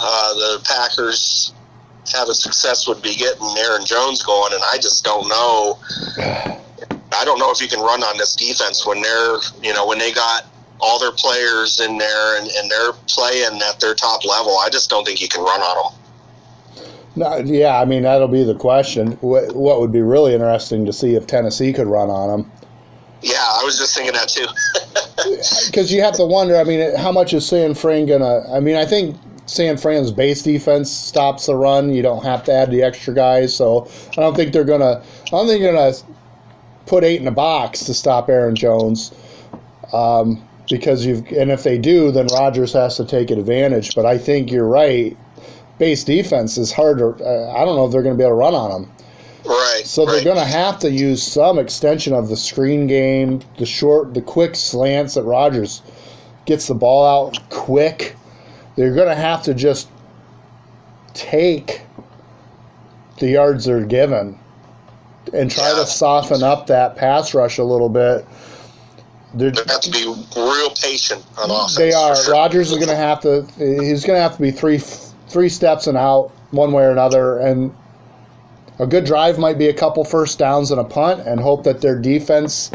uh, 0.01 0.33
the 0.33 0.63
Packers 0.65 1.53
having 2.11 2.33
success 2.33 2.87
would 2.87 3.01
be 3.01 3.15
getting 3.15 3.47
Aaron 3.57 3.85
Jones 3.85 4.23
going, 4.23 4.53
and 4.53 4.61
I 4.71 4.77
just 4.77 5.03
don't 5.03 5.27
know. 5.29 5.79
I 7.13 7.25
don't 7.25 7.39
know 7.39 7.51
if 7.51 7.61
you 7.61 7.67
can 7.67 7.81
run 7.81 8.01
on 8.03 8.17
this 8.17 8.35
defense 8.35 8.85
when 8.85 9.01
they're 9.01 9.37
you 9.61 9.73
know 9.73 9.85
when 9.85 9.99
they 9.99 10.11
got 10.11 10.45
all 10.79 10.97
their 10.97 11.11
players 11.11 11.79
in 11.79 11.97
there 11.97 12.39
and, 12.39 12.49
and 12.49 12.71
they're 12.71 12.93
playing 13.07 13.61
at 13.61 13.79
their 13.79 13.93
top 13.93 14.25
level. 14.25 14.57
I 14.57 14.69
just 14.69 14.89
don't 14.89 15.05
think 15.05 15.21
you 15.21 15.27
can 15.27 15.43
run 15.43 15.61
on 15.61 15.91
them. 15.91 16.01
No, 17.15 17.37
yeah, 17.39 17.79
I 17.79 17.85
mean 17.85 18.03
that'll 18.03 18.27
be 18.27 18.43
the 18.43 18.55
question. 18.55 19.11
What, 19.21 19.55
what 19.55 19.79
would 19.81 19.91
be 19.91 20.01
really 20.01 20.33
interesting 20.33 20.85
to 20.85 20.93
see 20.93 21.15
if 21.15 21.27
Tennessee 21.27 21.73
could 21.73 21.87
run 21.87 22.09
on 22.09 22.29
them, 22.29 22.51
Yeah, 23.21 23.35
I 23.37 23.61
was 23.63 23.77
just 23.77 23.95
thinking 23.95 24.13
that 24.13 24.29
too. 24.29 24.47
because 25.67 25.91
you 25.91 26.01
have 26.01 26.15
to 26.15 26.25
wonder. 26.25 26.55
I 26.57 26.63
mean, 26.63 26.95
how 26.95 27.11
much 27.11 27.33
is 27.33 27.45
San 27.45 27.73
Fran 27.73 28.05
gonna? 28.05 28.41
I 28.51 28.59
mean, 28.59 28.75
I 28.75 28.85
think 28.85 29.17
San 29.51 29.75
Fran's 29.75 30.13
base 30.13 30.41
defense 30.43 30.89
stops 30.89 31.47
the 31.47 31.55
run. 31.55 31.93
You 31.93 32.01
don't 32.01 32.23
have 32.23 32.41
to 32.45 32.53
add 32.53 32.71
the 32.71 32.81
extra 32.83 33.13
guys, 33.13 33.53
so 33.53 33.85
I 34.11 34.21
don't 34.21 34.33
think 34.33 34.53
they're 34.53 34.63
gonna. 34.63 35.03
I 35.25 35.29
don't 35.29 35.45
think 35.45 35.61
they're 35.61 35.73
gonna 35.73 35.93
put 36.85 37.03
eight 37.03 37.19
in 37.19 37.27
a 37.27 37.31
box 37.31 37.83
to 37.83 37.93
stop 37.93 38.29
Aaron 38.29 38.55
Jones. 38.55 39.11
Um, 39.91 40.41
because 40.69 41.05
you've 41.05 41.27
and 41.33 41.51
if 41.51 41.63
they 41.63 41.77
do, 41.77 42.11
then 42.11 42.27
Rodgers 42.27 42.71
has 42.71 42.95
to 42.95 43.03
take 43.03 43.29
advantage. 43.29 43.93
But 43.93 44.05
I 44.05 44.17
think 44.17 44.49
you're 44.49 44.69
right. 44.69 45.17
Base 45.79 46.05
defense 46.05 46.57
is 46.57 46.71
harder. 46.71 47.21
Uh, 47.21 47.51
I 47.51 47.65
don't 47.65 47.75
know 47.75 47.85
if 47.85 47.91
they're 47.91 48.03
going 48.03 48.15
to 48.15 48.17
be 48.17 48.23
able 48.23 48.37
to 48.37 48.39
run 48.39 48.53
on 48.53 48.71
them. 48.71 48.91
right. 49.45 49.81
So 49.83 50.05
they're 50.05 50.23
going 50.23 50.37
to 50.37 50.45
have 50.45 50.79
to 50.79 50.91
use 50.91 51.21
some 51.21 51.59
extension 51.59 52.13
of 52.13 52.29
the 52.29 52.37
screen 52.37 52.87
game, 52.87 53.41
the 53.57 53.65
short, 53.65 54.13
the 54.13 54.21
quick 54.21 54.55
slants 54.55 55.15
that 55.15 55.23
Rodgers 55.23 55.81
gets 56.45 56.67
the 56.67 56.75
ball 56.75 57.05
out 57.05 57.37
quick. 57.49 58.15
They're 58.75 58.93
going 58.93 59.09
to 59.09 59.15
have 59.15 59.43
to 59.43 59.53
just 59.53 59.89
take 61.13 61.81
the 63.19 63.27
yards 63.29 63.65
they're 63.65 63.85
given 63.85 64.39
and 65.33 65.51
try 65.51 65.73
to 65.75 65.85
soften 65.85 66.43
up 66.43 66.67
that 66.67 66.95
pass 66.95 67.33
rush 67.33 67.57
a 67.57 67.63
little 67.63 67.89
bit. 67.89 68.25
They're, 69.33 69.51
They 69.51 69.61
have 69.67 69.81
to 69.81 69.91
be 69.91 70.05
real 70.35 70.71
patient 70.71 71.23
on 71.37 71.49
offense. 71.51 71.77
they 71.77 71.93
are. 71.93 72.15
sure. 72.15 72.33
Rodgers 72.33 72.71
is 72.71 72.77
going 72.77 72.89
to 72.89 72.95
have 72.95 73.21
to. 73.21 73.45
He's 73.57 74.03
going 74.03 74.17
to 74.17 74.21
have 74.21 74.35
to 74.35 74.41
be 74.41 74.51
three 74.51 74.77
three 74.77 75.47
steps 75.47 75.87
and 75.87 75.97
out 75.97 76.31
one 76.51 76.73
way 76.73 76.83
or 76.83 76.91
another. 76.91 77.37
And 77.39 77.73
a 78.79 78.85
good 78.85 79.05
drive 79.05 79.39
might 79.39 79.57
be 79.57 79.67
a 79.67 79.73
couple 79.73 80.03
first 80.03 80.37
downs 80.37 80.71
and 80.71 80.81
a 80.81 80.83
punt, 80.83 81.25
and 81.25 81.39
hope 81.39 81.63
that 81.63 81.79
their 81.79 81.97
defense 81.97 82.71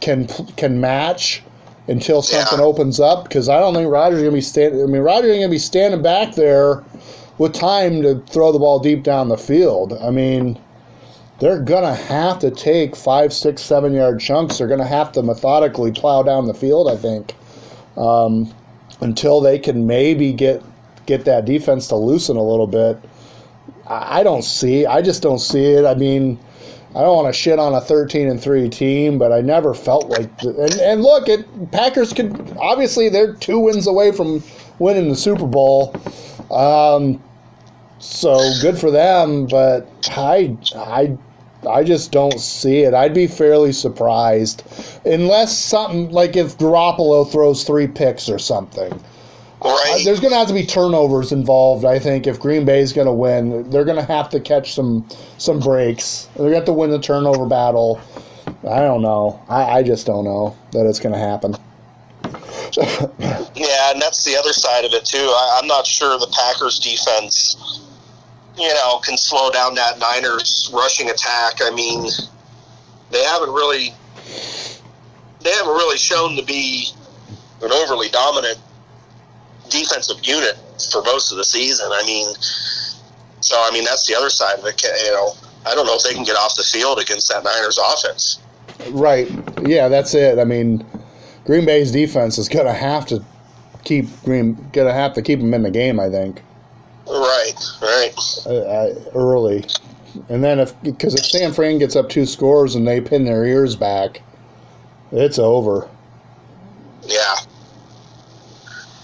can 0.00 0.26
can 0.56 0.80
match 0.80 1.43
until 1.88 2.22
something 2.22 2.58
Yeah. 2.58 2.64
opens 2.64 3.00
up. 3.00 3.24
Because 3.24 3.48
I 3.48 3.58
don't 3.60 3.74
think 3.74 3.90
Rodgers 3.90 4.20
going 4.20 4.30
to 4.30 4.36
be 4.36 4.40
standing. 4.40 4.82
I 4.82 4.86
mean, 4.86 5.02
going 5.04 5.42
to 5.42 5.48
be 5.48 5.58
standing 5.58 6.02
back 6.02 6.34
there 6.34 6.82
with 7.38 7.52
time 7.52 8.02
to 8.02 8.20
throw 8.28 8.52
the 8.52 8.58
ball 8.58 8.78
deep 8.78 9.02
down 9.02 9.28
the 9.28 9.38
field. 9.38 9.96
I 10.02 10.10
mean. 10.10 10.58
They're 11.40 11.60
gonna 11.60 11.94
have 11.94 12.38
to 12.38 12.50
take 12.50 12.94
five, 12.94 13.32
six, 13.32 13.60
seven 13.60 13.92
yard 13.92 14.20
chunks. 14.20 14.58
They're 14.58 14.68
gonna 14.68 14.86
have 14.86 15.10
to 15.12 15.22
methodically 15.22 15.90
plow 15.90 16.22
down 16.22 16.46
the 16.46 16.54
field. 16.54 16.88
I 16.88 16.96
think 16.96 17.34
um, 17.96 18.52
until 19.00 19.40
they 19.40 19.58
can 19.58 19.86
maybe 19.86 20.32
get 20.32 20.62
get 21.06 21.24
that 21.24 21.44
defense 21.44 21.88
to 21.88 21.96
loosen 21.96 22.36
a 22.36 22.42
little 22.42 22.68
bit. 22.68 22.98
I 23.86 24.20
I 24.20 24.22
don't 24.22 24.44
see. 24.44 24.86
I 24.86 25.02
just 25.02 25.22
don't 25.22 25.40
see 25.40 25.64
it. 25.72 25.84
I 25.84 25.94
mean, 25.94 26.38
I 26.96 27.00
don't 27.02 27.16
want 27.16 27.34
to 27.34 27.38
shit 27.38 27.58
on 27.58 27.74
a 27.74 27.80
thirteen 27.80 28.28
and 28.28 28.40
three 28.40 28.68
team, 28.68 29.18
but 29.18 29.32
I 29.32 29.40
never 29.40 29.74
felt 29.74 30.08
like. 30.08 30.36
The, 30.38 30.50
and 30.50 30.72
and 30.80 31.02
look, 31.02 31.28
it 31.28 31.44
Packers 31.72 32.12
could 32.12 32.56
obviously 32.58 33.08
they're 33.08 33.34
two 33.34 33.58
wins 33.58 33.86
away 33.86 34.12
from 34.12 34.42
winning 34.78 35.08
the 35.08 35.16
Super 35.16 35.46
Bowl. 35.46 35.94
Um, 36.50 37.22
so 37.98 38.38
good 38.60 38.78
for 38.78 38.90
them, 38.90 39.46
but 39.46 39.88
I 40.10 40.56
I 40.76 41.18
I 41.68 41.82
just 41.82 42.12
don't 42.12 42.38
see 42.38 42.80
it. 42.82 42.94
I'd 42.94 43.14
be 43.14 43.26
fairly 43.26 43.72
surprised 43.72 44.62
unless 45.04 45.56
something 45.56 46.10
like 46.10 46.36
if 46.36 46.58
Garoppolo 46.58 47.30
throws 47.30 47.64
three 47.64 47.86
picks 47.88 48.28
or 48.28 48.38
something. 48.38 48.92
Right. 49.64 50.02
There's 50.04 50.20
going 50.20 50.32
to 50.32 50.36
have 50.36 50.48
to 50.48 50.54
be 50.54 50.66
turnovers 50.66 51.32
involved. 51.32 51.86
I 51.86 51.98
think 51.98 52.26
if 52.26 52.38
Green 52.38 52.66
Bay 52.66 52.80
is 52.80 52.92
going 52.92 53.06
to 53.06 53.12
win, 53.12 53.70
they're 53.70 53.86
going 53.86 53.96
to 53.96 54.04
have 54.04 54.28
to 54.30 54.40
catch 54.40 54.74
some 54.74 55.08
some 55.38 55.58
breaks. 55.58 56.28
They're 56.34 56.50
going 56.50 56.50
to 56.50 56.56
have 56.56 56.64
to 56.66 56.72
win 56.74 56.90
the 56.90 56.98
turnover 56.98 57.46
battle. 57.46 57.98
I 58.46 58.80
don't 58.80 59.00
know. 59.00 59.42
I, 59.48 59.78
I 59.78 59.82
just 59.82 60.04
don't 60.06 60.24
know 60.24 60.54
that 60.72 60.86
it's 60.86 61.00
going 61.00 61.14
to 61.14 61.18
happen. 61.18 61.54
Yeah, 63.54 63.92
and 63.92 64.02
that's 64.02 64.24
the 64.24 64.36
other 64.36 64.52
side 64.52 64.84
of 64.84 64.92
it 64.92 65.04
too. 65.04 65.16
I, 65.18 65.60
I'm 65.60 65.68
not 65.68 65.86
sure 65.86 66.18
the 66.18 66.26
Packers 66.26 66.80
defense, 66.80 67.80
you 68.58 68.68
know, 68.68 68.98
can 68.98 69.16
slow 69.16 69.50
down 69.52 69.76
that 69.76 70.00
Niners 70.00 70.70
rushing 70.74 71.08
attack. 71.08 71.60
I 71.62 71.70
mean, 71.70 72.10
they 73.10 73.22
haven't 73.22 73.50
really, 73.50 73.94
they 75.40 75.50
haven't 75.52 75.72
really 75.72 75.96
shown 75.98 76.36
to 76.36 76.42
be 76.44 76.88
an 77.62 77.70
overly 77.70 78.08
dominant 78.08 78.58
defensive 79.68 80.18
unit 80.22 80.56
for 80.92 81.02
most 81.02 81.30
of 81.32 81.38
the 81.38 81.44
season. 81.44 81.88
I 81.92 82.02
mean, 82.04 82.34
so 83.40 83.56
I 83.58 83.70
mean 83.72 83.84
that's 83.84 84.06
the 84.06 84.14
other 84.14 84.30
side 84.30 84.58
of 84.58 84.64
it. 84.66 84.82
You 84.82 85.12
know, 85.12 85.32
I 85.66 85.74
don't 85.74 85.86
know 85.86 85.96
if 85.96 86.02
they 86.02 86.14
can 86.14 86.24
get 86.24 86.36
off 86.36 86.56
the 86.56 86.64
field 86.64 86.98
against 86.98 87.28
that 87.30 87.44
Niners 87.44 87.78
offense. 87.78 88.40
Right. 88.90 89.30
Yeah, 89.66 89.88
that's 89.88 90.14
it. 90.14 90.38
I 90.38 90.44
mean, 90.44 90.84
Green 91.44 91.64
Bay's 91.64 91.92
defense 91.92 92.38
is 92.38 92.48
going 92.48 92.66
to 92.66 92.72
have 92.72 93.06
to 93.06 93.24
keep 93.84 94.06
Green 94.22 94.54
going 94.72 94.88
to 94.88 94.92
have 94.92 95.14
to 95.14 95.22
keep 95.22 95.40
them 95.40 95.54
in 95.54 95.62
the 95.62 95.70
game. 95.70 96.00
I 96.00 96.08
think 96.08 96.42
Right, 97.06 97.52
right. 97.82 98.14
uh, 98.46 98.50
uh, 98.50 98.94
early, 99.14 99.64
and 100.30 100.42
then 100.42 100.58
if 100.58 100.80
because 100.82 101.14
if 101.14 101.26
San 101.26 101.52
Fran 101.52 101.78
gets 101.78 101.96
up 101.96 102.08
two 102.08 102.24
scores 102.24 102.74
and 102.74 102.88
they 102.88 103.00
pin 103.00 103.24
their 103.24 103.44
ears 103.44 103.76
back, 103.76 104.22
It's 105.12 105.38
over. 105.38 105.88
Yeah. 107.06 107.34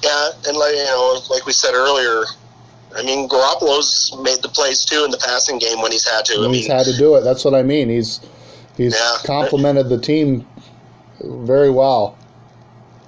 Yeah, 0.02 0.30
and 0.48 0.56
like 0.56 0.74
you 0.74 0.84
know, 0.84 1.20
like 1.30 1.46
we 1.46 1.52
said 1.52 1.74
earlier, 1.74 2.24
I 2.96 3.02
mean, 3.02 3.28
Garoppolo's 3.28 4.16
made 4.22 4.42
the 4.42 4.48
plays 4.48 4.84
too 4.84 5.04
in 5.04 5.10
the 5.10 5.18
passing 5.18 5.58
game 5.58 5.80
when 5.82 5.92
he's 5.92 6.08
had 6.08 6.24
to. 6.26 6.44
I 6.44 6.48
he's 6.52 6.66
had 6.66 6.86
to 6.86 6.96
do 6.96 7.14
it. 7.16 7.20
That's 7.22 7.44
what 7.44 7.54
I 7.54 7.62
mean. 7.62 7.88
He's 7.88 8.20
he's 8.76 8.94
Yeah. 8.94 9.16
complemented 9.24 9.88
the 9.88 9.98
team 9.98 10.46
very 11.22 11.70
well. 11.70 12.16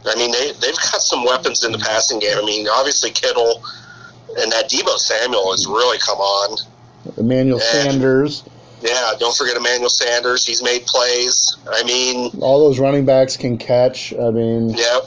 I 0.06 0.14
mean, 0.16 0.32
they 0.32 0.52
they've 0.60 0.76
got 0.76 1.00
some 1.02 1.24
weapons 1.24 1.64
in 1.64 1.72
the 1.72 1.78
passing 1.78 2.18
game. 2.18 2.36
I 2.36 2.44
mean, 2.44 2.66
obviously 2.68 3.10
Kittle 3.10 3.62
and 4.38 4.50
that 4.52 4.68
Deebo 4.70 4.96
Samuel 4.98 5.50
has 5.52 5.66
really 5.66 5.98
come 5.98 6.18
on. 6.18 6.58
Emmanuel 7.16 7.58
Yeah. 7.58 7.82
Sanders, 7.82 8.44
Yeah, 8.82 9.12
don't 9.18 9.34
forget 9.36 9.56
Emmanuel 9.56 9.90
Sanders. 9.90 10.44
He's 10.46 10.62
made 10.62 10.84
plays. 10.86 11.56
I 11.70 11.82
mean, 11.84 12.30
all 12.40 12.58
those 12.60 12.78
running 12.78 13.04
backs 13.04 13.36
can 13.36 13.56
catch. 13.58 14.12
I 14.14 14.30
mean, 14.30 14.70
yeah, 14.70 14.98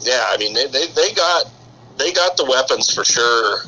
yeah. 0.00 0.24
I 0.28 0.36
mean, 0.38 0.54
they, 0.54 0.66
they, 0.66 0.86
they 0.88 1.12
got 1.12 1.50
they 1.96 2.12
got 2.12 2.36
the 2.36 2.44
weapons 2.44 2.92
for 2.92 3.04
sure 3.04 3.60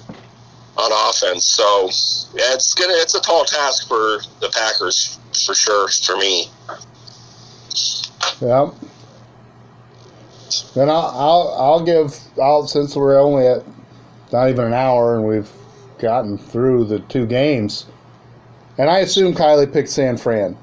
on 0.76 0.92
offense. 1.10 1.46
So 1.46 1.86
yeah, 2.34 2.54
it's 2.54 2.74
gonna 2.74 2.94
it's 2.94 3.14
a 3.14 3.20
tall 3.20 3.44
task 3.44 3.88
for 3.88 4.20
the 4.40 4.50
Packers 4.52 5.18
for 5.46 5.54
sure 5.54 5.88
for 5.88 6.16
me. 6.16 6.46
yeah. 8.40 8.70
Then 10.74 10.88
I'll, 10.88 11.12
I'll 11.14 11.54
I'll 11.58 11.84
give 11.84 12.14
I'll 12.40 12.66
since 12.66 12.94
we're 12.96 13.18
only 13.18 13.46
at 13.46 13.64
not 14.32 14.48
even 14.48 14.66
an 14.66 14.74
hour 14.74 15.16
and 15.16 15.26
we've 15.26 15.50
gotten 15.98 16.38
through 16.38 16.84
the 16.84 17.00
two 17.00 17.26
games, 17.26 17.86
and 18.76 18.88
I 18.88 18.98
assume 18.98 19.34
Kylie 19.34 19.72
picked 19.72 19.90
San 19.90 20.16
Fran. 20.16 20.56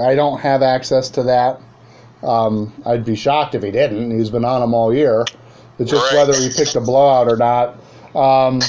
I 0.00 0.14
don't 0.14 0.40
have 0.40 0.62
access 0.62 1.10
to 1.10 1.22
that. 1.24 1.60
Um, 2.22 2.72
I'd 2.84 3.04
be 3.04 3.14
shocked 3.16 3.54
if 3.54 3.62
he 3.62 3.70
didn't. 3.70 4.16
He's 4.16 4.30
been 4.30 4.44
on 4.44 4.60
them 4.60 4.74
all 4.74 4.92
year. 4.92 5.24
It's 5.78 5.90
just 5.90 6.12
Right. 6.12 6.26
whether 6.26 6.40
he 6.40 6.48
picked 6.50 6.74
a 6.74 6.80
blowout 6.80 7.28
or 7.28 7.36
not. 7.36 7.76
Um, 8.14 8.60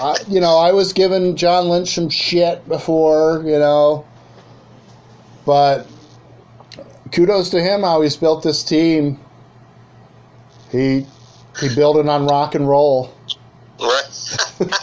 I, 0.00 0.16
you 0.28 0.40
know, 0.40 0.56
I 0.56 0.72
was 0.72 0.92
giving 0.92 1.36
John 1.36 1.68
Lynch 1.68 1.94
some 1.94 2.08
shit 2.08 2.66
before, 2.68 3.42
you 3.44 3.58
know, 3.58 4.04
but 5.44 5.86
kudos 7.12 7.50
to 7.50 7.60
him 7.62 7.82
how 7.82 8.00
he's 8.00 8.16
built 8.16 8.42
this 8.42 8.62
team. 8.62 9.18
He 10.72 11.06
he 11.60 11.74
built 11.74 11.96
it 11.98 12.08
on 12.08 12.26
rock 12.26 12.54
and 12.54 12.68
roll. 12.68 13.12
Right? 13.80 14.02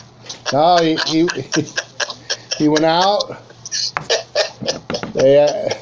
No, 0.52 0.78
he 0.78 0.98
he, 1.08 1.28
he 2.60 2.68
went 2.68 2.86
out. 2.86 3.42
They, 5.14 5.40
uh, 5.44 5.74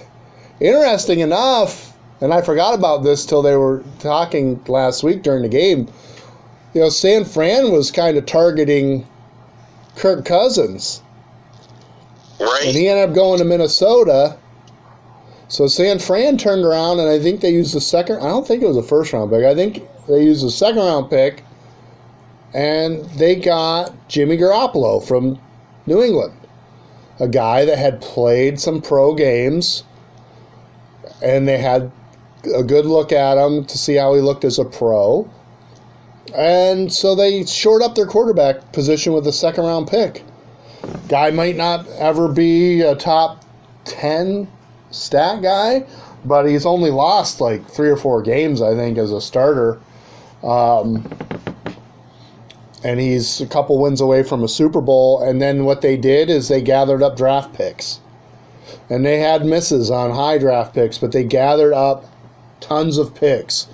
interesting 0.61 1.19
enough, 1.19 1.97
and 2.21 2.33
I 2.33 2.41
forgot 2.41 2.73
about 2.73 3.03
this 3.03 3.25
till 3.25 3.41
they 3.41 3.55
were 3.55 3.83
talking 3.99 4.63
last 4.67 5.03
week 5.03 5.23
during 5.23 5.41
the 5.41 5.49
game. 5.49 5.87
You 6.73 6.81
know, 6.81 6.89
San 6.89 7.25
Fran 7.25 7.71
was 7.71 7.91
kind 7.91 8.17
of 8.17 8.25
targeting 8.25 9.05
Kirk 9.95 10.23
Cousins, 10.23 11.01
right? 12.39 12.63
and 12.65 12.75
he 12.75 12.87
ended 12.87 13.09
up 13.09 13.15
going 13.15 13.39
to 13.39 13.45
Minnesota. 13.45 14.37
So 15.47 15.67
San 15.67 15.99
Fran 15.99 16.37
turned 16.37 16.63
around, 16.63 16.99
and 16.99 17.09
I 17.09 17.19
think 17.19 17.41
they 17.41 17.51
used 17.51 17.73
the 17.75 17.81
second. 17.81 18.17
I 18.17 18.29
don't 18.29 18.47
think 18.47 18.63
it 18.63 18.67
was 18.67 18.77
a 18.77 18.83
first 18.83 19.11
round 19.11 19.31
pick. 19.31 19.43
I 19.43 19.53
think 19.53 19.83
they 20.07 20.23
used 20.23 20.45
the 20.45 20.51
second 20.51 20.79
round 20.79 21.09
pick, 21.09 21.43
and 22.53 23.03
they 23.17 23.35
got 23.35 23.93
Jimmy 24.07 24.37
Garoppolo 24.37 25.05
from 25.05 25.39
New 25.87 26.01
England, 26.01 26.33
a 27.19 27.27
guy 27.27 27.65
that 27.65 27.77
had 27.77 27.99
played 27.99 28.59
some 28.59 28.81
pro 28.81 29.13
games, 29.13 29.83
and 31.21 31.47
they 31.47 31.57
had 31.57 31.91
a 32.55 32.63
good 32.63 32.85
look 32.85 33.11
at 33.11 33.37
him 33.37 33.65
to 33.65 33.77
see 33.77 33.95
how 33.95 34.13
he 34.13 34.21
looked 34.21 34.43
as 34.43 34.59
a 34.59 34.65
pro. 34.65 35.29
And 36.35 36.91
so 36.91 37.15
they 37.15 37.45
shored 37.45 37.81
up 37.81 37.95
their 37.95 38.05
quarterback 38.05 38.71
position 38.71 39.13
with 39.13 39.27
a 39.27 39.33
second 39.33 39.65
round 39.65 39.87
pick. 39.87 40.23
Guy 41.07 41.31
might 41.31 41.55
not 41.55 41.87
ever 41.87 42.27
be 42.27 42.81
a 42.81 42.95
top 42.95 43.43
10 43.85 44.47
stat 44.91 45.41
guy, 45.41 45.85
but 46.25 46.45
he's 46.45 46.65
only 46.65 46.89
lost 46.89 47.41
like 47.41 47.67
three 47.67 47.89
or 47.89 47.97
four 47.97 48.21
games, 48.21 48.61
I 48.61 48.75
think, 48.75 48.97
as 48.97 49.11
a 49.11 49.21
starter. 49.21 49.79
Um, 50.43 51.07
and 52.83 52.99
he's 52.99 53.41
a 53.41 53.47
couple 53.47 53.79
wins 53.79 54.01
away 54.01 54.23
from 54.23 54.43
a 54.43 54.47
Super 54.47 54.81
Bowl. 54.81 55.21
And 55.21 55.41
then 55.41 55.65
what 55.65 55.81
they 55.81 55.97
did 55.97 56.29
is 56.29 56.47
they 56.47 56.61
gathered 56.61 57.03
up 57.03 57.15
draft 57.15 57.53
picks. 57.53 57.99
And 58.91 59.05
they 59.05 59.19
had 59.19 59.45
misses 59.45 59.89
on 59.89 60.11
high 60.11 60.37
draft 60.37 60.75
picks, 60.75 60.97
but 60.97 61.13
they 61.13 61.23
gathered 61.23 61.71
up 61.71 62.03
tons 62.59 62.97
of 62.97 63.15
picks. 63.15 63.67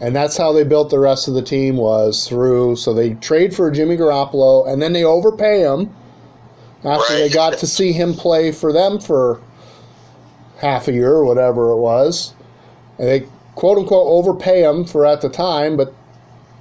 And 0.00 0.14
that's 0.14 0.36
how 0.36 0.52
they 0.52 0.62
built 0.62 0.88
the 0.88 1.00
rest 1.00 1.26
of 1.26 1.34
the 1.34 1.42
team 1.42 1.76
was 1.76 2.28
through. 2.28 2.76
So 2.76 2.94
they 2.94 3.14
trade 3.14 3.56
for 3.56 3.72
Jimmy 3.72 3.96
Garoppolo, 3.96 4.72
and 4.72 4.80
then 4.80 4.92
they 4.92 5.02
overpay 5.02 5.62
him 5.62 5.92
after 6.84 7.12
they 7.14 7.28
got 7.28 7.58
to 7.58 7.66
see 7.66 7.92
him 7.92 8.14
play 8.14 8.52
for 8.52 8.72
them 8.72 9.00
for 9.00 9.40
half 10.58 10.86
a 10.86 10.92
year 10.92 11.12
or 11.12 11.24
whatever 11.24 11.72
it 11.72 11.78
was. 11.78 12.32
And 12.98 13.08
they 13.08 13.26
quote 13.56 13.78
unquote 13.78 14.06
overpay 14.06 14.62
him 14.62 14.84
for 14.84 15.04
at 15.04 15.22
the 15.22 15.28
time, 15.28 15.76
but 15.76 15.92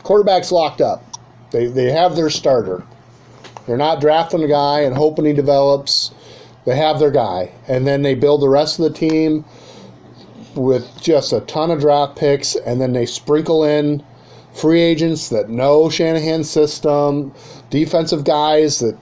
quarterback's 0.02 0.52
locked 0.52 0.82
up. 0.82 1.04
They, 1.52 1.68
they 1.68 1.92
have 1.92 2.16
their 2.16 2.32
starter. 2.32 2.84
They're 3.68 3.78
not 3.78 4.02
drafting 4.02 4.42
a 4.42 4.48
guy 4.48 4.80
and 4.80 4.96
hoping 4.96 5.26
he 5.26 5.34
develops. 5.34 6.12
They 6.66 6.76
have 6.76 7.00
their 7.00 7.12
guy. 7.12 7.52
And 7.68 7.88
then 7.88 8.02
they 8.02 8.16
build 8.16 8.42
the 8.42 8.50
rest 8.50 8.80
of 8.80 8.84
the 8.84 8.98
team 8.98 9.46
with 10.56 11.02
just 11.02 11.34
a 11.34 11.42
ton 11.42 11.72
of 11.72 11.80
draft 11.80 12.18
picks, 12.18 12.56
and 12.56 12.82
then 12.82 12.94
they 12.94 13.06
sprinkle 13.06 13.64
in 13.64 14.04
free 14.54 14.82
agents 14.82 15.30
that 15.30 15.50
know 15.50 15.90
Shanahan's 15.90 16.50
system, 16.50 17.34
defensive 17.70 18.24
guys 18.24 18.80
that 18.80 18.98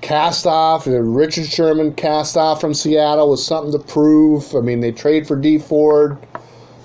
cast 0.00 0.46
off. 0.46 0.86
Richard 0.86 1.46
Sherman 1.46 1.92
cast 1.94 2.36
off 2.36 2.60
from 2.60 2.74
Seattle 2.74 3.30
with 3.30 3.40
something 3.40 3.72
to 3.72 3.78
prove. 3.78 4.54
I 4.54 4.60
mean, 4.60 4.80
they 4.80 4.92
trade 4.92 5.26
for 5.26 5.36
Dee 5.36 5.58
Ford. 5.58 6.12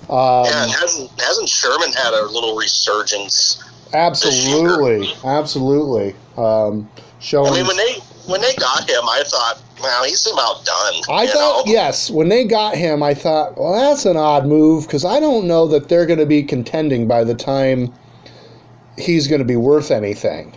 Um, 0.08 0.44
yeah, 0.44 0.66
hasn't 0.66 1.08
hasn't 1.20 1.48
Sherman 1.48 1.92
had 1.92 2.12
a 2.14 2.26
little 2.26 2.56
resurgence? 2.56 3.62
absolutely, 3.94 5.12
absolutely. 5.24 6.16
Um, 6.36 6.90
showing. 7.20 7.52
I 7.52 7.56
mean, 7.56 7.66
when 7.66 7.76
they 7.76 7.96
when 8.30 8.40
they 8.40 8.54
got 8.54 8.88
him, 8.88 9.02
I 9.08 9.22
thought, 9.26 9.60
wow, 9.82 10.02
he's 10.04 10.26
about 10.26 10.64
done. 10.64 10.94
I 11.10 11.26
thought, 11.26 11.66
know? 11.66 11.72
yes, 11.72 12.10
when 12.10 12.28
they 12.28 12.44
got 12.44 12.76
him, 12.76 13.02
I 13.02 13.14
thought, 13.14 13.58
well, 13.58 13.72
that's 13.72 14.06
an 14.06 14.16
odd 14.16 14.46
move 14.46 14.86
because 14.86 15.04
I 15.04 15.20
don't 15.20 15.46
know 15.46 15.66
that 15.68 15.88
they're 15.88 16.06
going 16.06 16.18
to 16.18 16.26
be 16.26 16.42
contending 16.42 17.08
by 17.08 17.24
the 17.24 17.34
time 17.34 17.92
he's 18.96 19.26
going 19.26 19.40
to 19.40 19.44
be 19.44 19.56
worth 19.56 19.90
anything. 19.90 20.56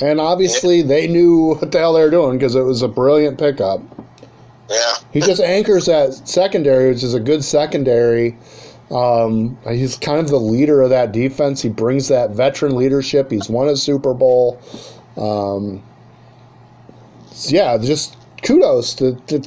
And 0.00 0.20
obviously, 0.20 0.82
they 0.82 1.08
knew 1.08 1.54
what 1.54 1.72
the 1.72 1.78
hell 1.78 1.92
they 1.92 2.02
were 2.02 2.10
doing 2.10 2.38
because 2.38 2.54
it 2.54 2.62
was 2.62 2.82
a 2.82 2.88
brilliant 2.88 3.38
pickup. 3.38 3.80
yeah, 4.70 4.94
He 5.12 5.20
just 5.20 5.40
anchors 5.40 5.86
that 5.86 6.14
secondary, 6.28 6.92
which 6.92 7.02
is 7.02 7.14
a 7.14 7.20
good 7.20 7.42
secondary. 7.42 8.36
Um, 8.90 9.58
he's 9.68 9.96
kind 9.96 10.20
of 10.20 10.28
the 10.28 10.40
leader 10.40 10.82
of 10.82 10.90
that 10.90 11.12
defense. 11.12 11.60
He 11.60 11.68
brings 11.68 12.08
that 12.08 12.30
veteran 12.30 12.76
leadership. 12.76 13.30
He's 13.30 13.48
won 13.48 13.68
a 13.68 13.76
Super 13.76 14.14
Bowl. 14.14 14.60
Um, 15.16 15.82
yeah, 17.46 17.78
just 17.78 18.16
kudos 18.42 18.94
to, 18.94 19.14
to 19.26 19.42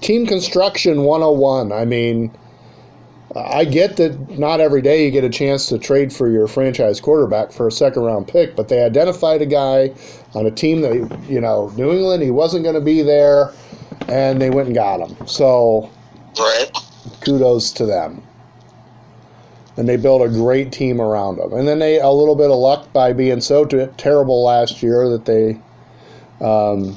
team 0.00 0.26
construction 0.26 1.02
101. 1.02 1.72
I 1.72 1.84
mean, 1.84 2.30
I 3.36 3.64
get 3.64 3.96
that 3.96 4.38
not 4.38 4.60
every 4.60 4.80
day 4.80 5.04
you 5.04 5.10
get 5.10 5.24
a 5.24 5.30
chance 5.30 5.66
to 5.66 5.78
trade 5.78 6.12
for 6.12 6.28
your 6.28 6.46
franchise 6.46 7.00
quarterback 7.00 7.50
for 7.50 7.66
a 7.66 7.72
second 7.72 8.02
round 8.02 8.28
pick, 8.28 8.54
but 8.54 8.68
they 8.68 8.84
identified 8.84 9.42
a 9.42 9.46
guy 9.46 9.92
on 10.34 10.46
a 10.46 10.50
team 10.50 10.82
that, 10.82 10.94
you 11.28 11.40
know, 11.40 11.72
New 11.76 11.90
England, 11.92 12.22
he 12.22 12.30
wasn't 12.30 12.62
going 12.62 12.76
to 12.76 12.80
be 12.80 13.02
there, 13.02 13.52
and 14.08 14.40
they 14.40 14.50
went 14.50 14.66
and 14.66 14.74
got 14.74 15.00
him. 15.00 15.26
So 15.26 15.90
right. 16.38 16.70
kudos 17.22 17.72
to 17.72 17.86
them. 17.86 18.22
And 19.76 19.88
they 19.88 19.96
built 19.96 20.22
a 20.22 20.28
great 20.28 20.70
team 20.70 21.00
around 21.00 21.38
them. 21.38 21.52
And 21.52 21.66
then 21.66 21.80
they 21.80 21.98
a 21.98 22.10
little 22.10 22.36
bit 22.36 22.50
of 22.50 22.56
luck 22.56 22.92
by 22.92 23.12
being 23.12 23.40
so 23.40 23.64
t- 23.64 23.88
terrible 23.96 24.44
last 24.44 24.80
year 24.84 25.08
that 25.08 25.24
they 25.24 25.58
um, 26.40 26.96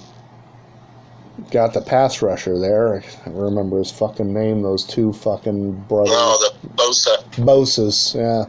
got 1.51 1.73
the 1.73 1.81
pass 1.81 2.21
rusher 2.21 2.59
there. 2.59 3.03
I 3.25 3.29
remember 3.29 3.77
his 3.79 3.91
fucking 3.91 4.33
name. 4.33 4.61
Those 4.61 4.83
two 4.83 5.13
fucking 5.13 5.81
brothers. 5.81 6.13
Oh, 6.15 6.51
the 6.61 6.67
Bosa. 6.69 7.45
Boses, 7.45 8.15
yeah. 8.15 8.45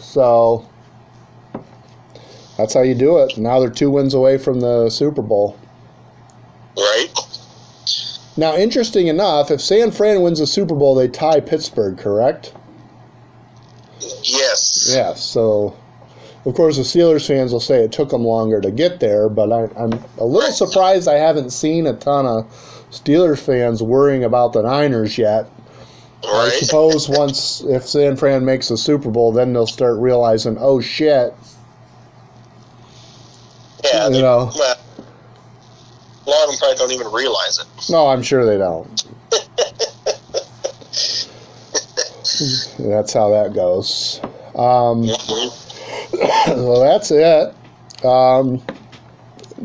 so 0.00 0.66
that's 2.56 2.74
how 2.74 2.82
you 2.82 2.94
do 2.94 3.18
it. 3.18 3.36
Now 3.38 3.60
they're 3.60 3.70
two 3.70 3.90
wins 3.90 4.14
away 4.14 4.38
from 4.38 4.60
the 4.60 4.90
Super 4.90 5.22
Bowl. 5.22 5.58
Right. 6.76 7.08
Now, 8.36 8.56
interesting 8.56 9.08
enough, 9.08 9.50
if 9.50 9.60
San 9.60 9.90
Fran 9.90 10.22
wins 10.22 10.38
the 10.38 10.46
Super 10.46 10.74
Bowl, 10.74 10.94
they 10.94 11.08
tie 11.08 11.40
Pittsburgh, 11.40 11.98
correct? 11.98 12.54
Yes. 14.22 14.90
Yes. 14.94 15.22
So, 15.22 15.76
of 16.46 16.54
course, 16.54 16.76
the 16.76 16.82
Steelers 16.82 17.26
fans 17.26 17.52
will 17.52 17.60
say 17.60 17.82
it 17.84 17.92
took 17.92 18.10
them 18.10 18.24
longer 18.24 18.60
to 18.60 18.70
get 18.70 19.00
there, 19.00 19.28
but 19.28 19.52
I, 19.52 19.64
I'm 19.78 19.92
a 20.18 20.24
little 20.24 20.52
surprised 20.52 21.08
I 21.08 21.14
haven't 21.14 21.50
seen 21.50 21.86
a 21.86 21.94
ton 21.94 22.26
of 22.26 22.44
Steelers 22.90 23.38
fans 23.38 23.82
worrying 23.82 24.24
about 24.24 24.52
the 24.52 24.62
Niners 24.62 25.18
yet. 25.18 25.46
I 26.24 26.48
suppose 26.50 27.08
once 27.08 27.62
if 27.62 27.86
San 27.86 28.16
Fran 28.16 28.44
makes 28.44 28.70
a 28.70 28.76
Super 28.76 29.10
Bowl, 29.10 29.32
then 29.32 29.52
they'll 29.52 29.66
start 29.66 29.98
realizing, 29.98 30.56
oh 30.60 30.80
shit, 30.80 31.34
Yeah. 33.84 34.06
you 34.08 34.14
they- 34.14 34.22
know. 34.22 34.50
well, 34.58 34.76
a 36.26 36.30
lot 36.30 36.44
of 36.44 36.50
them 36.50 36.58
probably 36.58 36.76
don't 36.76 36.92
even 36.92 37.10
realize 37.12 37.58
it. 37.58 37.66
No, 37.90 38.08
I'm 38.08 38.22
sure 38.22 38.44
they 38.44 38.58
don't. 38.58 39.04
That's 42.78 43.12
how 43.12 43.30
that 43.30 43.52
goes. 43.54 44.20
Um, 44.54 45.04
well, 46.48 46.80
that's 46.80 47.10
it. 47.10 47.54
Um, 48.04 48.62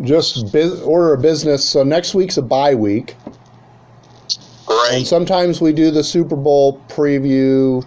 just 0.01 0.51
bus 0.51 0.81
order 0.81 1.13
of 1.13 1.21
business. 1.21 1.67
So 1.67 1.83
next 1.83 2.13
week's 2.13 2.37
a 2.37 2.41
bye 2.41 2.75
week, 2.75 3.15
Right. 4.67 4.91
and 4.93 5.07
sometimes 5.07 5.61
we 5.61 5.71
do 5.73 5.91
the 5.91 6.03
Super 6.03 6.35
Bowl 6.35 6.79
preview 6.89 7.85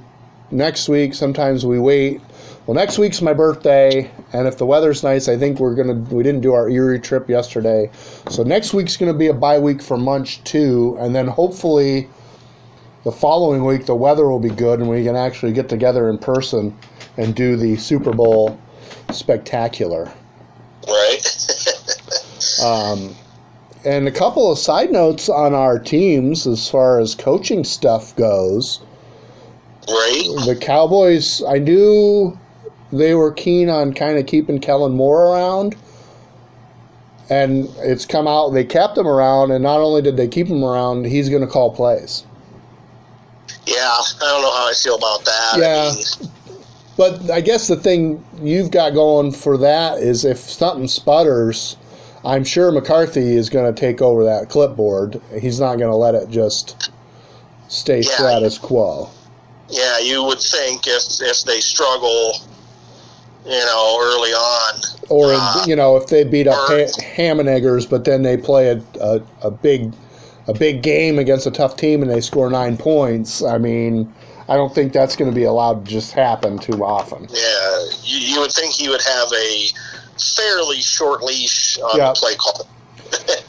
next 0.50 0.88
week. 0.88 1.14
Sometimes 1.14 1.66
we 1.66 1.78
wait. 1.78 2.20
Well, 2.66 2.74
next 2.74 2.98
week's 2.98 3.22
my 3.22 3.32
birthday, 3.32 4.10
and 4.32 4.46
if 4.46 4.58
the 4.58 4.66
weather's 4.66 5.02
nice, 5.02 5.28
I 5.28 5.36
think 5.36 5.58
we're 5.58 5.74
gonna. 5.74 5.94
We 5.94 6.22
didn't 6.22 6.42
do 6.42 6.52
our 6.52 6.68
Erie 6.68 7.00
trip 7.00 7.28
yesterday, 7.28 7.90
so 8.28 8.42
next 8.42 8.74
week's 8.74 8.96
gonna 8.96 9.14
be 9.14 9.28
a 9.28 9.34
bye 9.34 9.58
week 9.58 9.80
for 9.82 9.96
Munch 9.96 10.42
too, 10.44 10.96
and 11.00 11.14
then 11.14 11.26
hopefully 11.28 12.08
the 13.04 13.12
following 13.12 13.64
week 13.64 13.86
the 13.86 13.94
weather 13.94 14.28
will 14.28 14.40
be 14.40 14.50
good 14.50 14.80
and 14.80 14.88
we 14.88 15.04
can 15.04 15.16
actually 15.16 15.52
get 15.52 15.68
together 15.68 16.08
in 16.10 16.18
person 16.18 16.76
and 17.16 17.34
do 17.34 17.56
the 17.56 17.76
Super 17.76 18.12
Bowl 18.12 18.58
spectacular. 19.10 20.10
right. 20.86 21.34
Um, 22.64 23.14
and 23.84 24.08
a 24.08 24.10
couple 24.10 24.50
of 24.50 24.58
side 24.58 24.90
notes 24.90 25.28
on 25.28 25.54
our 25.54 25.78
teams 25.78 26.46
as 26.46 26.68
far 26.68 26.98
as 26.98 27.14
coaching 27.14 27.62
stuff 27.62 28.14
goes. 28.16 28.80
right. 29.88 30.24
The 30.44 30.58
Cowboys, 30.60 31.42
I 31.44 31.58
knew 31.58 32.36
they 32.92 33.14
were 33.14 33.32
keen 33.32 33.68
on 33.68 33.92
kind 33.92 34.18
of 34.18 34.26
keeping 34.26 34.58
Kellen 34.58 34.92
Moore 34.92 35.26
around. 35.26 35.76
And 37.30 37.68
it's 37.78 38.06
come 38.06 38.26
out, 38.26 38.50
they 38.50 38.64
kept 38.64 38.96
him 38.96 39.06
around, 39.06 39.50
and 39.52 39.62
not 39.62 39.80
only 39.80 40.00
did 40.00 40.16
they 40.16 40.28
keep 40.28 40.46
him 40.46 40.64
around, 40.64 41.06
he's 41.06 41.28
going 41.28 41.42
to 41.42 41.48
call 41.48 41.74
plays. 41.74 42.24
Yeah. 43.68 43.90
I 43.90 44.18
don't 44.20 44.42
know 44.42 44.52
how 44.52 44.68
I 44.68 44.74
feel 44.74 44.96
about 44.96 45.24
that. 45.24 45.54
Yeah. 45.58 45.92
I 45.92 45.94
mean, 45.94 46.30
But 46.96 47.30
I 47.30 47.40
guess 47.40 47.68
the 47.68 47.76
thing 47.76 48.24
you've 48.42 48.70
got 48.70 48.92
going 48.94 49.30
for 49.32 49.56
that 49.58 49.98
is 49.98 50.24
if 50.24 50.38
something 50.38 50.88
sputters, 50.88 51.76
I'm 52.24 52.44
sure 52.44 52.72
McCarthy 52.72 53.36
is 53.36 53.48
going 53.48 53.72
to 53.72 53.78
take 53.78 54.02
over 54.02 54.24
that 54.24 54.48
clipboard. 54.48 55.20
He's 55.40 55.60
not 55.60 55.76
going 55.78 55.90
to 55.90 55.96
let 55.96 56.14
it 56.16 56.28
just 56.30 56.90
stay 57.68 58.00
Yeah. 58.00 58.10
status 58.16 58.58
quo. 58.58 59.10
yeah, 59.68 59.98
you 59.98 60.24
would 60.24 60.40
think 60.40 60.86
if 60.86 61.04
if 61.20 61.42
they 61.44 61.60
struggle, 61.60 62.32
you 63.44 63.50
know, 63.66 63.98
early 64.00 64.30
on, 64.32 64.80
Or, 65.10 65.32
Uh, 65.34 65.64
you 65.66 65.76
know, 65.76 65.96
if 65.96 66.06
they 66.08 66.24
beat 66.24 66.46
up 66.48 66.56
ha- 66.56 67.02
ham 67.02 67.38
and 67.40 67.48
eggers, 67.48 67.86
but 67.86 68.04
then 68.04 68.22
they 68.22 68.36
play 68.36 68.70
a, 68.70 68.80
a, 69.00 69.20
a 69.42 69.50
big 69.50 69.92
a 70.48 70.54
big 70.54 70.82
game 70.82 71.18
against 71.18 71.46
a 71.46 71.50
tough 71.50 71.76
team 71.76 72.02
and 72.02 72.10
they 72.10 72.20
score 72.20 72.50
nine 72.50 72.76
points. 72.76 73.42
I 73.42 73.58
mean, 73.58 74.12
I 74.48 74.56
don't 74.56 74.74
think 74.74 74.92
that's 74.92 75.14
going 75.14 75.30
to 75.30 75.34
be 75.34 75.44
allowed 75.44 75.84
to 75.84 75.90
just 75.90 76.12
happen 76.12 76.58
too 76.58 76.82
often. 76.84 77.28
yeah, 77.30 77.84
you, 78.02 78.18
you 78.34 78.40
would 78.40 78.50
think 78.52 78.72
he 78.72 78.88
would 78.88 79.02
have 79.02 79.28
a 79.32 79.66
fairly 80.36 80.80
short 80.80 81.22
leash 81.22 81.78
on 81.80 81.98
Yeah. 81.98 82.08
the 82.08 82.14
play 82.14 82.34
call. 82.36 82.68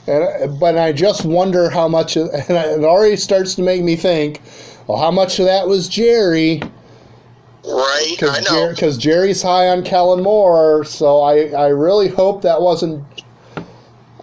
And, 0.08 0.60
but 0.60 0.76
I 0.78 0.91
just 0.91 1.24
wonder 1.24 1.70
how 1.70 1.88
much, 1.88 2.16
of, 2.18 2.30
and 2.34 2.50
it 2.58 2.84
already 2.84 3.16
starts 3.16 3.54
to 3.56 3.62
make 3.62 3.84
me 3.84 3.95
think, 3.95 4.41
well, 4.88 4.97
how 4.97 5.12
much 5.12 5.38
of 5.39 5.45
that 5.45 5.68
was 5.68 5.88
Jerry? 5.88 6.62
Right? 7.64 8.16
I 8.24 8.39
know. 8.50 8.70
Because 8.72 8.97
Jerry's 8.97 9.41
high 9.43 9.68
on 9.68 9.84
Kellen 9.84 10.24
Moore, 10.24 10.84
so 10.84 11.22
I, 11.22 11.50
I 11.50 11.68
really 11.68 12.08
hope 12.08 12.41
that 12.41 12.60
wasn't. 12.62 13.04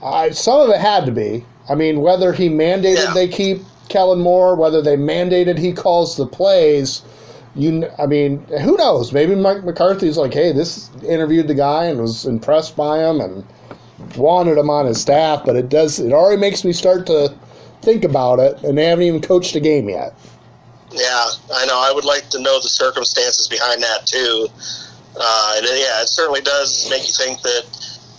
I, 0.03 0.31
some 0.31 0.61
of 0.61 0.70
it 0.70 0.81
had 0.81 1.07
to 1.07 1.12
be. 1.12 1.45
I 1.69 1.75
mean, 1.75 2.01
whether 2.01 2.33
he 2.33 2.49
mandated 2.49 3.05
Yeah. 3.05 3.14
they 3.14 3.29
keep 3.29 3.64
Kellen 3.89 4.21
Moore, 4.21 4.55
whether 4.55 4.83
they 4.83 4.97
mandated 4.97 5.59
he 5.59 5.73
calls 5.73 6.17
the 6.17 6.27
plays, 6.27 7.03
you, 7.55 7.89
I 7.99 8.07
mean, 8.07 8.45
who 8.62 8.77
knows? 8.77 9.12
Maybe 9.12 9.35
Mike 9.35 9.64
McCarthy's 9.64 10.17
like, 10.19 10.35
hey, 10.35 10.53
this 10.53 10.91
interviewed 11.07 11.49
the 11.49 11.55
guy 11.55 11.85
and 11.87 12.01
was 12.01 12.27
impressed 12.27 12.77
by 12.77 12.99
him 12.99 13.21
and 13.21 13.45
wanted 14.17 14.59
him 14.59 14.69
on 14.69 14.87
his 14.87 15.01
staff. 15.01 15.43
But 15.45 15.57
it 15.57 15.69
does. 15.69 15.99
It 15.99 16.12
already 16.12 16.41
makes 16.41 16.64
me 16.64 16.73
start 16.73 17.07
to 17.07 17.33
think 17.83 18.05
about 18.05 18.41
it, 18.41 18.62
and 18.62 18.77
they 18.77 18.85
haven't 18.85 19.05
even 19.05 19.21
coached 19.23 19.55
a 19.57 19.61
game 19.61 19.89
yet. 19.89 20.12
Yeah, 20.93 21.27
I 21.55 21.67
know. 21.67 21.79
I 21.79 21.93
would 21.95 22.05
like 22.05 22.29
to 22.31 22.41
know 22.41 22.61
the 22.61 22.69
circumstances 22.69 23.49
behind 23.49 23.83
that 23.83 24.07
too. 24.07 24.49
Uh, 25.19 25.55
and 25.57 25.67
yeah, 25.67 26.03
it 26.03 26.09
certainly 26.09 26.43
does 26.43 26.89
make 26.91 27.07
you 27.07 27.12
think 27.12 27.41
that 27.43 27.64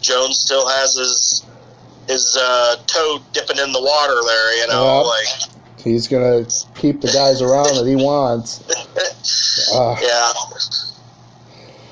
Jones 0.02 0.40
still 0.40 0.68
has 0.68 0.96
his 0.96 1.46
his 2.08 2.38
uh, 2.40 2.76
toe 2.88 3.20
dipping 3.34 3.58
in 3.58 3.72
the 3.72 3.82
water 3.82 4.20
there. 4.26 4.62
You 4.62 4.68
know, 4.68 4.98
Yep. 4.98 5.06
like 5.06 5.84
He's 5.84 6.08
gonna 6.08 6.46
keep 6.76 7.02
the 7.02 7.08
guys 7.12 7.42
around 7.42 7.76
that 7.76 7.86
he 7.88 7.96
wants. 7.96 8.64
Uh, 9.74 9.98
yeah. 10.02 10.32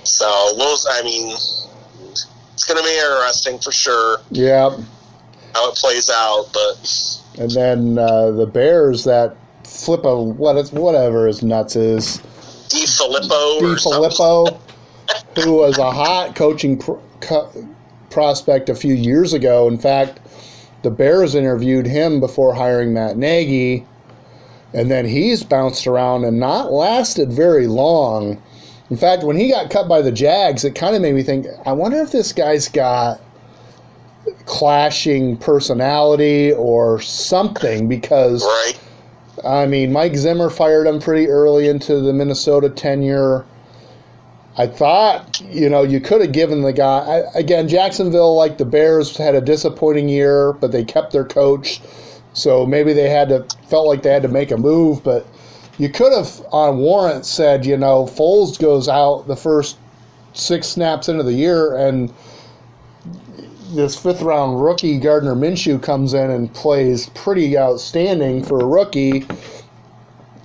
So 0.04 0.54
we'll. 0.56 0.78
I 0.92 1.02
mean, 1.04 1.36
it's 2.54 2.64
going 2.66 2.78
to 2.78 2.84
be 2.84 2.96
interesting 2.96 3.58
for 3.60 3.72
sure 3.72 4.20
yeah, 4.32 4.70
how 5.54 5.70
it 5.70 5.76
plays 5.76 6.10
out. 6.10 6.46
But 6.54 7.20
and 7.38 7.52
then 7.52 7.98
uh, 7.98 8.32
the 8.32 8.46
Bears 8.46 9.04
that 9.04 9.36
flip 9.66 10.06
a 10.06 10.22
what 10.24 10.56
it's 10.58 10.72
whatever 10.72 11.28
his 11.28 11.44
nuts 11.44 11.76
is. 11.76 12.20
DeFilippo. 12.70 13.82
Filippo, 13.82 14.60
who 15.42 15.54
was 15.56 15.78
a 15.78 15.92
hot 15.92 16.36
coaching 16.36 16.78
pro- 16.78 17.02
co- 17.20 17.52
prospect 18.16 18.70
a 18.70 18.76
few 18.76 18.94
years 18.94 19.34
ago. 19.34 19.68
In 19.68 19.78
fact, 19.78 20.22
the 20.84 20.90
Bears 20.90 21.36
interviewed 21.36 21.86
him 21.86 22.22
before 22.22 22.56
hiring 22.56 22.94
Matt 22.94 23.18
Nagy, 23.18 23.86
and 24.74 24.90
then 24.90 25.06
he's 25.06 25.44
bounced 25.44 25.86
around 25.86 26.24
and 26.24 26.40
not 26.40 26.72
lasted 26.72 27.34
very 27.34 27.68
long. 27.68 28.42
In 28.90 28.96
fact, 28.96 29.24
when 29.24 29.36
he 29.36 29.52
got 29.52 29.70
cut 29.70 29.90
by 29.90 30.02
the 30.02 30.14
Jags, 30.14 30.64
it 30.64 30.76
kind 30.76 30.96
of 30.96 31.02
made 31.02 31.14
me 31.14 31.24
think, 31.24 31.46
I 31.66 31.74
wonder 31.74 31.98
if 31.98 32.14
this 32.14 32.32
guy's 32.32 32.70
got 32.70 33.20
clashing 34.46 35.36
personality 35.36 36.54
or 36.54 37.02
something 37.02 37.90
because 37.90 38.44
Right. 38.44 38.80
I 39.44 39.66
mean, 39.66 39.92
Mike 39.92 40.16
Zimmer 40.16 40.50
fired 40.50 40.88
him 40.88 41.02
pretty 41.02 41.28
early 41.28 41.68
into 41.68 42.00
the 42.00 42.14
Minnesota 42.14 42.70
tenure. 42.70 43.46
I 44.58 44.68
thought, 44.68 45.42
you 45.42 45.70
know, 45.70 45.84
you 45.84 46.00
could 46.00 46.22
have 46.22 46.32
given 46.32 46.62
the 46.62 46.72
guy 46.72 47.00
I, 47.00 47.40
again. 47.40 47.68
Jacksonville, 47.68 48.36
like 48.36 48.58
the 48.58 48.66
Bears, 48.66 49.16
had 49.18 49.36
a 49.36 49.42
disappointing 49.42 50.08
year, 50.08 50.54
but 50.54 50.72
they 50.72 50.86
kept 50.86 51.12
their 51.12 51.26
coach, 51.26 51.82
so 52.34 52.66
maybe 52.66 52.94
they 52.94 53.10
had 53.10 53.30
to 53.30 53.46
felt 53.68 53.88
like 53.88 54.02
they 54.02 54.12
had 54.12 54.22
to 54.22 54.30
make 54.30 54.52
a 54.52 54.58
move. 54.58 55.04
But 55.04 55.28
you 55.78 55.90
could 55.90 56.14
have 56.14 56.42
on 56.54 56.78
warrant 56.78 57.26
said, 57.26 57.66
you 57.66 57.76
know, 57.76 58.06
Foles 58.06 58.58
goes 58.58 58.88
out 58.88 59.28
the 59.28 59.36
first 59.36 59.78
six 60.32 60.68
snaps 60.68 61.10
into 61.10 61.24
the 61.24 61.34
year, 61.34 61.76
and 61.76 62.14
this 63.74 63.98
fifth 63.98 64.22
round 64.22 64.64
rookie 64.64 64.98
Gardner 65.00 65.36
Minshew 65.36 65.82
comes 65.82 66.14
in 66.14 66.32
and 66.32 66.54
plays 66.54 67.10
pretty 67.10 67.58
outstanding 67.58 68.44
for 68.44 68.62
a 68.62 68.66
rookie. 68.66 69.26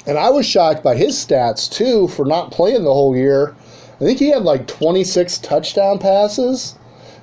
And 0.06 0.18
I 0.18 0.30
was 0.30 0.46
shocked 0.46 0.82
by 0.82 0.96
his 0.96 1.14
stats 1.14 1.70
too 1.70 2.08
for 2.08 2.24
not 2.24 2.50
playing 2.50 2.82
the 2.82 2.92
whole 2.92 3.16
year. 3.16 3.54
I 4.00 4.04
think 4.04 4.18
he 4.18 4.30
had 4.30 4.42
like 4.42 4.66
26 4.66 5.38
touchdown 5.38 5.98
passes. 5.98 6.76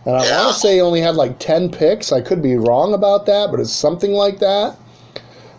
And 0.05 0.15
I 0.15 0.19
want 0.19 0.53
to 0.53 0.59
say 0.59 0.75
he 0.75 0.81
only 0.81 1.01
had 1.01 1.15
like 1.15 1.39
10 1.39 1.71
picks. 1.71 2.11
I 2.11 2.21
could 2.21 2.41
be 2.41 2.55
wrong 2.55 2.93
about 2.93 3.25
that, 3.25 3.51
but 3.51 3.59
it's 3.59 3.71
something 3.73 4.11
like 4.11 4.39
that. 4.39 4.77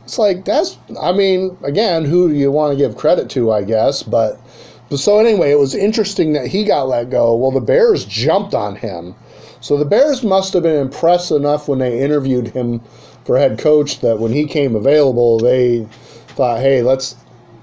It's 0.05 0.19
like, 0.19 0.45
that's, 0.45 0.79
I 1.01 1.13
mean, 1.13 1.59
again, 1.65 2.05
who 2.05 2.29
do 2.29 2.35
you 2.35 2.51
want 2.51 2.73
to 2.73 2.79
give 2.79 2.97
credit 2.97 3.29
to, 3.31 3.53
I 3.53 3.63
guess. 3.65 4.03
But, 4.03 4.41
but 4.89 4.99
so 4.99 5.19
anyway, 5.19 5.51
it 5.51 5.59
was 5.59 5.75
interesting 5.75 6.33
that 6.33 6.47
he 6.47 6.65
got 6.65 6.89
let 6.89 7.11
go. 7.11 7.35
Well, 7.35 7.51
the 7.51 7.61
Bears 7.61 8.07
jumped 8.07 8.55
on 8.55 8.77
him. 8.77 9.15
So 9.61 9.77
the 9.77 9.85
Bears 9.85 10.23
must 10.23 10.53
have 10.53 10.63
been 10.63 10.81
impressed 10.81 11.31
enough 11.31 11.69
when 11.69 11.81
they 11.81 12.01
interviewed 12.01 12.49
him 12.49 12.81
for 13.25 13.37
head 13.37 13.59
coach 13.59 14.01
that 14.01 14.19
when 14.19 14.33
he 14.33 14.47
came 14.47 14.75
available, 14.75 15.39
they 15.39 15.87
thought, 16.29 16.61
"Hey, 16.61 16.83
let's 16.83 17.17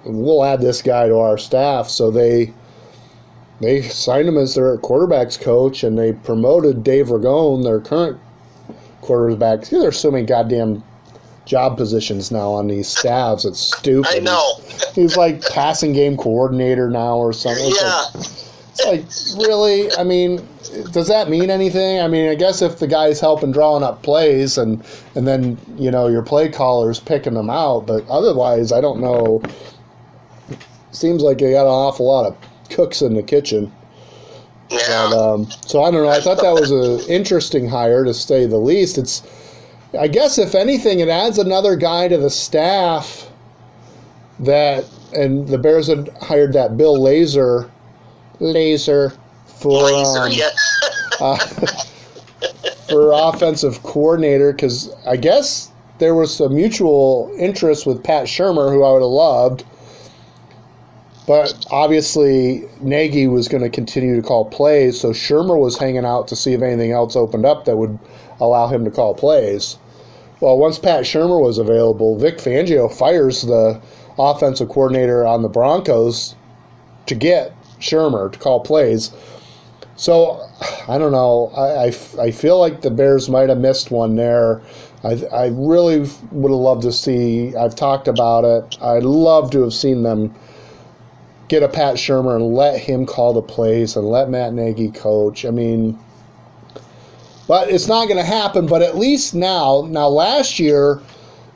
we'll 0.04 0.44
add 0.44 0.62
this 0.62 0.82
guy 0.82 1.08
to 1.08 1.18
our 1.18 1.38
staff." 1.38 1.90
So 1.90 2.12
they 2.12 2.54
they 3.62 3.82
signed 3.82 4.28
him 4.28 4.38
as 4.38 4.56
their 4.56 4.78
quarterbacks 4.78 5.40
coach, 5.40 5.84
and 5.84 5.98
they 5.98 6.14
promoted 6.14 6.84
Dave 6.84 7.08
Ragone, 7.08 7.64
their 7.64 7.80
current 7.80 8.18
quarterback. 9.02 9.66
See, 9.66 9.78
there's 9.78 10.00
so 10.00 10.12
many 10.12 10.26
goddamn 10.26 10.84
job 11.46 11.78
positions 11.78 12.32
now 12.32 12.52
on 12.52 12.68
these 12.68 12.88
staffs. 12.88 13.46
It's 13.46 13.60
stupid. 13.60 14.10
I 14.12 14.20
know. 14.20 14.56
He's 14.94 15.16
like 15.16 15.42
passing 15.50 15.94
game 15.94 16.18
coordinator 16.18 16.90
now 16.90 17.18
or 17.18 17.32
something. 17.34 17.66
It's 17.68 17.82
like- 17.82 18.14
Yeah. 18.14 18.22
it's 19.04 19.38
like, 19.38 19.48
really? 19.48 19.92
I 19.96 20.04
mean, 20.04 20.46
does 20.92 21.08
that 21.08 21.30
mean 21.30 21.50
anything? 21.52 22.02
I 22.02 22.08
mean, 22.08 22.28
I 22.30 22.36
guess 22.36 22.62
if 22.64 22.80
the 22.80 22.88
guy's 22.88 23.20
helping 23.20 23.52
drawing 23.52 23.84
up 23.84 24.02
plays 24.02 24.58
and 24.58 24.84
and 25.14 25.26
then 25.28 25.58
you 25.78 25.92
know 25.92 26.08
your 26.08 26.24
play 26.24 26.50
caller's 26.50 27.00
picking 27.00 27.36
them 27.36 27.50
out, 27.50 27.86
but 27.86 28.04
otherwise, 28.10 28.72
I 28.74 28.82
don't 28.82 29.00
know 29.00 29.42
seems 30.92 31.22
like 31.22 31.38
they 31.38 31.52
got 31.52 31.62
an 31.66 31.72
awful 31.72 32.06
lot 32.08 32.26
of 32.26 32.36
cooks 32.70 33.02
in 33.02 33.14
the 33.14 33.24
kitchen. 33.24 33.72
Yeah. 34.70 35.10
But, 35.10 35.18
um, 35.18 35.52
so 35.66 35.84
I 35.84 35.92
don't 35.92 36.04
know. 36.04 36.10
I 36.10 36.20
thought 36.22 36.42
that 36.42 36.54
was 36.54 36.72
an 36.72 37.08
interesting 37.10 37.68
hire 37.68 38.04
to 38.04 38.14
say 38.14 38.46
the 38.46 38.58
least. 38.58 38.98
It's, 38.98 39.24
I 39.98 40.08
guess, 40.08 40.38
if 40.38 40.56
anything, 40.56 41.00
it 41.00 41.08
adds 41.08 41.38
another 41.38 41.76
guy 41.76 42.08
to 42.08 42.18
the 42.18 42.30
staff 42.30 43.30
that, 44.40 44.86
and 45.14 45.48
the 45.48 45.58
Bears 45.58 45.88
had 45.88 46.10
hired 46.22 46.54
that 46.54 46.78
Bill 46.78 46.98
Lazor, 46.98 47.70
Lazor 48.40 49.18
for 49.46 49.84
Lazor, 49.84 50.26
um, 50.26 50.32
yeah. 50.32 50.50
uh, 51.22 51.38
for 52.90 53.12
offensive 53.14 53.82
coordinator 53.84 54.52
because 54.52 54.94
I 55.06 55.16
guess 55.18 55.72
there 56.00 56.16
was 56.16 56.36
some 56.36 56.54
mutual 56.54 57.34
interest 57.38 57.86
with 57.86 58.04
Pat 58.04 58.26
Shurmur, 58.26 58.72
who 58.72 58.84
I 58.84 58.92
would 58.92 59.02
have 59.02 59.10
loved. 59.10 59.66
But 61.28 61.66
obviously, 61.72 62.66
Nagy 62.82 63.28
was 63.28 63.48
going 63.48 63.64
to 63.64 63.70
continue 63.70 64.16
to 64.16 64.22
call 64.22 64.46
plays, 64.46 65.00
so 65.00 65.10
Shurmur 65.10 65.60
was 65.60 65.78
hanging 65.78 66.06
out 66.06 66.28
to 66.28 66.36
see 66.36 66.54
if 66.54 66.62
anything 66.62 66.92
else 66.92 67.16
opened 67.16 67.46
up 67.46 67.66
that 67.66 67.78
would 67.78 67.98
allow 68.40 68.68
him 68.68 68.86
to 68.86 68.92
call 68.92 69.16
plays. 69.16 69.78
Well, 70.40 70.58
once 70.58 70.78
Pat 70.78 71.04
Shurmur 71.04 71.42
was 71.42 71.58
available, 71.58 72.18
Vic 72.20 72.38
Fangio 72.38 72.92
fires 72.92 73.42
the 73.42 73.82
offensive 74.20 74.70
coordinator 74.70 75.26
on 75.26 75.42
the 75.42 75.50
Broncos 75.50 76.36
to 77.08 77.16
get 77.16 77.56
Shurmur 77.80 78.32
to 78.32 78.38
call 78.38 78.60
plays. 78.60 79.12
So, 79.96 80.46
I 80.88 80.98
don't 80.98 81.12
know. 81.12 81.52
I, 81.56 81.86
I, 81.86 82.28
I 82.28 82.32
feel 82.32 82.60
like 82.60 82.82
the 82.82 82.92
Bears 82.92 83.30
might 83.30 83.50
have 83.50 83.58
missed 83.58 83.90
one 83.90 84.16
there. 84.16 84.62
I, 85.04 85.24
I 85.32 85.48
really 85.48 86.00
would 86.32 86.52
have 86.52 86.60
loved 86.60 86.82
to 86.84 86.92
see. 86.92 87.56
I've 87.56 87.76
talked 87.76 88.08
about 88.08 88.44
it. 88.44 88.78
I'd 88.82 89.04
love 89.04 89.52
to 89.52 89.62
have 89.64 89.74
seen 89.74 90.04
them 90.04 90.36
get 91.48 91.64
a 91.64 91.70
Pat 91.70 91.96
Shurmur 91.96 92.36
and 92.36 92.54
let 92.56 92.80
him 92.80 93.06
call 93.06 93.34
the 93.34 93.42
plays 93.42 93.96
and 93.96 94.10
let 94.10 94.30
Matt 94.30 94.54
Nagy 94.54 94.90
coach. 94.92 95.46
I 95.46 95.52
mean, 95.52 96.00
but 97.48 97.70
it's 97.70 97.88
not 97.88 98.08
going 98.08 98.18
to 98.18 98.26
happen. 98.26 98.66
But 98.66 98.82
at 98.82 98.98
least 98.98 99.36
now, 99.36 99.88
now 99.90 100.08
last 100.08 100.60
year, 100.60 101.02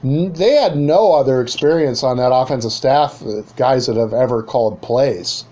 they 0.03 0.51
had 0.51 0.77
no 0.77 1.13
other 1.13 1.41
experience 1.41 2.03
on 2.03 2.17
that 2.17 2.31
offensive 2.31 2.71
staff, 2.71 3.21
uh, 3.23 3.41
guys 3.55 3.87
that 3.87 3.97
have 3.97 4.13
ever 4.13 4.43
called 4.43 4.81
plays. 4.81 5.45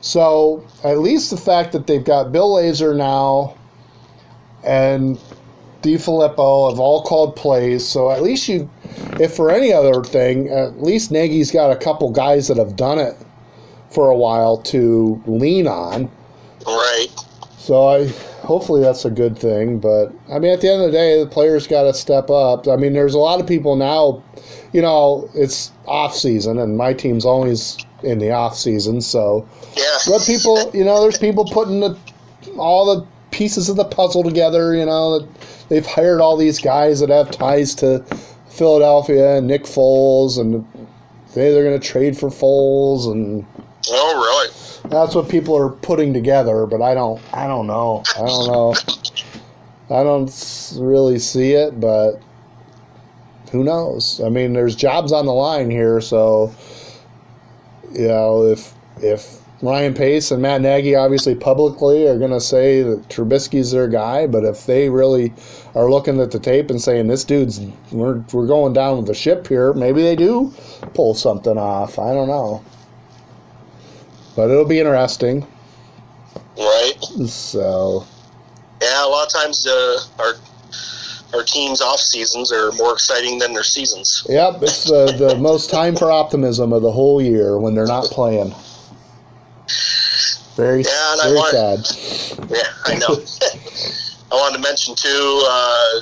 So 0.00 0.64
at 0.84 0.98
least 0.98 1.30
the 1.30 1.36
fact 1.36 1.72
that 1.72 1.86
they've 1.86 2.04
got 2.04 2.32
Bill 2.32 2.54
Lazor 2.54 2.96
now 2.96 3.56
and 4.64 5.18
DeFilippo 5.82 6.70
have 6.70 6.80
all 6.80 7.02
called 7.02 7.36
plays. 7.36 7.86
So 7.86 8.10
at 8.10 8.22
least 8.22 8.48
you, 8.48 8.68
if 9.20 9.34
for 9.34 9.50
any 9.50 9.72
other 9.72 10.02
thing, 10.02 10.48
at 10.48 10.82
least 10.82 11.10
Nagy's 11.10 11.50
got 11.50 11.70
a 11.70 11.76
couple 11.76 12.10
guys 12.10 12.48
that 12.48 12.56
have 12.56 12.76
done 12.76 12.98
it 12.98 13.16
for 13.90 14.10
a 14.10 14.16
while 14.16 14.58
to 14.58 15.22
lean 15.26 15.66
on. 15.66 16.10
Right. 16.66 17.08
So 17.58 17.88
I 17.88 18.06
hopefully 18.46 18.80
that's 18.80 19.04
a 19.04 19.10
good 19.10 19.38
thing. 19.38 19.78
But 19.78 20.12
I 20.30 20.38
mean, 20.38 20.52
at 20.52 20.60
the 20.60 20.70
end 20.70 20.82
of 20.82 20.92
the 20.92 20.96
day, 20.96 21.22
the 21.22 21.28
players 21.28 21.66
got 21.66 21.82
to 21.82 21.94
step 21.94 22.30
up. 22.30 22.68
I 22.68 22.76
mean, 22.76 22.92
there's 22.92 23.14
a 23.14 23.18
lot 23.18 23.40
of 23.40 23.46
people 23.46 23.76
now. 23.76 24.22
You 24.72 24.82
know, 24.82 25.28
it's 25.34 25.72
off 25.86 26.14
season, 26.14 26.58
and 26.58 26.76
my 26.76 26.92
team's 26.92 27.24
always 27.24 27.76
in 28.02 28.18
the 28.18 28.30
off 28.30 28.56
season. 28.56 29.00
So, 29.00 29.48
Yeah. 29.76 29.84
but 30.08 30.22
people, 30.22 30.70
you 30.74 30.84
know, 30.84 31.00
there's 31.00 31.18
people 31.18 31.44
putting 31.44 31.80
the 31.80 31.96
all 32.58 32.94
the 32.94 33.04
pieces 33.30 33.68
of 33.68 33.76
the 33.76 33.84
puzzle 33.84 34.22
together. 34.22 34.74
You 34.74 34.86
know, 34.86 35.18
that 35.18 35.28
they've 35.68 35.86
hired 35.86 36.20
all 36.20 36.36
these 36.36 36.58
guys 36.58 37.00
that 37.00 37.08
have 37.08 37.30
ties 37.30 37.74
to 37.76 38.04
Philadelphia 38.48 39.36
and 39.38 39.46
Nick 39.46 39.64
Foles, 39.64 40.38
and 40.38 40.64
they 41.34 41.50
they're 41.52 41.64
going 41.64 41.78
to 41.78 41.86
trade 41.86 42.16
for 42.16 42.28
Foles, 42.28 43.10
and 43.10 43.44
Oh, 43.88 44.14
really? 44.16 44.66
that's 44.90 45.14
what 45.14 45.28
people 45.28 45.56
are 45.56 45.70
putting 45.70 46.12
together. 46.12 46.66
But 46.66 46.82
I 46.82 46.94
don't, 46.94 47.20
I 47.32 47.46
don't 47.46 47.66
know, 47.66 48.02
I 48.16 48.20
don't 48.20 48.46
know, 48.46 48.74
I 49.90 50.02
don't 50.02 50.72
really 50.78 51.18
see 51.18 51.52
it, 51.52 51.80
but 51.80 52.20
who 53.50 53.64
knows? 53.64 54.20
I 54.24 54.28
mean, 54.28 54.52
there's 54.52 54.76
jobs 54.76 55.12
on 55.12 55.26
the 55.26 55.32
line 55.32 55.70
here, 55.70 56.00
so 56.00 56.54
you 57.92 58.08
know, 58.08 58.44
if 58.44 58.74
if 58.98 59.40
Ryan 59.62 59.94
Pace 59.94 60.30
and 60.30 60.42
Matt 60.42 60.60
Nagy 60.60 60.94
obviously 60.94 61.34
publicly 61.34 62.06
are 62.06 62.18
going 62.18 62.30
to 62.30 62.40
say 62.40 62.82
that 62.82 63.08
Trubisky's 63.08 63.70
their 63.70 63.88
guy, 63.88 64.26
but 64.26 64.44
if 64.44 64.66
they 64.66 64.90
really 64.90 65.32
are 65.74 65.90
looking 65.90 66.20
at 66.20 66.30
the 66.30 66.38
tape 66.38 66.68
and 66.68 66.80
saying 66.80 67.06
this 67.06 67.24
dude's 67.24 67.60
we're 67.90 68.22
we're 68.32 68.46
going 68.46 68.72
down 68.72 68.98
with 68.98 69.06
the 69.06 69.14
ship 69.14 69.46
here, 69.46 69.72
maybe 69.72 70.02
they 70.02 70.16
do 70.16 70.52
pull 70.94 71.14
something 71.14 71.56
off. 71.56 71.98
I 71.98 72.12
don't 72.12 72.28
know, 72.28 72.62
but 74.36 74.50
it'll 74.50 74.64
be 74.64 74.78
interesting. 74.78 75.46
Right. 76.58 76.94
So 77.26 78.04
Yeah, 78.80 79.04
a 79.04 79.08
lot 79.08 79.26
of 79.26 79.32
times 79.32 79.66
uh, 79.66 79.98
our 80.18 80.34
our 81.34 81.42
teams' 81.42 81.80
off 81.80 81.98
seasons 82.00 82.52
are 82.52 82.70
more 82.72 82.92
exciting 82.92 83.38
than 83.40 83.52
their 83.52 83.64
seasons. 83.64 84.24
yep, 84.28 84.62
it's 84.62 84.84
the 84.84 85.12
the 85.18 85.34
most 85.40 85.70
time 85.70 85.96
for 85.96 86.10
optimism 86.10 86.72
of 86.72 86.82
the 86.82 86.92
whole 86.92 87.20
year 87.20 87.58
when 87.58 87.74
they're 87.74 87.86
not 87.86 88.04
playing. 88.04 88.54
Very 90.56 90.82
Yeah, 90.82 91.12
and 91.12 91.20
I 91.20 91.24
very 91.24 91.36
want- 91.36 91.86
sad. 91.86 92.50
Yeah, 92.50 92.62
I 92.86 92.94
know. 92.98 93.08
I 94.32 94.34
wanted 94.34 94.56
to 94.56 94.62
mention 94.62 94.94
too, 94.94 95.42
uh, 95.46 96.00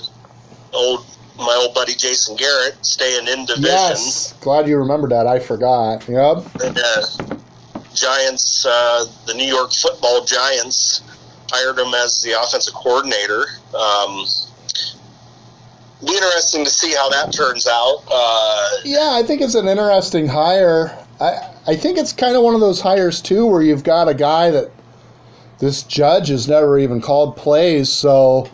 old 0.72 1.06
my 1.36 1.54
old 1.60 1.74
buddy 1.74 1.94
Jason 1.94 2.36
Garrett 2.36 2.76
staying 2.86 3.26
in 3.26 3.44
division. 3.44 3.64
Yes, 3.64 4.34
glad 4.40 4.68
you 4.68 4.76
remembered 4.78 5.10
that. 5.10 5.26
I 5.26 5.40
forgot. 5.40 6.08
Yep. 6.08 6.44
And, 6.62 6.78
uh, 6.78 7.33
Giants, 7.94 8.66
uh, 8.66 9.04
the 9.26 9.34
New 9.34 9.46
York 9.46 9.72
Football 9.72 10.24
Giants, 10.24 11.02
hired 11.50 11.78
him 11.78 11.94
as 11.94 12.20
the 12.20 12.32
offensive 12.32 12.74
coordinator. 12.74 13.46
Um, 13.74 14.26
be 16.04 16.14
interesting 16.14 16.64
to 16.64 16.70
see 16.70 16.92
how 16.92 17.08
that 17.10 17.32
turns 17.32 17.66
out. 17.66 18.02
Uh, 18.10 18.68
Yeah, 18.84 19.10
I 19.12 19.22
think 19.22 19.40
it's 19.40 19.54
an 19.54 19.68
interesting 19.68 20.26
hire. 20.26 20.96
I 21.20 21.50
I 21.66 21.76
think 21.76 21.96
it's 21.96 22.12
kind 22.12 22.36
of 22.36 22.42
one 22.42 22.54
of 22.54 22.60
those 22.60 22.80
hires 22.80 23.22
too, 23.22 23.46
where 23.46 23.62
you've 23.62 23.84
got 23.84 24.08
a 24.08 24.14
guy 24.14 24.50
that 24.50 24.70
this 25.60 25.82
judge 25.82 26.28
has 26.28 26.46
never 26.46 26.78
even 26.78 27.00
called 27.00 27.36
plays, 27.36 27.90
so 27.90 28.50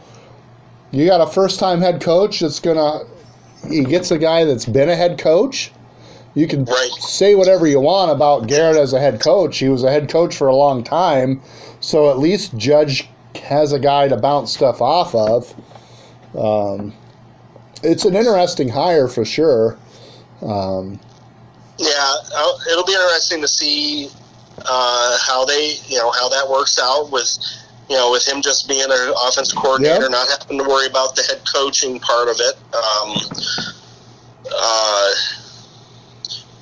you 0.92 1.06
got 1.06 1.20
a 1.20 1.26
first-time 1.26 1.80
head 1.80 2.00
coach 2.00 2.40
that's 2.40 2.60
gonna. 2.60 3.00
He 3.68 3.84
gets 3.84 4.10
a 4.10 4.18
guy 4.18 4.44
that's 4.44 4.64
been 4.66 4.88
a 4.88 4.96
head 4.96 5.18
coach. 5.18 5.72
You 6.34 6.46
can 6.46 6.64
Right. 6.64 6.90
say 7.00 7.34
whatever 7.34 7.66
you 7.66 7.80
want 7.80 8.12
about 8.12 8.46
Garrett 8.46 8.76
as 8.76 8.92
a 8.92 9.00
head 9.00 9.20
coach. 9.20 9.58
He 9.58 9.68
was 9.68 9.82
a 9.82 9.90
head 9.90 10.08
coach 10.08 10.36
for 10.36 10.46
a 10.46 10.54
long 10.54 10.84
time, 10.84 11.42
so 11.80 12.08
at 12.10 12.18
least 12.18 12.56
Judge 12.56 13.08
has 13.42 13.72
a 13.72 13.78
guy 13.78 14.08
to 14.08 14.16
bounce 14.16 14.52
stuff 14.52 14.80
off 14.80 15.14
of. 15.14 15.54
Um, 16.38 16.92
it's 17.82 18.04
an 18.04 18.14
interesting 18.14 18.68
hire 18.68 19.08
for 19.08 19.24
sure. 19.24 19.76
Um, 20.42 21.00
yeah, 21.78 22.14
it'll 22.70 22.84
be 22.84 22.92
interesting 22.92 23.40
to 23.40 23.48
see 23.48 24.10
uh, 24.64 25.18
how 25.26 25.44
they, 25.44 25.74
you 25.88 25.96
know, 25.98 26.10
how 26.12 26.28
that 26.28 26.48
works 26.48 26.78
out 26.80 27.10
with, 27.10 27.38
you 27.88 27.96
know, 27.96 28.10
with 28.12 28.26
him 28.28 28.42
just 28.42 28.68
being 28.68 28.82
an 28.88 29.12
offensive 29.26 29.56
coordinator, 29.58 30.02
Yeah. 30.02 30.08
not 30.08 30.28
having 30.28 30.58
to 30.58 30.64
worry 30.64 30.86
about 30.86 31.16
the 31.16 31.22
head 31.22 31.40
coaching 31.52 31.98
part 31.98 32.28
of 32.28 32.36
it. 32.38 32.56
Um, 32.74 33.16
uh, 34.54 35.10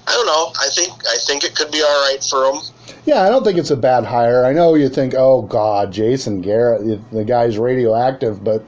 I 0.09 0.13
don't 0.13 0.27
know. 0.27 0.53
I 0.59 0.69
think 0.71 0.93
I 1.07 1.17
think 1.27 1.45
it 1.45 1.55
could 1.55 1.71
be 1.71 1.83
all 1.83 2.11
right 2.11 2.25
for 2.25 2.45
him. 2.51 2.63
Yeah, 3.05 3.23
I 3.23 3.29
don't 3.29 3.45
think 3.45 3.59
it's 3.59 3.71
a 3.71 3.77
bad 3.77 4.05
hire. 4.05 4.45
I 4.45 4.53
know 4.53 4.75
you 4.75 4.89
think, 4.89 5.15
oh 5.15 5.43
God, 5.43 5.93
Jason 5.93 6.41
Garrett, 6.41 7.01
the 7.13 7.25
guy's 7.25 7.59
radioactive, 7.59 8.43
but 8.43 8.65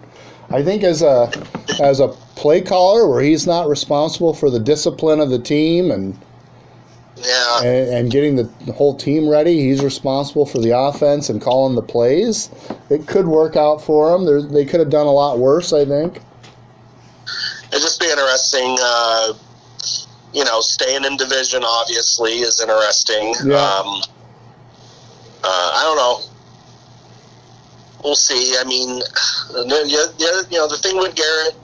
I 0.50 0.62
think 0.62 0.82
as 0.82 1.00
a 1.02 1.30
as 1.80 2.00
a 2.00 2.08
play 2.36 2.60
caller, 2.60 3.08
where 3.08 3.22
he's 3.22 3.46
not 3.46 3.68
responsible 3.68 4.34
for 4.34 4.50
the 4.50 4.60
discipline 4.60 5.20
of 5.20 5.30
the 5.30 5.38
team 5.38 5.90
and 5.90 6.18
Yeah, 7.16 7.62
and, 7.62 7.88
and 7.94 8.10
getting 8.10 8.36
the 8.36 8.72
whole 8.72 8.94
team 8.96 9.28
ready, 9.28 9.60
he's 9.60 9.82
responsible 9.82 10.44
for 10.44 10.58
the 10.58 10.76
offense 10.76 11.30
and 11.30 11.40
calling 11.40 11.74
the 11.74 11.82
plays. 11.82 12.50
It 12.90 13.06
could 13.06 13.26
work 13.28 13.56
out 13.56 13.82
for 13.82 14.14
him. 14.14 14.24
There, 14.26 14.42
they 14.42 14.64
could 14.66 14.80
have 14.80 14.90
done 14.90 15.06
a 15.06 15.12
lot 15.12 15.38
worse, 15.38 15.72
I 15.72 15.84
think. 15.86 16.20
it'd 17.68 17.80
just 17.82 18.00
be 18.00 18.10
interesting. 18.10 18.76
Uh, 18.80 19.32
you 20.32 20.44
know, 20.44 20.60
staying 20.60 21.04
in 21.04 21.16
division 21.16 21.62
obviously 21.64 22.32
is 22.40 22.60
interesting. 22.60 23.34
Yeah. 23.44 23.56
Um, 23.56 24.02
uh, 25.42 25.70
I 25.74 25.82
don't 25.84 25.96
know. 25.96 26.20
We'll 28.04 28.14
see. 28.14 28.56
I 28.58 28.64
mean, 28.64 28.98
the, 28.98 30.12
the, 30.18 30.46
you 30.50 30.58
know, 30.58 30.68
the 30.68 30.78
thing 30.78 30.96
with 30.96 31.14
Garrett, 31.14 31.54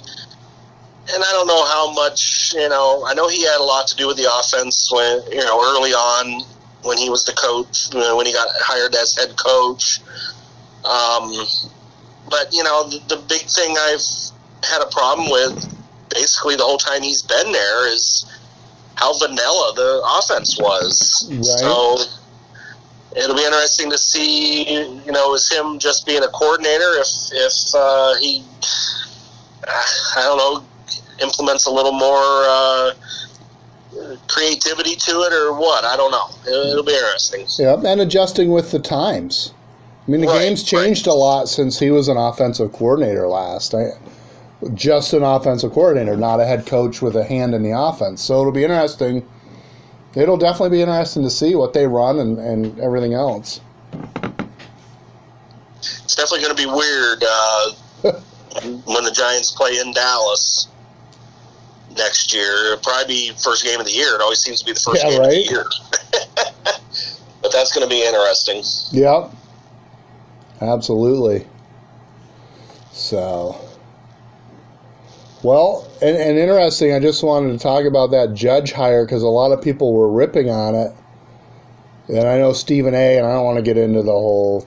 and 1.13 1.23
I 1.23 1.31
don't 1.33 1.47
know 1.47 1.65
how 1.67 1.93
much. 1.93 2.53
You 2.55 2.69
know, 2.69 3.05
I 3.07 3.15
know 3.15 3.29
he 3.29 3.43
had 3.43 3.61
a 3.61 3.65
lot 3.65 3.87
to 3.89 3.97
do 3.97 4.07
with 4.07 4.17
the 4.17 4.29
offense 4.41 4.91
when 4.93 5.23
you 5.31 5.45
know 5.45 5.61
early 5.63 5.93
on 5.93 6.43
when 6.83 6.99
he 6.99 7.11
was 7.11 7.25
the 7.25 7.33
coach, 7.33 7.93
you 7.93 8.01
know, 8.01 8.17
when 8.17 8.27
he 8.27 8.33
got 8.33 8.49
hired 8.61 8.95
as 8.95 9.17
head 9.17 9.37
coach. 9.37 10.01
Um, 10.85 11.33
but 12.29 12.53
you 12.53 12.63
know, 12.63 12.89
the, 12.89 13.17
the 13.17 13.23
big 13.29 13.43
thing 13.43 13.77
I've 13.79 14.05
had 14.63 14.83
a 14.83 14.91
problem 14.91 15.31
with 15.31 15.77
basically 16.11 16.57
the 16.57 16.65
whole 16.65 16.79
time 16.79 17.03
he's 17.03 17.23
been 17.23 17.53
there 17.53 17.93
is 17.93 18.27
how 18.97 19.17
vanilla 19.19 19.73
the 19.77 20.03
offense 20.19 20.59
was. 20.59 21.29
Right. 21.31 21.45
So 21.45 21.99
it'll 23.17 23.37
be 23.37 23.45
interesting 23.45 23.91
to 23.91 23.99
see. 23.99 24.69
You 25.05 25.13
know, 25.13 25.35
is 25.35 25.51
him 25.51 25.79
just 25.79 26.07
being 26.07 26.23
a 26.23 26.29
coordinator? 26.29 26.99
If 26.99 27.09
if 27.33 27.75
uh, 27.75 28.15
he, 28.17 28.45
I 29.67 30.23
don't 30.23 30.39
know, 30.39 30.65
implements 31.23 31.67
a 31.67 31.71
little 31.71 31.93
more. 31.93 32.45
Uh, 32.49 32.93
creativity 34.29 34.95
to 34.95 35.23
it 35.23 35.33
or 35.33 35.55
what 35.55 35.83
i 35.85 35.97
don't 35.97 36.11
know 36.11 36.29
it'll, 36.47 36.67
it'll 36.71 36.85
be 36.85 36.93
interesting 36.93 37.47
Yeah, 37.59 37.81
and 37.91 38.01
adjusting 38.03 38.51
with 38.51 38.71
the 38.71 38.79
times. 38.79 39.55
I 40.07 40.11
mean, 40.11 40.21
the 40.21 40.27
Right, 40.27 40.43
game's 40.43 40.63
changed 40.63 41.07
a 41.07 41.15
lot 41.15 41.49
since 41.49 41.79
he 41.79 41.91
was 41.91 42.09
an 42.09 42.17
offensive 42.17 42.73
coordinator 42.73 43.27
last. 43.27 43.75
I, 43.75 43.93
just 44.75 45.13
an 45.13 45.23
offensive 45.23 45.73
coordinator, 45.73 46.17
not 46.17 46.41
a 46.41 46.47
head 46.47 46.67
coach 46.67 47.03
with 47.03 47.17
a 47.17 47.25
hand 47.25 47.55
in 47.55 47.63
the 47.63 47.79
offense. 47.79 48.23
So 48.23 48.41
it'll 48.41 48.53
be 48.53 48.65
interesting. 48.65 49.27
It'll 50.15 50.39
definitely 50.39 50.71
be 50.79 50.81
interesting 50.83 51.23
to 51.25 51.31
see 51.31 51.55
what 51.55 51.73
they 51.75 51.87
run 51.87 52.19
and, 52.19 52.39
and 52.39 52.79
everything 52.81 53.13
else. 53.13 53.61
it's 55.83 56.15
definitely 56.17 56.41
going 56.43 56.57
to 56.57 56.63
be 56.63 56.67
weird 56.67 57.23
uh, 57.23 57.73
when 58.87 59.05
the 59.05 59.13
Giants 59.13 59.53
play 59.53 59.79
in 59.79 59.93
Dallas 59.93 60.69
next 61.99 62.33
year. 62.33 62.73
It'll 62.73 62.79
probably 62.79 63.07
be 63.15 63.33
first 63.43 63.63
game 63.63 63.79
of 63.79 63.85
the 63.87 63.93
year. 63.93 64.15
It 64.15 64.23
always 64.23 64.39
seems 64.39 64.61
to 64.61 64.65
be 64.67 64.73
the 64.73 64.81
first 64.81 65.05
Yeah, 65.05 65.11
game 65.11 65.21
right. 65.21 65.29
of 65.29 65.35
the 65.35 65.51
year. 65.51 65.65
but 67.43 67.53
that's 67.53 67.73
going 67.75 67.87
to 67.87 67.95
be 67.95 68.03
interesting. 68.03 68.63
Yep. 68.93 69.33
Absolutely. 70.63 71.47
So, 72.93 73.61
well, 75.43 75.89
and, 76.03 76.17
and 76.17 76.39
interesting, 76.39 76.93
I 76.93 77.01
just 77.01 77.23
wanted 77.23 77.53
to 77.53 77.59
talk 77.59 77.85
about 77.85 78.11
that 78.11 78.35
judge 78.35 78.73
hire 78.73 79.05
because 79.05 79.23
a 79.23 79.29
lot 79.29 79.53
of 79.53 79.63
people 79.63 79.93
were 79.93 80.11
ripping 80.11 80.51
on 80.51 80.75
it. 80.75 80.93
And 82.09 82.27
I 82.27 82.39
know 82.39 82.53
Stephen 82.53 82.95
A., 82.95 83.19
and 83.19 83.27
I 83.27 83.33
don't 83.33 83.45
want 83.45 83.57
to 83.57 83.63
get 83.63 83.77
into 83.77 84.03
the 84.03 84.13
whole, 84.13 84.67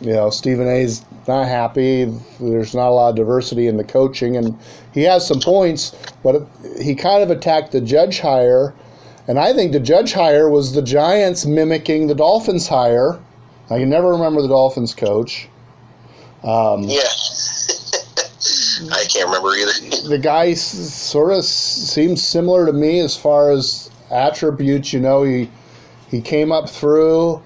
you 0.00 0.12
know, 0.12 0.30
Stephen 0.30 0.68
A.'s 0.68 1.04
not 1.28 1.46
happy. 1.46 2.04
There's 2.40 2.74
not 2.74 2.88
a 2.88 2.90
lot 2.90 3.10
of 3.10 3.16
diversity 3.16 3.68
in 3.68 3.76
the 3.76 3.84
coaching, 3.84 4.36
and 4.36 4.58
he 4.92 5.02
has 5.02 5.26
some 5.26 5.40
points, 5.40 5.94
but 6.22 6.46
he 6.80 6.94
kind 6.94 7.22
of 7.22 7.30
attacked 7.30 7.72
the 7.72 7.80
judge 7.80 8.18
hire. 8.18 8.74
And 9.28 9.38
I 9.38 9.52
think 9.52 9.72
the 9.72 9.80
judge 9.80 10.12
hire 10.12 10.50
was 10.50 10.72
the 10.72 10.82
Giants 10.82 11.46
mimicking 11.46 12.08
the 12.08 12.14
Dolphins 12.14 12.66
hire. 12.66 13.20
I 13.70 13.78
can 13.78 13.88
never 13.88 14.10
remember 14.10 14.42
the 14.42 14.48
Dolphins 14.48 14.94
coach. 14.94 15.48
Um, 16.42 16.82
Yeah. 16.82 17.02
I 18.90 19.04
can't 19.04 19.26
remember 19.26 19.50
either. 19.56 20.08
the 20.08 20.18
guy 20.18 20.54
sort 20.54 21.32
of 21.32 21.44
seems 21.44 22.22
similar 22.22 22.66
to 22.66 22.72
me 22.72 23.00
as 23.00 23.16
far 23.16 23.50
as 23.50 23.90
attributes. 24.10 24.92
You 24.92 25.00
know, 25.00 25.22
he 25.22 25.50
he 26.08 26.20
came 26.20 26.52
up 26.52 26.68
through. 26.68 27.42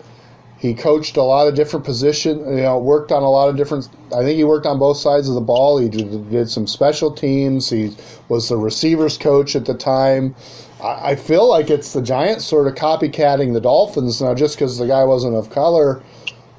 He 0.58 0.72
coached 0.72 1.16
a 1.16 1.22
lot 1.22 1.48
of 1.48 1.54
different 1.54 1.84
positions. 1.84 2.40
You 2.46 2.62
know, 2.62 2.78
worked 2.78 3.12
on 3.12 3.22
a 3.22 3.30
lot 3.30 3.48
of 3.48 3.56
different. 3.56 3.88
I 4.14 4.22
think 4.22 4.36
he 4.36 4.44
worked 4.44 4.66
on 4.66 4.78
both 4.78 4.96
sides 4.96 5.28
of 5.28 5.34
the 5.34 5.40
ball. 5.40 5.78
He 5.78 5.88
did, 5.88 6.30
did 6.30 6.48
some 6.48 6.66
special 6.66 7.12
teams. 7.12 7.68
He 7.68 7.94
was 8.28 8.48
the 8.48 8.56
receivers 8.56 9.18
coach 9.18 9.54
at 9.54 9.66
the 9.66 9.74
time. 9.74 10.34
I, 10.82 11.10
I 11.10 11.16
feel 11.16 11.48
like 11.48 11.70
it's 11.70 11.92
the 11.92 12.02
Giants 12.02 12.44
sort 12.44 12.66
of 12.66 12.74
copycatting 12.74 13.52
the 13.52 13.60
Dolphins 13.60 14.22
now, 14.22 14.34
just 14.34 14.56
because 14.56 14.78
the 14.78 14.86
guy 14.86 15.04
wasn't 15.04 15.36
of 15.36 15.50
color. 15.50 16.02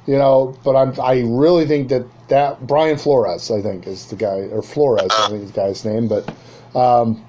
You 0.06 0.18
know, 0.18 0.58
but 0.64 0.76
I'm 0.76 0.98
I 1.02 1.24
really 1.26 1.66
think 1.66 1.90
that 1.90 2.06
that 2.30 2.66
Brian 2.68 2.98
Flores, 2.98 3.52
I 3.52 3.62
think, 3.62 3.88
is 3.88 4.08
the 4.08 4.16
guy 4.16 4.50
or 4.52 4.62
Flores, 4.62 5.12
I 5.12 5.30
think 5.30 5.44
is 5.44 5.52
the 5.52 5.62
guy's 5.62 5.86
name, 5.86 6.08
but 6.08 6.28
um, 6.76 7.26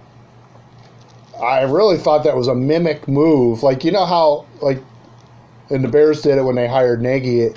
I 1.41 1.63
really 1.63 1.99
thought 1.99 2.25
that 2.25 2.37
was 2.37 2.49
a 2.49 2.55
mimic 2.55 3.07
move. 3.07 3.63
Like 3.63 3.85
you 3.85 3.93
know 3.93 4.07
how 4.07 4.47
like 4.61 4.83
and 5.71 5.85
the 5.85 5.89
Bears 5.89 6.23
did 6.23 6.39
it 6.39 6.43
when 6.43 6.57
they 6.57 6.67
hired 6.67 7.03
Nagy. 7.03 7.51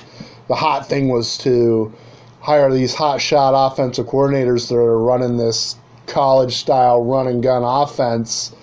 The 0.47 0.55
hot 0.55 0.87
thing 0.87 1.07
was 1.09 1.37
to 1.39 1.93
hire 2.41 2.71
these 2.71 2.93
hot 2.93 3.21
shot 3.21 3.53
offensive 3.55 4.07
coordinators 4.07 4.67
that 4.69 4.75
are 4.75 4.99
running 4.99 5.37
this 5.37 5.77
college 6.07 6.57
style 6.57 7.03
run 7.03 7.27
and 7.27 7.41
gun 7.41 7.63
offense. 7.63 8.53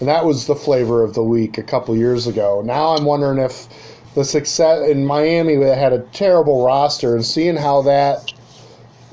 And 0.00 0.08
that 0.08 0.24
was 0.24 0.46
the 0.46 0.54
flavor 0.54 1.02
of 1.02 1.14
the 1.14 1.22
week 1.22 1.58
a 1.58 1.62
couple 1.62 1.96
years 1.96 2.26
ago. 2.26 2.62
Now 2.64 2.94
I'm 2.94 3.04
wondering 3.04 3.38
if 3.38 3.68
the 4.18 4.24
success 4.24 4.90
in 4.90 5.06
Miami 5.06 5.54
they 5.54 5.76
had 5.76 5.92
a 5.92 6.00
terrible 6.12 6.64
roster 6.64 7.14
and 7.14 7.24
seeing 7.24 7.56
how 7.56 7.82
that 7.82 8.32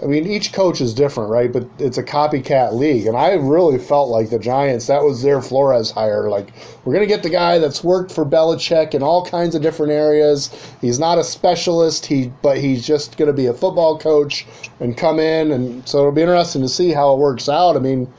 I 0.02 0.08
mean 0.08 0.28
each 0.28 0.52
coach 0.52 0.82
is 0.82 0.94
different, 0.94 1.30
right? 1.30 1.54
But 1.54 1.70
it's 1.80 1.98
a 1.98 2.04
copycat 2.04 2.74
league 2.74 3.06
and 3.06 3.16
I 3.16 3.34
really 3.36 3.78
felt 3.78 4.10
like 4.10 4.32
the 4.32 4.40
Giants 4.40 4.88
that 4.88 5.04
was 5.04 5.22
their 5.22 5.44
Flores 5.44 5.92
hire 5.92 6.28
like 6.28 6.54
we're 6.84 6.94
going 6.94 7.08
to 7.08 7.14
get 7.14 7.22
the 7.22 7.30
guy 7.30 7.60
that's 7.60 7.84
worked 7.84 8.12
for 8.12 8.26
Belichick 8.26 8.96
in 8.96 9.04
all 9.04 9.24
kinds 9.24 9.54
of 9.54 9.62
different 9.62 9.92
areas. 9.92 10.50
He's 10.82 10.98
not 10.98 11.20
a 11.20 11.24
specialist, 11.24 12.08
he 12.08 12.34
but 12.42 12.58
he's 12.58 12.86
just 12.86 13.16
going 13.16 13.28
to 13.28 13.34
be 13.34 13.46
a 13.46 13.54
football 13.54 14.00
coach 14.00 14.48
and 14.80 14.98
come 14.98 15.20
in 15.20 15.52
and 15.52 15.88
so 15.88 16.00
it'll 16.00 16.12
be 16.14 16.24
interesting 16.24 16.64
to 16.64 16.70
see 16.70 16.90
how 16.90 17.14
it 17.14 17.20
works 17.20 17.48
out. 17.48 17.76
I 17.76 17.80
mean 17.80 18.12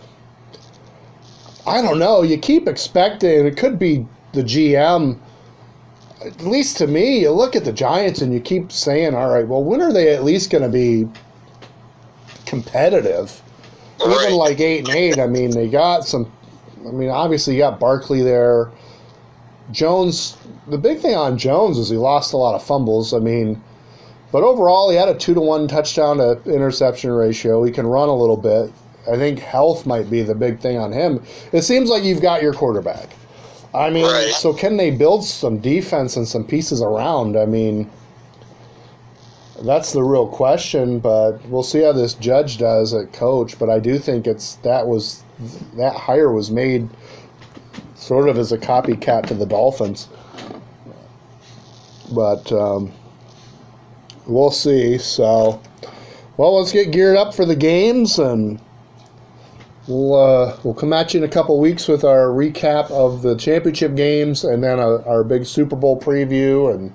I 1.67 1.83
don't 1.83 1.99
know. 1.99 2.23
You 2.23 2.39
keep 2.39 2.69
expecting 2.69 3.45
it 3.45 3.57
could 3.57 3.77
be 3.77 4.07
the 4.33 4.43
GM 4.43 5.19
at 6.25 6.41
least 6.43 6.77
to 6.79 6.87
me, 6.87 7.21
you 7.21 7.31
look 7.31 7.55
at 7.55 7.65
the 7.65 7.73
Giants 7.73 8.23
and 8.23 8.33
you 8.33 8.41
keep 8.41 8.73
saying, 8.73 9.15
all 9.15 9.33
right, 9.33 9.47
well, 9.47 9.63
when 9.63 9.83
are 9.83 9.93
they 9.93 10.15
at 10.15 10.25
least 10.25 10.51
going 10.51 10.63
to 10.63 10.69
be 10.69 11.09
competitive? 12.47 13.43
Even 14.01 14.35
like 14.35 14.61
eight 14.61 14.87
and 14.87 14.97
eight, 14.97 15.19
I 15.19 15.27
mean, 15.27 15.51
they 15.51 15.69
got 15.69 16.05
some. 16.05 16.31
I 16.87 16.91
mean, 16.91 17.09
obviously, 17.09 17.55
you 17.55 17.61
got 17.61 17.81
Barkley 17.81 18.23
there. 18.23 18.71
Jones, 19.73 20.37
the 20.69 20.79
big 20.79 21.01
thing 21.01 21.17
on 21.17 21.39
Jones 21.39 21.79
is 21.79 21.89
he 21.89 21.97
lost 21.97 22.33
a 22.33 22.37
lot 22.37 22.55
of 22.55 22.63
fumbles. 22.63 23.15
I 23.15 23.19
mean, 23.19 23.63
but 24.33 24.43
overall, 24.43 24.91
he 24.91 24.97
had 24.97 25.09
a 25.09 25.15
two 25.15 25.35
to 25.35 25.41
one 25.41 25.67
touchdown 25.67 26.19
to 26.19 26.41
interception 26.45 27.11
ratio. 27.11 27.65
He 27.65 27.73
can 27.73 27.87
run 27.87 28.09
a 28.09 28.15
little 28.15 28.37
bit. 28.37 28.71
I 29.11 29.17
think 29.17 29.39
health 29.39 29.87
might 29.87 30.11
be 30.11 30.23
the 30.23 30.35
big 30.35 30.61
thing 30.61 30.79
on 30.79 30.93
him. 30.93 31.23
It 31.53 31.63
seems 31.63 31.89
like 31.89 32.05
you've 32.05 32.21
got 32.21 32.43
your 32.43 32.53
quarterback. 32.53 33.11
I 33.77 33.91
mean, 33.91 34.07
Right. 34.07 34.33
so 34.33 34.55
can 34.55 34.79
they 34.79 34.91
build 34.91 35.23
some 35.25 35.59
defense 35.59 36.17
and 36.17 36.27
some 36.27 36.45
pieces 36.45 36.81
around? 36.81 37.37
I 37.37 37.45
mean, 37.45 37.91
that's 39.63 39.93
the 39.93 40.03
real 40.03 40.27
question. 40.27 40.99
But 40.99 41.39
we'll 41.49 41.63
see 41.63 41.83
how 41.83 41.93
this 41.93 42.15
judge 42.15 42.57
does 42.57 42.95
at 42.95 43.13
coach. 43.13 43.59
But 43.59 43.69
I 43.69 43.79
do 43.79 43.99
think 43.99 44.27
it's 44.27 44.55
that 44.57 44.87
was 44.87 45.23
that 45.77 45.95
hire 45.95 46.33
was 46.33 46.51
made 46.51 46.89
sort 47.95 48.29
of 48.29 48.39
as 48.39 48.51
a 48.53 48.59
copycat 48.59 49.27
to 49.27 49.35
the 49.35 49.47
Dolphins. 49.47 50.09
But 52.15 52.51
um, 52.53 52.93
we'll 54.27 54.51
see. 54.53 54.97
So, 54.97 55.61
well, 56.39 56.59
let's 56.59 56.73
get 56.73 56.93
geared 56.93 57.17
up 57.19 57.35
for 57.35 57.45
the 57.45 57.57
games 57.57 58.19
and. 58.19 58.59
We'll 59.89 60.15
uh, 60.15 60.59
we'll 60.65 60.75
come 60.75 60.93
at 60.93 61.15
you 61.15 61.19
in 61.19 61.25
a 61.25 61.33
couple 61.33 61.61
weeks 61.61 61.87
with 61.87 62.03
our 62.03 62.27
recap 62.27 62.91
of 62.91 63.23
the 63.23 63.37
championship 63.37 63.95
games 63.95 64.43
and 64.43 64.63
then 64.63 64.81
a, 64.81 65.03
our 65.07 65.23
big 65.23 65.47
Super 65.47 65.77
Bowl 65.77 66.01
preview 66.01 66.75
and 66.75 66.93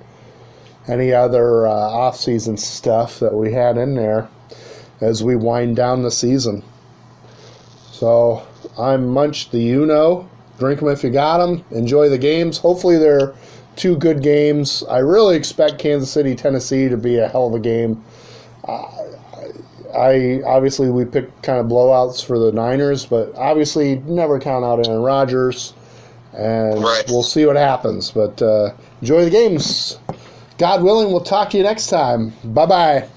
any 0.88 1.13
other 1.13 1.68
uh, 1.68 1.72
off-season 1.72 2.57
stuff 2.57 3.19
that 3.19 3.34
we 3.34 3.53
had 3.53 3.77
in 3.77 3.95
there 3.95 4.27
as 4.99 5.23
we 5.23 5.35
wind 5.35 5.76
down 5.76 6.01
the 6.01 6.11
season. 6.11 6.63
So 7.91 8.45
I'm 8.77 9.07
Munch 9.07 9.51
the 9.51 9.69
Uno. 9.72 10.30
Drink 10.59 10.81
them 10.81 10.89
if 10.89 11.03
you 11.03 11.11
got 11.11 11.38
them. 11.38 11.63
Enjoy 11.72 12.09
the 12.09 12.18
games. 12.18 12.57
Hopefully 12.57 12.97
they're 12.97 13.34
two 13.76 13.95
good 13.95 14.22
games. 14.22 14.84
I 14.89 14.97
really 14.97 15.35
expect 15.38 15.80
Kansas 15.80 16.11
City, 16.11 16.35
Tennessee 16.35 16.89
to 16.89 16.97
be 16.97 17.18
a 17.18 17.27
hell 17.30 17.47
of 17.47 17.53
a 17.53 17.59
game. 17.59 18.03
I 19.95 20.41
obviously 20.43 20.89
we 20.89 21.05
picked 21.05 21.43
kind 21.43 21.59
of 21.59 21.65
blowouts 21.68 22.23
for 22.23 22.38
the 22.39 22.51
Niners, 22.51 23.05
but 23.05 23.34
obviously 23.35 23.95
never 24.05 24.39
count 24.39 24.63
out 24.65 24.85
Aaron 24.88 25.01
Rodgers, 25.01 25.73
and 26.34 26.81
Right. 26.84 27.03
we'll 27.07 27.23
see 27.23 27.45
what 27.45 27.55
happens. 27.55 28.11
But 28.11 28.41
uh, 28.41 28.72
enjoy 29.01 29.26
the 29.26 29.30
games. 29.31 29.97
God 30.57 30.84
willing, 30.84 31.11
we'll 31.11 31.22
talk 31.22 31.49
to 31.51 31.57
you 31.57 31.63
next 31.63 31.88
time. 31.88 32.34
Bye 32.43 32.65
bye. 32.65 33.07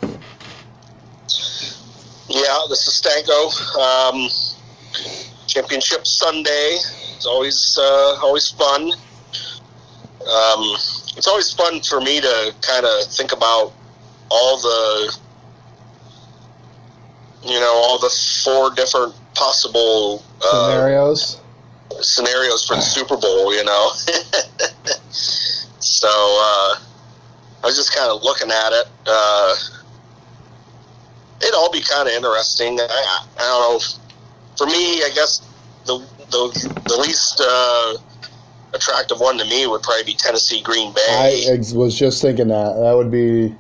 Yeah, 2.29 2.59
this 2.69 2.87
is 2.87 3.01
Stanko. 3.03 3.51
Um, 3.79 4.29
Championship 5.47 6.07
Sunday. 6.07 6.79
It's 7.17 7.27
always 7.27 7.79
uh, 7.81 8.19
always 8.23 8.51
fun. 8.51 8.93
Um, 8.93 10.63
it's 11.17 11.29
always 11.29 11.53
fun 11.53 11.81
for 11.83 12.01
me 12.01 12.21
to 12.21 12.55
kind 12.63 12.87
of 12.87 13.05
think 13.09 13.33
about 13.33 13.73
all 14.31 14.57
the, 14.57 15.17
you 17.45 17.61
know, 17.61 17.73
all 17.75 17.99
the 17.99 18.11
four 18.45 18.71
different 18.75 19.15
possible 19.35 20.23
uh, 20.43 20.71
Scenarios. 20.71 21.41
scenarios 22.01 22.67
for 22.67 22.77
the 22.77 22.81
Super 22.97 23.17
Bowl, 23.17 23.55
you 23.55 23.65
know. 23.65 23.91
so 25.79 26.09
uh, 26.09 26.77
I 27.63 27.67
was 27.67 27.77
just 27.77 27.95
kind 27.95 28.11
of 28.11 28.23
looking 28.23 28.51
at 28.51 28.73
it. 28.73 28.89
Uh, 29.07 29.55
it'd 31.43 31.55
all 31.55 31.71
be 31.71 31.83
kind 31.83 32.09
of 32.09 32.15
interesting. 32.15 32.79
I, 32.81 32.85
I, 33.37 33.43
don't 33.43 33.73
know. 33.73 33.81
For 34.57 34.67
me, 34.67 35.03
I 35.03 35.11
guess 35.15 35.43
the 35.85 35.99
the, 36.31 36.73
the 36.89 36.97
least 36.97 37.41
uh, 37.45 37.97
attractive 38.73 39.21
one 39.21 39.39
to 39.39 39.45
me 39.45 39.67
would 39.67 39.83
probably 39.83 40.05
be 40.05 40.15
Tennessee 40.15 40.63
Green 40.63 40.93
Bay. 40.95 41.47
I 41.49 41.53
ex- 41.53 41.73
was 41.73 41.97
just 41.97 42.23
thinking 42.23 42.49
that 42.49 42.75
that 42.75 42.93
would 42.95 43.11
be 43.11 43.55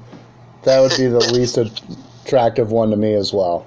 that 0.62 0.80
would 0.80 0.96
be 0.96 1.06
the 1.06 1.18
least 1.32 1.58
attractive 1.58 2.72
one 2.72 2.90
to 2.90 2.96
me 2.96 3.14
as 3.14 3.32
well. 3.32 3.66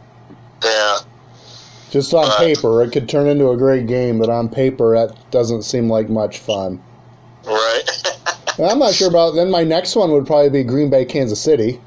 Yeah, 1.87 1.93
Just 1.93 2.13
on 2.13 2.25
Uh, 2.25 2.37
paper, 2.37 2.83
it 2.83 2.91
could 2.91 3.07
turn 3.09 3.27
into 3.27 3.49
a 3.49 3.57
great 3.57 3.87
game, 3.87 4.19
but 4.19 4.29
on 4.29 4.49
paper, 4.49 4.95
that 4.95 5.15
doesn't 5.31 5.63
seem 5.63 5.89
like 5.89 6.09
much 6.09 6.39
fun. 6.39 6.81
right. 7.45 7.83
I'm 8.59 8.79
not 8.79 8.93
sure 8.95 9.07
about. 9.09 9.35
Then 9.35 9.51
my 9.51 9.63
next 9.63 9.95
one 9.95 10.11
would 10.11 10.25
probably 10.25 10.49
be 10.49 10.63
Green 10.63 10.89
Bay, 10.89 11.05
Kansas 11.05 11.39
City. 11.39 11.79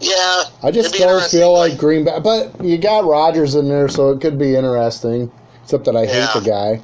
yeah, 0.00 0.44
I 0.62 0.70
just 0.70 0.94
don't 0.94 1.24
feel 1.30 1.54
like 1.54 1.78
Green 1.78 2.04
Bay, 2.04 2.18
but 2.22 2.62
you 2.62 2.76
got 2.76 3.04
Rodgers 3.06 3.54
in 3.54 3.68
there, 3.68 3.88
so 3.88 4.10
it 4.10 4.20
could 4.20 4.38
be 4.38 4.54
interesting. 4.54 5.30
Except 5.62 5.84
that 5.86 5.96
I 5.96 6.04
hate 6.06 6.28
the 6.34 6.40
guy. 6.40 6.80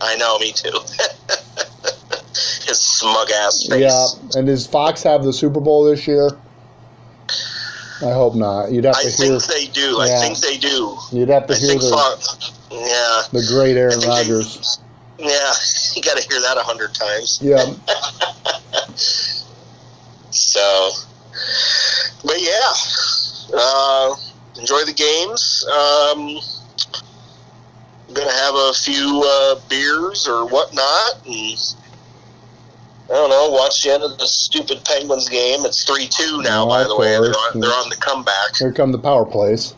I 0.00 0.16
know, 0.16 0.38
me 0.38 0.52
too. 0.52 0.70
His 2.66 2.80
smug 2.80 3.30
ass 3.30 3.66
face. 3.68 3.80
Yeah, 3.80 4.38
and 4.38 4.46
does 4.46 4.66
Fox 4.66 5.02
have 5.02 5.22
the 5.24 5.32
Super 5.32 5.60
Bowl 5.60 5.84
this 5.84 6.06
year? 6.06 6.30
I 8.00 8.12
hope 8.12 8.34
not. 8.36 8.70
You'd 8.70 8.84
have 8.84 8.94
I 8.96 9.02
to 9.02 9.10
hear. 9.10 9.38
think 9.40 9.44
they 9.46 9.66
do. 9.72 9.96
Yeah. 9.98 10.02
I 10.04 10.08
think 10.20 10.38
they 10.38 10.56
do. 10.56 10.96
You'd 11.12 11.28
have 11.30 11.46
to 11.48 11.54
I 11.54 11.58
hear 11.58 11.74
the, 11.74 11.90
Fox. 11.90 12.52
Yeah, 12.70 13.22
the 13.32 13.44
great 13.48 13.76
Aaron 13.76 13.98
I 13.98 14.00
they- 14.00 14.08
Rodgers. 14.08 14.78
yeah. 15.18 15.52
You 15.96 16.02
got 16.02 16.16
to 16.16 16.22
hear 16.28 16.40
that 16.42 16.56
a 16.56 16.62
hundred 16.62 16.94
times. 16.94 17.40
Yeah, 17.42 17.64
So, 20.30 20.90
but 22.24 22.40
yeah, 22.40 22.72
uh, 23.56 24.14
enjoy 24.58 24.84
the 24.84 24.92
games. 24.92 25.64
Um, 25.66 26.38
I'm 28.08 28.14
gonna 28.14 28.32
have 28.32 28.54
a 28.54 28.72
few 28.74 29.22
uh, 29.26 29.60
beers 29.68 30.28
or 30.28 30.46
whatnot, 30.46 31.26
and 31.26 31.58
I 33.10 33.14
don't 33.14 33.30
know. 33.30 33.48
Watch 33.50 33.82
the 33.82 33.92
end 33.92 34.02
of 34.02 34.18
the 34.18 34.26
stupid 34.26 34.84
Penguins 34.84 35.28
game. 35.28 35.64
It's 35.64 35.84
three 35.84 36.08
two 36.08 36.42
now. 36.42 36.64
Oh, 36.64 36.68
by 36.68 36.84
the 36.84 36.96
way, 36.96 37.12
they're 37.12 37.30
on, 37.32 37.60
they're 37.60 37.70
on 37.70 37.88
the 37.88 37.96
comeback. 37.96 38.56
here 38.58 38.72
come 38.72 38.92
the 38.92 38.98
power 38.98 39.24
plays. 39.24 39.74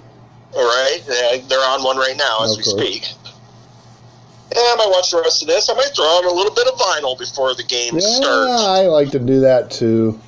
All 0.57 0.65
right, 0.67 1.01
they're 1.49 1.61
on 1.61 1.85
one 1.85 1.97
right 1.97 2.17
now 2.17 2.43
as 2.43 2.51
Of 2.51 2.57
we 2.59 2.65
course. 2.65 2.81
speak. 2.83 3.15
Yeah, 4.53 4.61
I 4.63 4.75
might 4.79 4.91
watch 4.91 5.11
the 5.13 5.23
rest 5.23 5.43
of 5.43 5.49
this. 5.49 5.71
I 5.71 5.75
might 5.75 5.95
throw 5.95 6.05
on 6.07 6.25
a 6.25 6.33
little 6.33 6.53
bit 6.53 6.67
of 6.67 6.75
vinyl 6.75 7.17
before 7.17 7.55
the 7.55 7.63
game 7.63 7.95
Yeah, 7.95 8.01
starts. 8.01 8.63
I 8.67 8.87
like 8.89 9.11
to 9.13 9.21
do 9.21 9.39
that 9.41 9.71
too. 9.71 10.19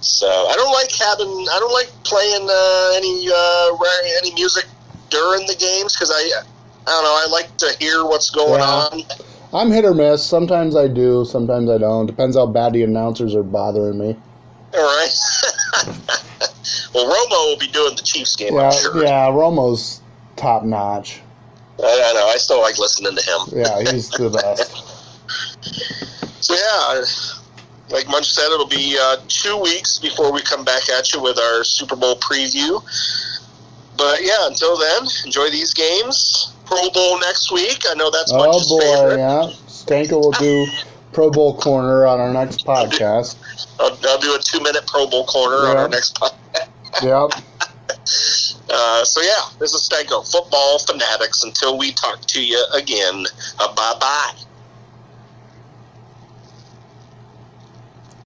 So 0.00 0.26
I 0.26 0.54
don't 0.56 0.72
like 0.72 0.90
having, 0.98 1.30
I 1.30 1.58
don't 1.60 1.72
like 1.72 1.92
playing 2.02 2.42
uh, 2.50 2.90
any 2.98 3.28
uh, 3.30 4.18
any 4.18 4.34
music 4.34 4.66
during 5.10 5.46
the 5.46 5.54
games 5.54 5.94
because 5.94 6.10
I, 6.10 6.18
I 6.18 6.90
don't 6.90 7.04
know, 7.04 7.14
I 7.22 7.28
like 7.30 7.56
to 7.58 7.76
hear 7.78 8.04
what's 8.04 8.30
going 8.30 8.60
Yeah. 8.60 8.66
on. 8.66 9.02
I'm 9.56 9.70
hit 9.70 9.86
or 9.86 9.94
miss. 9.94 10.24
Sometimes 10.24 10.76
I 10.76 10.86
do, 10.86 11.24
sometimes 11.24 11.70
I 11.70 11.78
don't. 11.78 12.06
Depends 12.06 12.36
how 12.36 12.44
bad 12.46 12.74
the 12.74 12.82
announcers 12.82 13.34
are 13.34 13.42
bothering 13.42 13.98
me. 13.98 14.14
All 14.74 14.82
right. 14.82 15.08
well, 16.94 17.06
Romo 17.06 17.50
will 17.50 17.58
be 17.58 17.68
doing 17.68 17.96
the 17.96 18.02
Chiefs 18.02 18.36
game, 18.36 18.54
Yeah, 18.54 18.68
I'm 18.68 18.72
sure. 18.72 19.02
yeah. 19.02 19.28
Romo's 19.28 20.02
top 20.36 20.62
notch. 20.62 21.20
I, 21.82 21.84
I 21.84 22.12
know. 22.12 22.26
I 22.26 22.36
still 22.36 22.60
like 22.60 22.78
listening 22.78 23.16
to 23.16 23.22
him. 23.22 23.60
Yeah, 23.60 23.90
he's 23.92 24.10
the 24.10 24.30
best. 24.30 24.92
So 26.38 26.54
yeah, 26.54 27.02
like 27.88 28.06
Munch 28.08 28.30
said, 28.30 28.52
it'll 28.52 28.68
be 28.68 28.96
uh, 29.00 29.16
two 29.26 29.56
weeks 29.60 29.98
before 29.98 30.32
we 30.32 30.42
come 30.42 30.64
back 30.64 30.88
at 30.90 31.12
you 31.12 31.20
with 31.20 31.40
our 31.40 31.64
Super 31.64 31.96
Bowl 31.96 32.14
preview. 32.16 32.80
But 33.96 34.22
yeah, 34.22 34.46
until 34.46 34.76
then, 34.78 35.08
enjoy 35.24 35.50
these 35.50 35.74
games. 35.74 36.52
Pro 36.66 36.90
Bowl 36.90 37.18
next 37.20 37.50
week. 37.52 37.82
I 37.88 37.94
know 37.94 38.10
that's 38.10 38.32
Oh 38.34 38.68
boy, 38.68 38.80
favorite. 38.80 39.18
yeah. 39.18 39.50
Stanko 39.68 40.20
will 40.20 40.32
do 40.32 40.66
Pro 41.12 41.30
Bowl 41.30 41.56
corner 41.56 42.06
on 42.06 42.20
our 42.20 42.32
next 42.32 42.66
podcast. 42.66 43.36
I'll, 43.80 43.96
I'll 44.04 44.18
do 44.20 44.34
a 44.34 44.38
two-minute 44.38 44.86
Pro 44.86 45.06
Bowl 45.06 45.24
corner 45.26 45.68
on 45.68 45.76
our 45.76 45.88
next 45.88 46.14
podcast. 46.16 46.32
Yep. 47.02 47.42
Uh, 48.70 49.04
so 49.04 49.20
yeah, 49.20 49.50
this 49.58 49.74
is 49.74 49.86
Stanko, 49.86 50.30
Football 50.32 50.78
Fanatics. 50.78 51.42
Until 51.44 51.76
we 51.76 51.92
talk 51.92 52.22
to 52.22 52.42
you 52.42 52.64
again, 52.74 53.24
uh, 53.58 53.74
bye 53.74 53.94
bye. 54.00 54.32